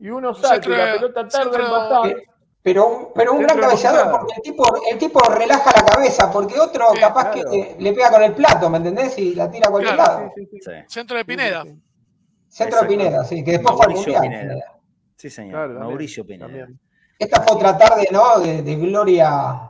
[0.00, 2.16] Y uno salta y la pelota tarda en pasar.
[2.60, 4.18] Pero un, pero un gran cabeceador, cruzado.
[4.18, 7.50] porque el tipo, el tipo relaja la cabeza, porque otro Sí, capaz claro.
[7.52, 9.16] que eh, le pega con el plato, ¿me entendés?
[9.16, 10.32] Y la tira a cualquier Claro, lado.
[10.34, 10.70] Sí, sí, sí.
[10.70, 11.64] Sí, Centro de Pineda.
[12.48, 12.86] Centro de.
[12.88, 14.42] Pineda, sí, que después fue al Mauricio Mundial.
[14.42, 14.64] Pineda.
[15.14, 15.52] Sí, señor.
[15.52, 16.46] Claro, también, Mauricio Pineda.
[16.46, 16.80] también.
[17.18, 18.38] Esta fue otra tarde, ¿no?
[18.40, 19.60] De, de gloria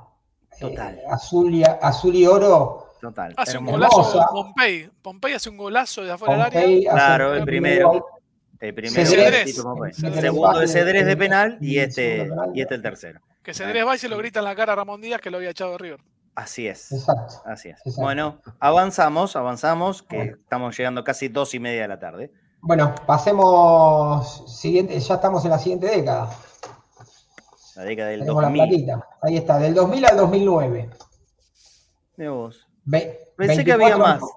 [0.53, 1.01] eh, Total.
[1.11, 2.85] azul, y, azul y oro.
[3.01, 3.33] Total.
[3.37, 4.27] Hace un golazo.
[4.33, 4.91] Pompey.
[5.03, 6.93] Pompey hace un golazo de afuera del área.
[6.93, 8.07] Claro, el primero.
[8.61, 9.55] El primero Cedrés.
[9.55, 13.21] segundo de Cedrés de penal y este, y este el tercero.
[13.43, 15.37] Que Cedrés va y se lo grita en la cara a Ramón Díaz que lo
[15.37, 16.01] había echado de River.
[16.35, 16.91] Así es.
[16.91, 17.35] Exacto.
[17.47, 17.79] Así es.
[17.79, 18.03] Exacto.
[18.03, 20.37] Bueno, avanzamos, avanzamos, que Bueno.
[20.43, 22.33] estamos llegando casi dos y media de la tarde.
[22.61, 24.45] Bueno, pasemos.
[24.61, 26.29] Siguiente, ya estamos en la siguiente década.
[27.79, 28.69] La década del Tenemos la 2000.
[28.69, 29.09] platita.
[29.23, 30.91] Ahí está, del 2000 al 2009.
[32.17, 32.67] Mirá vos.
[32.85, 34.31] Ve- Pensé que había 24 más.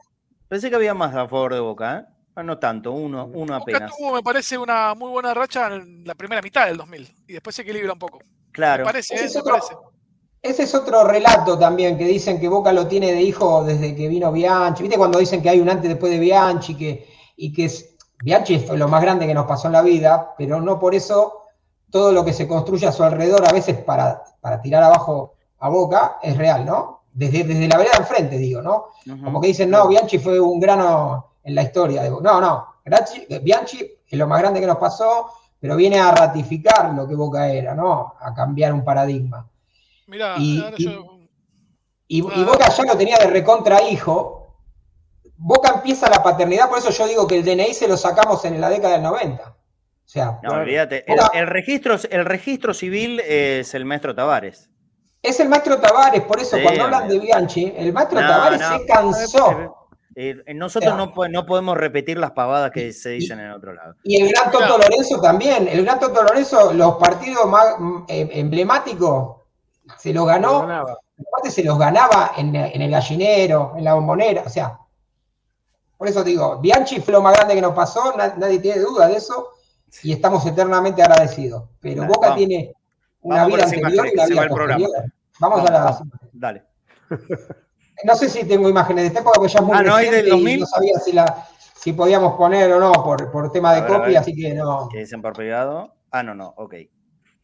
[0.48, 2.06] Pensé que había más a favor de Boca, ¿eh?
[2.36, 3.98] Ah, No tanto, uno, uno Boca apenas.
[3.98, 7.56] tuvo, me parece, una muy buena racha en la primera mitad del 2000 y después
[7.56, 8.20] se equilibra un poco.
[8.52, 8.84] Claro.
[8.86, 9.28] Me parece, Ese ¿eh?
[9.28, 9.74] es Me otro- parece.
[10.44, 14.08] Ese es otro relato también, que dicen que Boca lo tiene de hijo desde que
[14.08, 14.84] vino Bianchi.
[14.84, 16.76] ¿Viste cuando dicen que hay un antes y después de Bianchi?
[16.76, 17.08] Que,
[17.38, 20.62] y que es, Bianchi es lo más grande que nos pasó en la vida, pero
[20.62, 21.41] no por eso
[21.92, 25.70] todo lo que se construye a su alrededor, a veces para, para tirar abajo a
[25.70, 27.02] Boca, es real, ¿no?
[27.14, 28.86] Desde, desde la vereda enfrente, digo, ¿no?
[29.24, 32.02] Como que dicen, no, Bianchi fue un grano en la historia.
[32.02, 32.24] de Boca.
[32.24, 35.28] No, no, Grachi- Bianchi es lo más grande que nos pasó,
[35.60, 38.14] pero viene a ratificar lo que Boca era, ¿no?
[38.20, 39.48] A cambiar un paradigma.
[40.08, 41.06] Mirá, Y- y- yo-
[42.08, 42.46] Y, y Ah.
[42.46, 44.56] Boca ya lo tenía de recontra hijo.
[45.38, 48.60] Boca empieza la paternidad, por eso yo digo que el DNI se lo sacamos en
[48.60, 49.56] la década del 90.
[50.12, 50.62] O sea, No, Claro.
[50.64, 51.06] olvídate.
[51.34, 54.70] El, registro, el registro civil es el maestro Tavares.
[55.24, 57.18] es el maestro Tavares, por eso Sí, cuando hablan de.
[57.20, 58.78] Bianchi, el maestro No, Tavares no.
[58.78, 59.76] se cansó.
[60.18, 63.52] Eh, nosotros O sea, no, po- no podemos repetir las pavadas que se dicen en
[63.52, 63.96] otro lado.
[64.04, 64.78] Y el gran Toto.
[64.80, 65.70] Lorenzo también.
[65.70, 69.38] El gran Toto Lorenzo, los partidos más mm, eh, emblemáticos,
[69.98, 70.64] se los ganó.
[70.68, 70.98] Ganaba.
[71.26, 74.44] Aparte se los ganaba en, en el gallinero, en la bombonera.
[74.46, 74.78] O sea,
[75.98, 79.08] por eso digo, Bianchi fue lo más grande que nos pasó, na- nadie tiene duda
[79.08, 79.48] de eso.
[80.04, 81.64] Y estamos eternamente agradecidos.
[81.80, 82.38] Pero Dale, Boca vamos.
[82.38, 82.74] tiene
[83.22, 84.90] una Vamos vida anterior y una vida el posterior.
[85.40, 85.80] Vamos, Vamos, a la.
[85.84, 86.02] vamos.
[86.34, 86.64] Dale.
[88.04, 90.28] No sé si tengo imágenes de esta época, porque ya es muy Ah, ¿no y
[90.28, 90.60] 2000?
[90.62, 91.46] no sabía si, la,
[91.76, 94.90] si podíamos poner o no por, por tema de ver, copia, así que no.
[94.92, 95.94] ¿Qué dicen por privado?
[96.10, 96.74] Ah, no, no, ok.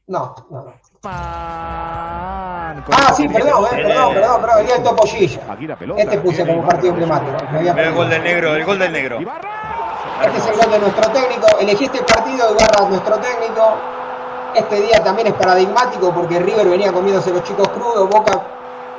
[0.07, 0.73] No, no, no.
[1.03, 5.41] Ah, Ah, sí, perdón, eh, perdón, perdón, perdón, el Topo Gilla.
[5.51, 6.01] Aquí la pelota.
[6.01, 7.79] Este puse viene como partido el emblemático.
[7.79, 9.21] el gol del negro, el gol del negro.
[9.21, 9.56] Ibarra.
[10.23, 11.47] Este es el gol de nuestro técnico.
[11.59, 13.75] Elegí este partido, Ibarra, nuestro técnico.
[14.55, 18.41] Este día también es paradigmático porque River venía comiéndose los chicos crudos, Boca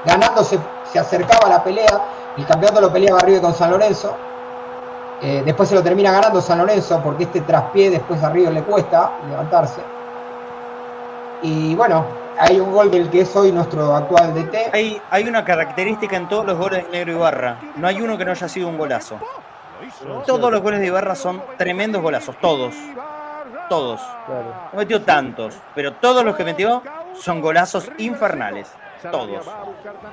[0.04, 0.58] ganándose,
[0.90, 2.00] se acercaba a la pelea.
[2.36, 4.16] El campeonato lo peleaba River con San Lorenzo.
[5.20, 8.62] Eh, después se lo termina ganando San Lorenzo porque este traspié después a River le
[8.62, 9.80] cuesta levantarse.
[11.42, 12.04] Y bueno,
[12.38, 14.70] hay un gol del que es hoy nuestro actual DT.
[14.72, 17.58] Hay, hay una característica en todos los goles de Negro Ibarra.
[17.76, 19.18] No hay uno que no haya sido un golazo.
[20.26, 22.74] Todos los goles de Ibarra son tremendos golazos, todos.
[23.68, 24.00] Todos.
[24.26, 24.54] Claro.
[24.72, 26.82] No metió tantos, pero todos los que metió
[27.14, 28.70] son golazos infernales.
[29.12, 29.46] Todos.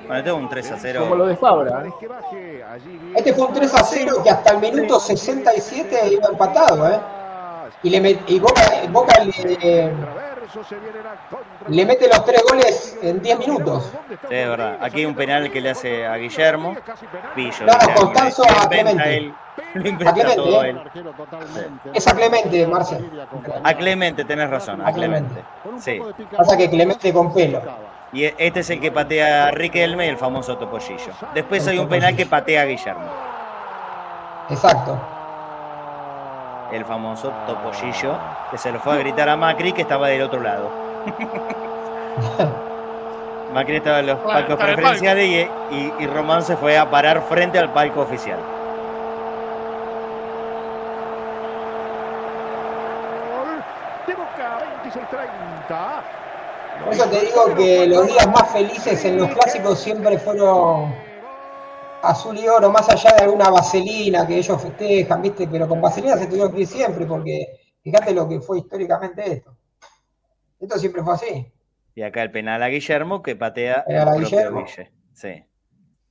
[0.08, 1.00] Bueno, tengo un 3 a 0.
[1.02, 1.84] Como lo de Fabra.
[1.88, 2.64] ¿eh?
[3.16, 7.00] Este fue un 3 a 0 que hasta el minuto 67 iba empatado, ¿eh?
[7.84, 9.92] Y, le met- y Boca, Boca le,
[11.68, 13.92] le mete los tres goles en 10 minutos.
[14.10, 14.78] Sí, es verdad.
[14.82, 16.76] Aquí hay un penal que le hace a Guillermo.
[17.36, 17.66] Pillo.
[17.66, 19.18] No, no, Guillermo, Constanzo a Clemente.
[19.18, 19.34] él.
[19.76, 20.82] Inventa A Clemente, todo él.
[21.94, 23.28] Es a Clemente, Marcel.
[23.64, 25.44] A Clemente, tenés razón, a A Clemente.
[25.64, 26.18] Clemente.
[26.26, 26.26] Sí.
[26.36, 27.62] Pasa que Clemente con pelo.
[28.14, 31.12] Y este es el que patea a Riquelme, el famoso Topollillo.
[31.34, 33.10] Después hay un penal que patea a Guillermo,
[34.50, 34.98] Exacto.
[36.72, 38.18] El famoso Topollillo,
[38.52, 40.70] que se lo fue a gritar a Macri, que estaba del otro lado.
[43.54, 45.36] Macri estaba en los Bueno, palcos preferenciales y,
[45.76, 48.40] y- y Román se fue a parar frente al palco oficial.
[54.08, 56.02] De Boca, 26-30.
[56.84, 60.94] Por eso te digo que los días más felices en los clásicos siempre fueron
[62.10, 65.48] azul y oro, más allá de alguna vaselina que ellos festejan, ¿viste?
[65.48, 67.46] Pero con vaselina se tuvieron que ir siempre, porque
[67.82, 69.56] fíjate lo que fue históricamente esto.
[70.60, 71.52] Esto siempre fue así.
[71.94, 74.64] Y acá el penal a Guillermo que patea El a propio Guillermo.
[74.66, 74.92] Guille.
[75.14, 75.46] Sí.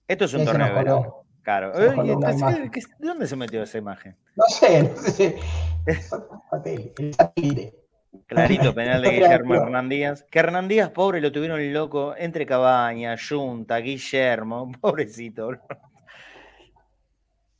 [0.08, 1.24] Esto es un Ese torneo.
[1.42, 1.74] Claro.
[1.74, 2.70] Se nos Eh, coló ¿y una este- imagen.
[2.70, 4.16] qué- ¿De dónde se metió esa imagen?
[4.36, 5.38] No sé, no sé.
[6.98, 7.83] El satélite.
[8.26, 9.68] Clarito, penal de Guillermo acción.
[9.68, 10.24] Hernán Díaz.
[10.30, 15.50] Que Hernán Díaz, pobre, lo tuvieron loco entre Cabaña, Junta, Guillermo, pobrecito.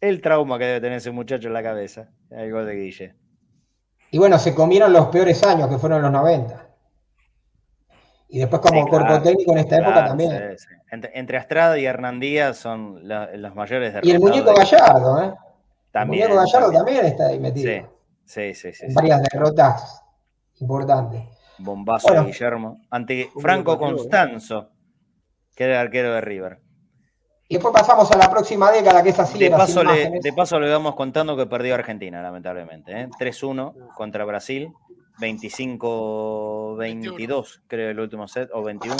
[0.01, 2.09] El trauma que debe tener ese muchacho en la cabeza.
[2.31, 3.15] El gol de Guille.
[4.11, 6.69] Y bueno, se comieron los peores años, que fueron los 90.
[8.29, 10.31] Y después como Sí, cuerpo técnico en esta época también.
[10.59, 10.75] sí, sí.
[10.91, 15.23] Entre, entre Astrada y Hernán Díaz son la- los mayores Y el muñeco de- Gallardo,
[15.25, 15.35] ¿eh?
[15.91, 16.97] También, el muñeco Gallardo también.
[16.97, 17.91] también, está ahí metido.
[18.25, 18.85] Sí, sí, sí.
[18.85, 18.95] en sí.
[18.95, 20.04] varias derrotas
[20.61, 21.23] importantes.
[21.59, 22.23] Bombazo Bueno.
[22.25, 22.81] de Guillermo.
[22.91, 23.79] Ante Franco ¿eh?
[23.79, 24.71] Constanzo,
[25.55, 26.61] que era el arquero de River.
[27.49, 30.59] Y después pasamos a la próxima década, que es así, De paso, le, de paso
[30.59, 33.03] le vamos contando que perdió Argentina, lamentablemente.
[33.03, 33.09] ¿eh?
[33.21, 34.73] 3-1 contra Brasil,
[35.21, 38.97] 25-22, creo el último set, o 21,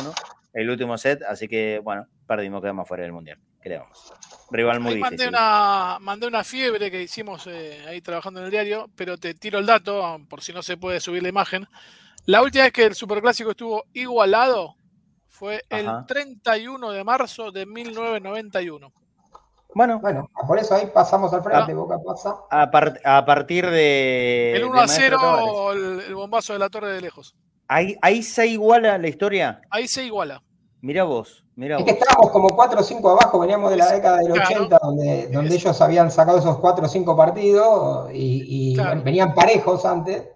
[0.53, 3.39] el último set, así que bueno, perdimos, quedamos fuera del Mundial.
[3.65, 4.13] ¿Qué le vamos?
[4.51, 5.29] Rival muy Ahí mandé difícil.
[5.31, 9.59] una, mandé una fiebre que hicimos eh, ahí trabajando en el diario, pero te tiro
[9.59, 11.67] el dato, por si no se puede subir la imagen.
[12.27, 14.77] La última vez que el Superclásico estuvo igualado
[15.29, 16.05] fue el Ajá.
[16.07, 18.93] 31 de marzo de 1991.
[19.75, 21.75] Bueno, Bueno, por eso ahí pasamos al frente, Ah.
[21.75, 22.37] Boca pasa.
[22.51, 24.53] A, par- a partir de.
[24.55, 25.45] El de 1 a Maestro Tavares.
[25.51, 27.35] 0, el, el bombazo de la torre de lejos.
[27.67, 29.61] Ahí, ahí se iguala la historia.
[29.71, 30.43] Ahí se iguala.
[30.81, 31.93] Mira vos, mira Es vos.
[31.93, 34.49] que estábamos como 4 o 5 abajo, veníamos de la década del Claro.
[34.65, 39.03] 80, donde, donde ellos habían sacado esos 4 o 5 partidos y, y Claro.
[39.03, 40.29] venían parejos antes.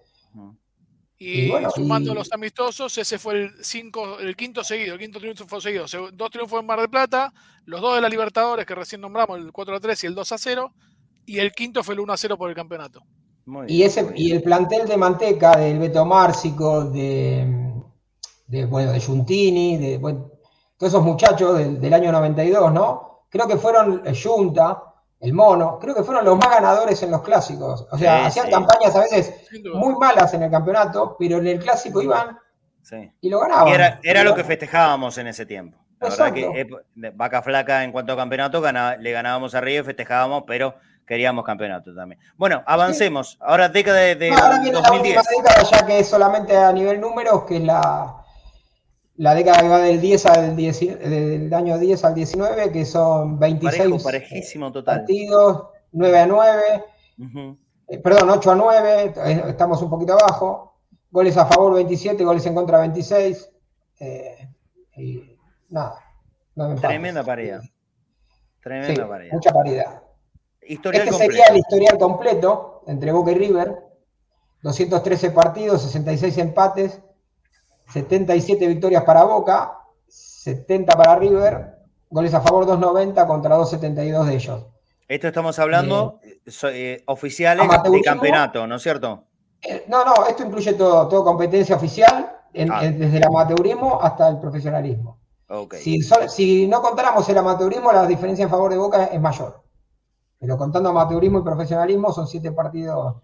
[1.21, 5.01] Y, Y bueno, sumando y- los amistosos, ese fue el, cinco, el quinto seguido, el
[5.01, 5.89] quinto triunfo fue seguido.
[5.89, 7.33] Se- Dos triunfos en Mar del Plata,
[7.65, 10.31] los dos de la Libertadores que recién nombramos, el 4 a 3 y el 2
[10.31, 10.73] a 0,
[11.27, 13.03] y el quinto fue el 1 a 0 por el campeonato.
[13.47, 17.73] Muy Y, ese, y el plantel de Manteca, del Beto Márcico, de,
[18.47, 20.31] de, bueno, de Giuntini, de bueno,
[20.79, 23.25] todos esos muchachos del, del año 92, ¿no?
[23.29, 24.83] Creo que fueron eh, Junta,
[25.21, 27.87] el Mono, creo que fueron los más ganadores en los clásicos.
[27.91, 28.53] O sea, Sí, hacían sí.
[28.53, 29.35] campañas a veces
[29.75, 32.39] muy malas en el campeonato, pero en el clásico iban
[32.83, 33.11] Sí.
[33.21, 33.69] y lo ganaban.
[33.69, 35.77] Y era, era lo que festejábamos en ese tiempo.
[36.01, 36.53] La verdad Exacto.
[36.53, 40.45] que eh, de vaca flaca en cuanto a campeonato gana- le ganábamos a River, festejábamos,
[40.47, 42.21] pero queríamos campeonato también.
[42.37, 43.37] Bueno, avancemos.
[43.41, 45.17] Ahora década de, de No, ahora viene la 2010.
[45.19, 48.18] última década, ya que es solamente a nivel números, que es la,
[49.19, 53.39] la década que va del 10 al 10, del año 10 al 19, que son
[53.39, 54.99] 26 Parejo, parejísimo total.
[55.01, 56.85] partidos, 9 a 9,
[57.19, 57.57] Ujú.
[57.89, 60.75] eh, perdón, 8 a 9, eh, estamos un poquito abajo.
[61.11, 63.51] Goles a favor 27, goles en contra 26.
[64.01, 64.49] eh,
[64.97, 65.37] y
[65.69, 65.99] nada.
[66.55, 66.89] empates.
[66.89, 67.61] Tremenda paridad.
[67.63, 67.71] Sí,
[68.63, 69.33] Tremenda paridad.
[69.33, 70.03] mucha paridad.
[70.63, 71.33] Historial Este completo.
[71.33, 73.77] sería el historial completo entre Boca y River.
[74.63, 77.01] 213 partidos, 66 empates,
[77.93, 79.73] 77 victorias para Boca,
[80.09, 81.79] 70 para River,
[82.11, 84.67] goles a favor 290 contra 272 de ellos.
[85.09, 89.25] Esto estamos hablando eh, so- eh, oficiales de campeonato, ¿no es cierto?
[89.63, 92.85] Eh, No, no, esto incluye todo, todo competencia oficial, en- Ah.
[92.85, 95.19] en- desde el amateurismo hasta el profesionalismo.
[95.81, 99.63] Si, si no contáramos el amateurismo, la diferencia en favor de Boca es mayor.
[100.39, 103.17] Pero contando amateurismo y profesionalismo son siete partidos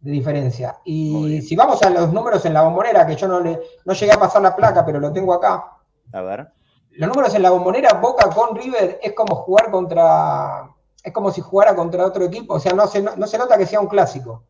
[0.00, 0.78] de diferencia.
[0.84, 4.12] Y si vamos a los números en la bombonera, que yo no, le, no llegué
[4.12, 5.72] a pasar la placa, pero lo tengo acá.
[6.12, 6.52] A ver.
[6.92, 10.70] Los números en la bombonera, Boca con River, es como jugar contra.
[11.02, 12.54] Es como si jugara contra otro equipo.
[12.54, 14.44] O sea, no se, no, no se nota que sea un clásico,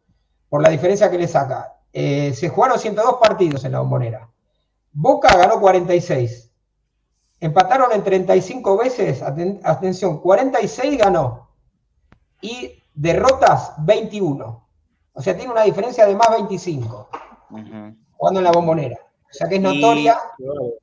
[0.48, 1.74] por la diferencia que le saca.
[1.92, 4.30] Eh, se jugaron 102 partidos en la bombonera.
[4.92, 6.50] Boca ganó 46.
[7.40, 9.22] Empataron en 35 veces.
[9.22, 11.48] aten- atención, 46 ganó.
[12.40, 14.67] Y derrotas 21.
[15.18, 17.08] O sea, tiene una diferencia de más 25
[17.50, 17.96] Ujú.
[18.12, 18.96] jugando en la bombonera.
[18.96, 20.16] O sea que es Y- notoria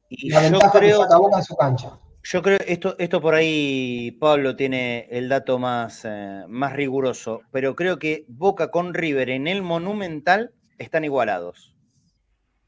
[0.10, 1.98] Y la yo ventaja que creo, saca Boca en su cancha.
[2.22, 7.76] yo creo esto, esto por ahí Pablo tiene el dato más, eh, más riguroso, pero
[7.78, 11.74] creo que Boca con River en el Monumental están igualados.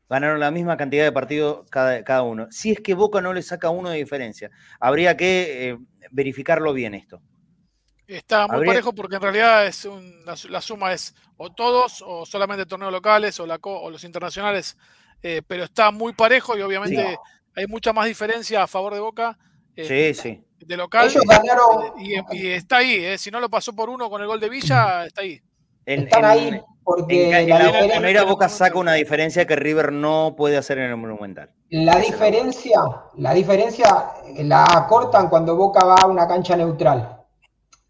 [0.09, 2.47] Ganaron la misma cantidad de partidos cada, cada uno.
[2.49, 4.49] Si es que Boca no le saca uno de diferencia,
[4.79, 5.77] habría que eh,
[6.11, 7.19] verificarlo bien esto.
[8.07, 11.51] Está muy Habría- parejo porque en realidad es un- la, su- la suma es o
[11.51, 14.77] todos o solamente torneos locales o, la, co- o los internacionales,
[15.21, 17.15] eh, pero está muy parejo y obviamente Sí.
[17.55, 19.37] hay mucha más diferencia a favor de Boca
[19.75, 20.43] Sí, eh, sí.
[20.59, 21.07] de local.
[21.09, 24.27] Ellos ganaron, Y, y está ahí, eh, si no lo pasó por uno con el
[24.27, 25.41] gol de Villa, está ahí.
[25.85, 29.91] En, están en- ahí porque en la, la bombonera Boca saca una diferencia que River
[29.91, 31.51] no puede hacer en el Monumental.
[31.69, 32.79] la diferencia,
[33.17, 34.07] la diferencia
[34.37, 37.16] la acortan cuando Boca va a una cancha neutral.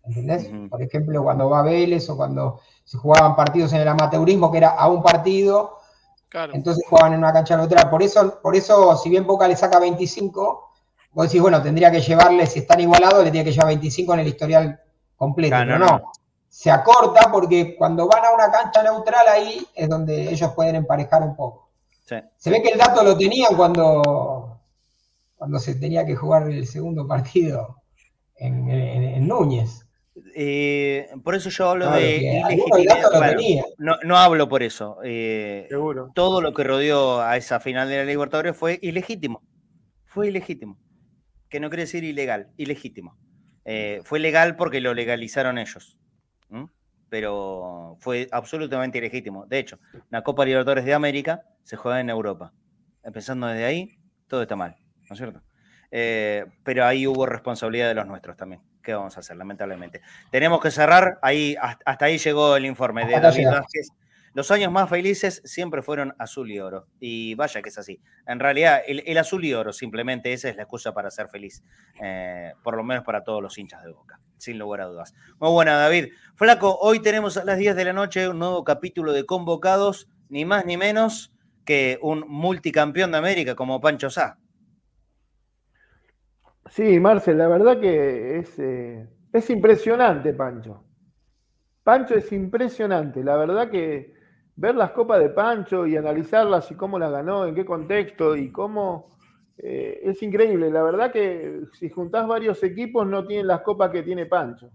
[0.07, 0.49] ¿Entendés?
[0.69, 4.69] Por ejemplo, cuando va Vélez o cuando se jugaban partidos en el amateurismo, que era
[4.69, 5.79] a un partido,
[6.53, 7.89] entonces jugaban en una cancha neutral.
[7.89, 10.69] Por eso, por eso, si bien Boca le saca 25,
[11.11, 14.19] vos decís, bueno, tendría que llevarle, si están igualados, le tiene que llevar 25 en
[14.19, 14.81] el historial
[15.17, 15.55] completo.
[15.57, 16.11] pero no,
[16.47, 21.23] se acorta porque cuando van a una cancha neutral ahí es donde ellos pueden emparejar
[21.23, 21.69] un poco.
[22.37, 24.61] Se ve que el dato lo tenían cuando,
[25.35, 27.81] cuando se tenía que jugar el segundo partido
[28.37, 29.86] en Núñez.
[30.35, 33.65] Eh, por eso yo hablo de ilegitimidad.
[33.77, 34.99] no, hablo por eso.
[35.03, 35.67] Eh,
[36.13, 39.41] todo lo que rodeó a esa final de la Libertadores fue ilegítimo.
[40.05, 40.77] Fue ilegítimo.
[41.49, 43.17] Que no quiere decir ilegal, ilegítimo.
[43.65, 45.97] Eh, fue legal porque lo legalizaron ellos.
[47.09, 49.45] Pero fue absolutamente ilegítimo.
[49.45, 49.79] De hecho,
[50.09, 52.53] la Copa Libertadores de América se juega en Europa.
[53.03, 54.75] Empezando desde ahí, todo está mal,
[55.09, 55.41] ¿no es cierto?
[55.89, 58.61] pero ahí hubo responsabilidad de los nuestros también.
[58.87, 59.35] ¿Qué vamos a hacer?
[59.35, 60.01] Lamentablemente.
[60.31, 61.19] Tenemos que cerrar.
[61.21, 63.89] Ahí, hasta ahí llegó el informe de David Vázquez.
[64.33, 66.87] Los años más felices siempre fueron azul y oro.
[67.01, 67.99] Y vaya que es así.
[68.25, 71.63] En realidad, el, azul y oro simplemente esa es la excusa para ser feliz.
[72.01, 75.13] Eh, por lo menos para todos los hinchas de boca, sin lugar a dudas.
[75.37, 76.13] Muy buena, David.
[76.35, 80.45] Flaco, hoy tenemos a las 10 de la noche un nuevo capítulo de convocados, ni
[80.45, 81.33] más ni menos
[81.65, 84.37] que un multicampeón de América como Pancho Sá.
[86.69, 90.83] Sí, Marcel, la verdad que es, eh, es impresionante, Pancho.
[91.83, 93.23] Pancho es impresionante.
[93.23, 94.13] La verdad que
[94.55, 98.51] ver las copas de Pancho y analizarlas y cómo las ganó, en qué contexto y
[98.51, 99.17] cómo
[99.57, 100.69] eh, es increíble.
[100.69, 104.69] La verdad que si juntás varios equipos no tienen las copas que tiene Pancho.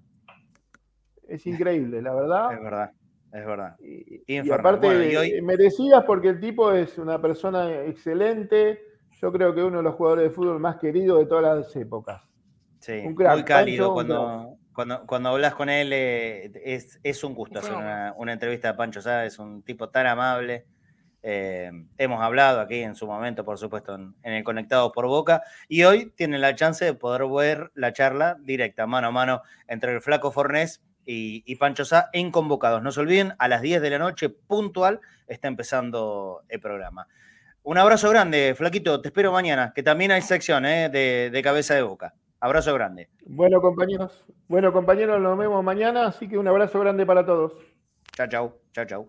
[1.29, 2.53] Es increíble, la verdad.
[2.53, 2.91] Es verdad,
[3.33, 3.77] es verdad.
[3.81, 8.92] Y, aparte, merecidas porque el tipo es una persona excelente
[9.23, 12.23] yo creo que uno de los jugadores de fútbol más queridos de todas las épocas.
[12.81, 13.95] Sí, muy cálido.
[13.95, 16.51] cuando, cuando, cuando, hablas con él eh,
[17.05, 20.67] es, un gusto hacer una, entrevista de Pancho Sá, es un tipo tan amable.
[21.23, 25.85] Eh, hemos hablado aquí en su momento, por supuesto, en, el Conectado por Boca, y
[25.85, 30.01] hoy tienen la chance de poder ver la charla directa, mano a mano, entre el
[30.01, 32.83] Flaco Fornés y, y, Pancho Sá en Convocados.
[32.83, 37.07] No se olviden, a las 10 de la noche, puntual, está empezando el programa.
[37.65, 39.01] Un abrazo grande, Flaquito.
[39.01, 40.89] Te espero mañana, que también hay sección ¿eh?
[40.89, 42.15] de, cabeza de boca.
[42.41, 43.09] Abrazo grande.
[43.25, 44.25] Bueno, compañeros.
[44.49, 47.53] Bueno, compañeros, nos vemos mañana, así que un abrazo grande para todos.
[48.17, 49.09] Chao, chao, chao, chao.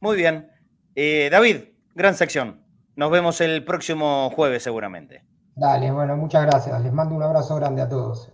[0.00, 0.50] Muy bien.
[0.94, 1.64] Eh, David,
[1.94, 2.62] gran sección.
[2.96, 5.22] Nos vemos el próximo jueves seguramente.
[5.54, 6.80] Dale, bueno, muchas gracias.
[6.82, 8.31] Les mando un abrazo grande a todos.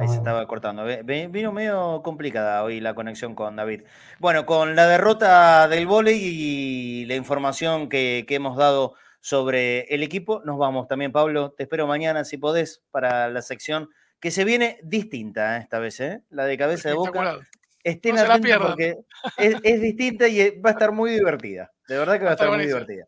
[0.00, 0.86] Ahí se estaba cortando.
[1.04, 3.82] Vino medio complicada hoy la conexión con David.
[4.18, 10.40] Bueno, con la derrota del volei y la información que, hemos dado sobre el equipo,
[10.42, 11.50] nos vamos también, Pablo.
[11.50, 13.90] Te espero mañana, si podés, para la sección
[14.20, 16.22] que se viene distinta esta vez, ¿eh?
[16.30, 17.38] La de cabeza de boca.
[17.84, 18.96] Estén atentos porque
[19.36, 21.72] es, distinta y va a estar muy divertida.
[21.86, 23.06] De verdad que va a estar muy divertida.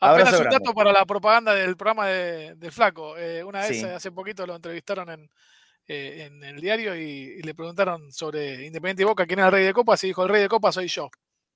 [0.00, 3.16] Apenas un dato para la propaganda del programa de, Flaco.
[3.16, 5.30] Eh, una vez hace poquito lo entrevistaron en,
[5.92, 9.64] eh, en el diario y, le preguntaron sobre Independiente y Boca, quién era el rey
[9.66, 11.10] de copas, y dijo, el rey de copas soy yo.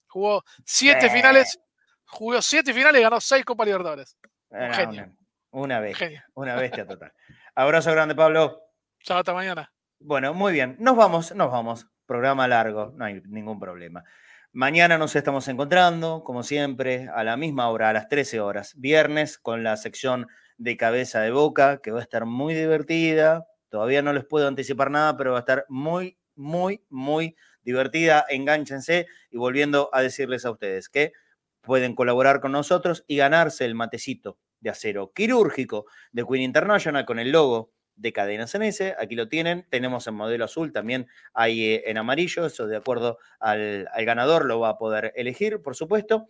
[0.09, 1.59] Jugó siete finales,
[2.05, 4.17] jugó siete finales y ganó seis Copas Libertadores.
[4.51, 5.17] Un genio.
[5.51, 7.13] Una, bestia, una bestia total.
[7.55, 8.61] Abrazo grande, Pablo.
[9.01, 9.73] Chao, hasta mañana.
[10.01, 10.77] Bueno, muy bien.
[10.79, 11.87] Nos vamos, nos vamos.
[12.05, 14.05] Programa largo, no hay ningún problema.
[14.53, 18.75] Mañana nos estamos encontrando, como siempre, a la misma hora, a las 13 horas.
[18.77, 20.27] Viernes, con la sección
[20.59, 24.91] de cabeza de boca, que va a estar muy divertida, Todavía no les puedo anticipar
[24.91, 28.25] nada, pero va a estar muy, muy, muy divertida.
[28.29, 31.13] Enganchense y volviendo a decirles a ustedes que
[31.61, 37.19] pueden colaborar con nosotros y ganarse el matecito de acero quirúrgico de Queen International con
[37.19, 38.95] el logo de Cadena CNS.
[38.99, 39.67] Aquí lo tienen.
[39.69, 42.47] Tenemos en modelo azul, también hay eh, en amarillo.
[42.47, 46.29] Eso de acuerdo al, ganador lo va a poder elegir, por supuesto.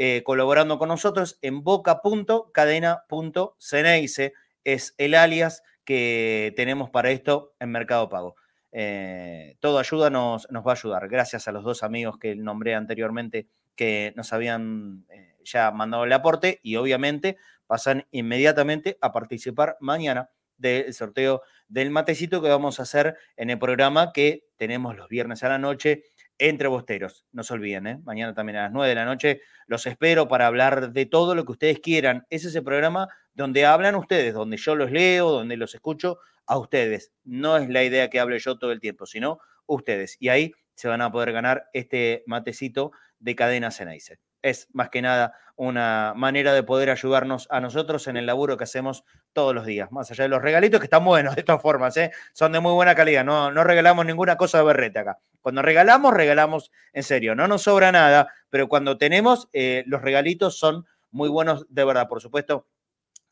[0.00, 4.32] Eh, colaborando con nosotros en boca.cadena.ceneice
[4.64, 8.36] es el alias que tenemos para esto en Mercado Pago.
[8.72, 11.08] Eh, todo ayuda nos, nos, va a ayudar.
[11.08, 16.12] Gracias a los dos amigos que nombré anteriormente que nos habían eh, ya mandado el
[16.12, 17.36] aporte y obviamente
[17.66, 23.58] pasan inmediatamente a participar mañana del sorteo del matecito que vamos a hacer en el
[23.58, 26.02] programa que tenemos los viernes a la noche
[26.38, 27.24] entre Bosteros.
[27.32, 28.00] No se olviden, ¿eh?
[28.04, 31.44] mañana también a las 9 de la noche los espero para hablar de todo lo
[31.44, 32.26] que ustedes quieran.
[32.30, 37.12] Es ese programa donde hablan ustedes, donde yo los leo, donde los escucho a ustedes.
[37.24, 40.16] No es la idea que hable yo todo el tiempo, sino ustedes.
[40.18, 44.18] Y ahí se van a poder ganar este matecito de cadena Ceneice.
[44.42, 48.64] Es más que nada una manera de poder ayudarnos a nosotros en el laburo que
[48.64, 51.96] hacemos todos los días, más allá de los regalitos que están buenos de todas formas,
[51.96, 52.12] ¿eh?
[52.32, 55.18] son de muy buena calidad, no, no regalamos ninguna cosa de berrete acá.
[55.42, 60.58] Cuando regalamos, regalamos en serio, no nos sobra nada, pero cuando tenemos, eh, los regalitos
[60.58, 62.66] son muy buenos de verdad, por supuesto.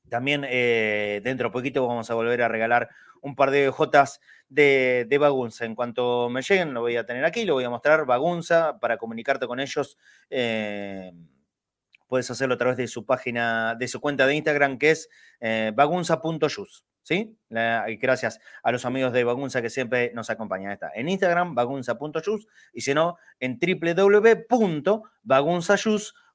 [0.09, 2.89] También eh, dentro de poquito vamos a volver a regalar
[3.21, 5.65] un par de Jotas de, de, Bagunza.
[5.65, 8.07] En cuanto me lleguen, lo voy a tener aquí, lo voy a mostrar.
[8.07, 9.99] Bagunza, para comunicarte con ellos,
[10.31, 11.13] eh,
[12.07, 15.09] puedes hacerlo a través de su página, de su cuenta de Instagram, que es
[15.41, 16.85] eh, bagunza.yus.
[17.03, 17.37] ¿Sí?
[17.49, 20.73] gracias a los amigos de Bagunza que siempre nos acompañan.
[20.73, 26.26] Está en Instagram, bagunza.yus, y si no, en www.bagunzayus.com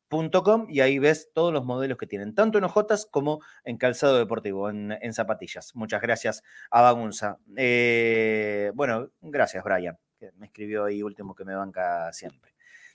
[0.67, 4.69] y ahí ves todos los modelos que tienen, tanto en ojotas como en calzado deportivo,
[4.69, 5.73] en, zapatillas.
[5.75, 7.37] Muchas gracias a Bagunza.
[7.55, 12.51] Eh, bueno, gracias Brian, que me escribió ahí último que me banca siempre.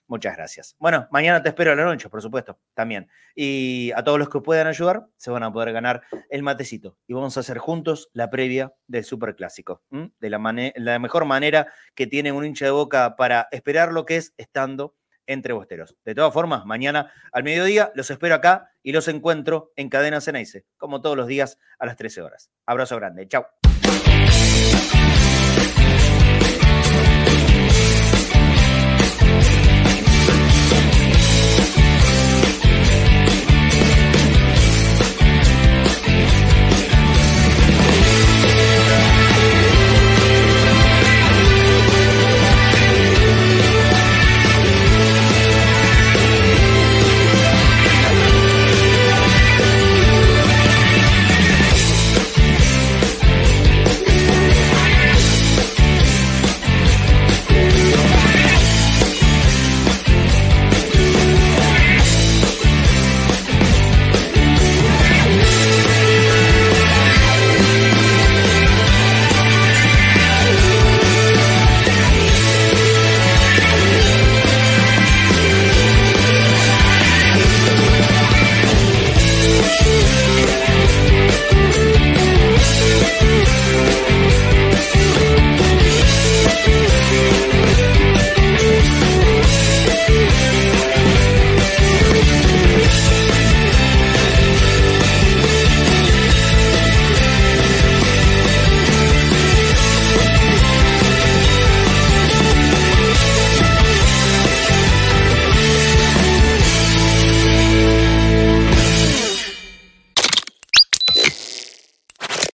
[0.09, 0.77] Muchas gracias.
[0.79, 3.09] Bueno, mañana te espero a la noche, por supuesto, también.
[3.35, 6.97] Y a todos los que puedan ayudar, se van a poder ganar el matecito.
[7.09, 9.83] Y vamos a hacer juntos la previa del Superclásico.
[9.91, 14.17] De la, la mejor manera que tiene un hincha de boca para esperar lo que
[14.17, 14.95] es estando
[15.27, 15.97] entre bosteros.
[16.05, 20.67] De todas formas, mañana al mediodía los espero acá y los encuentro en Cadena Ceneice,
[20.77, 22.51] como todos los días a las 13 horas.
[22.67, 23.27] Abrazo grande.
[23.29, 23.47] Chao.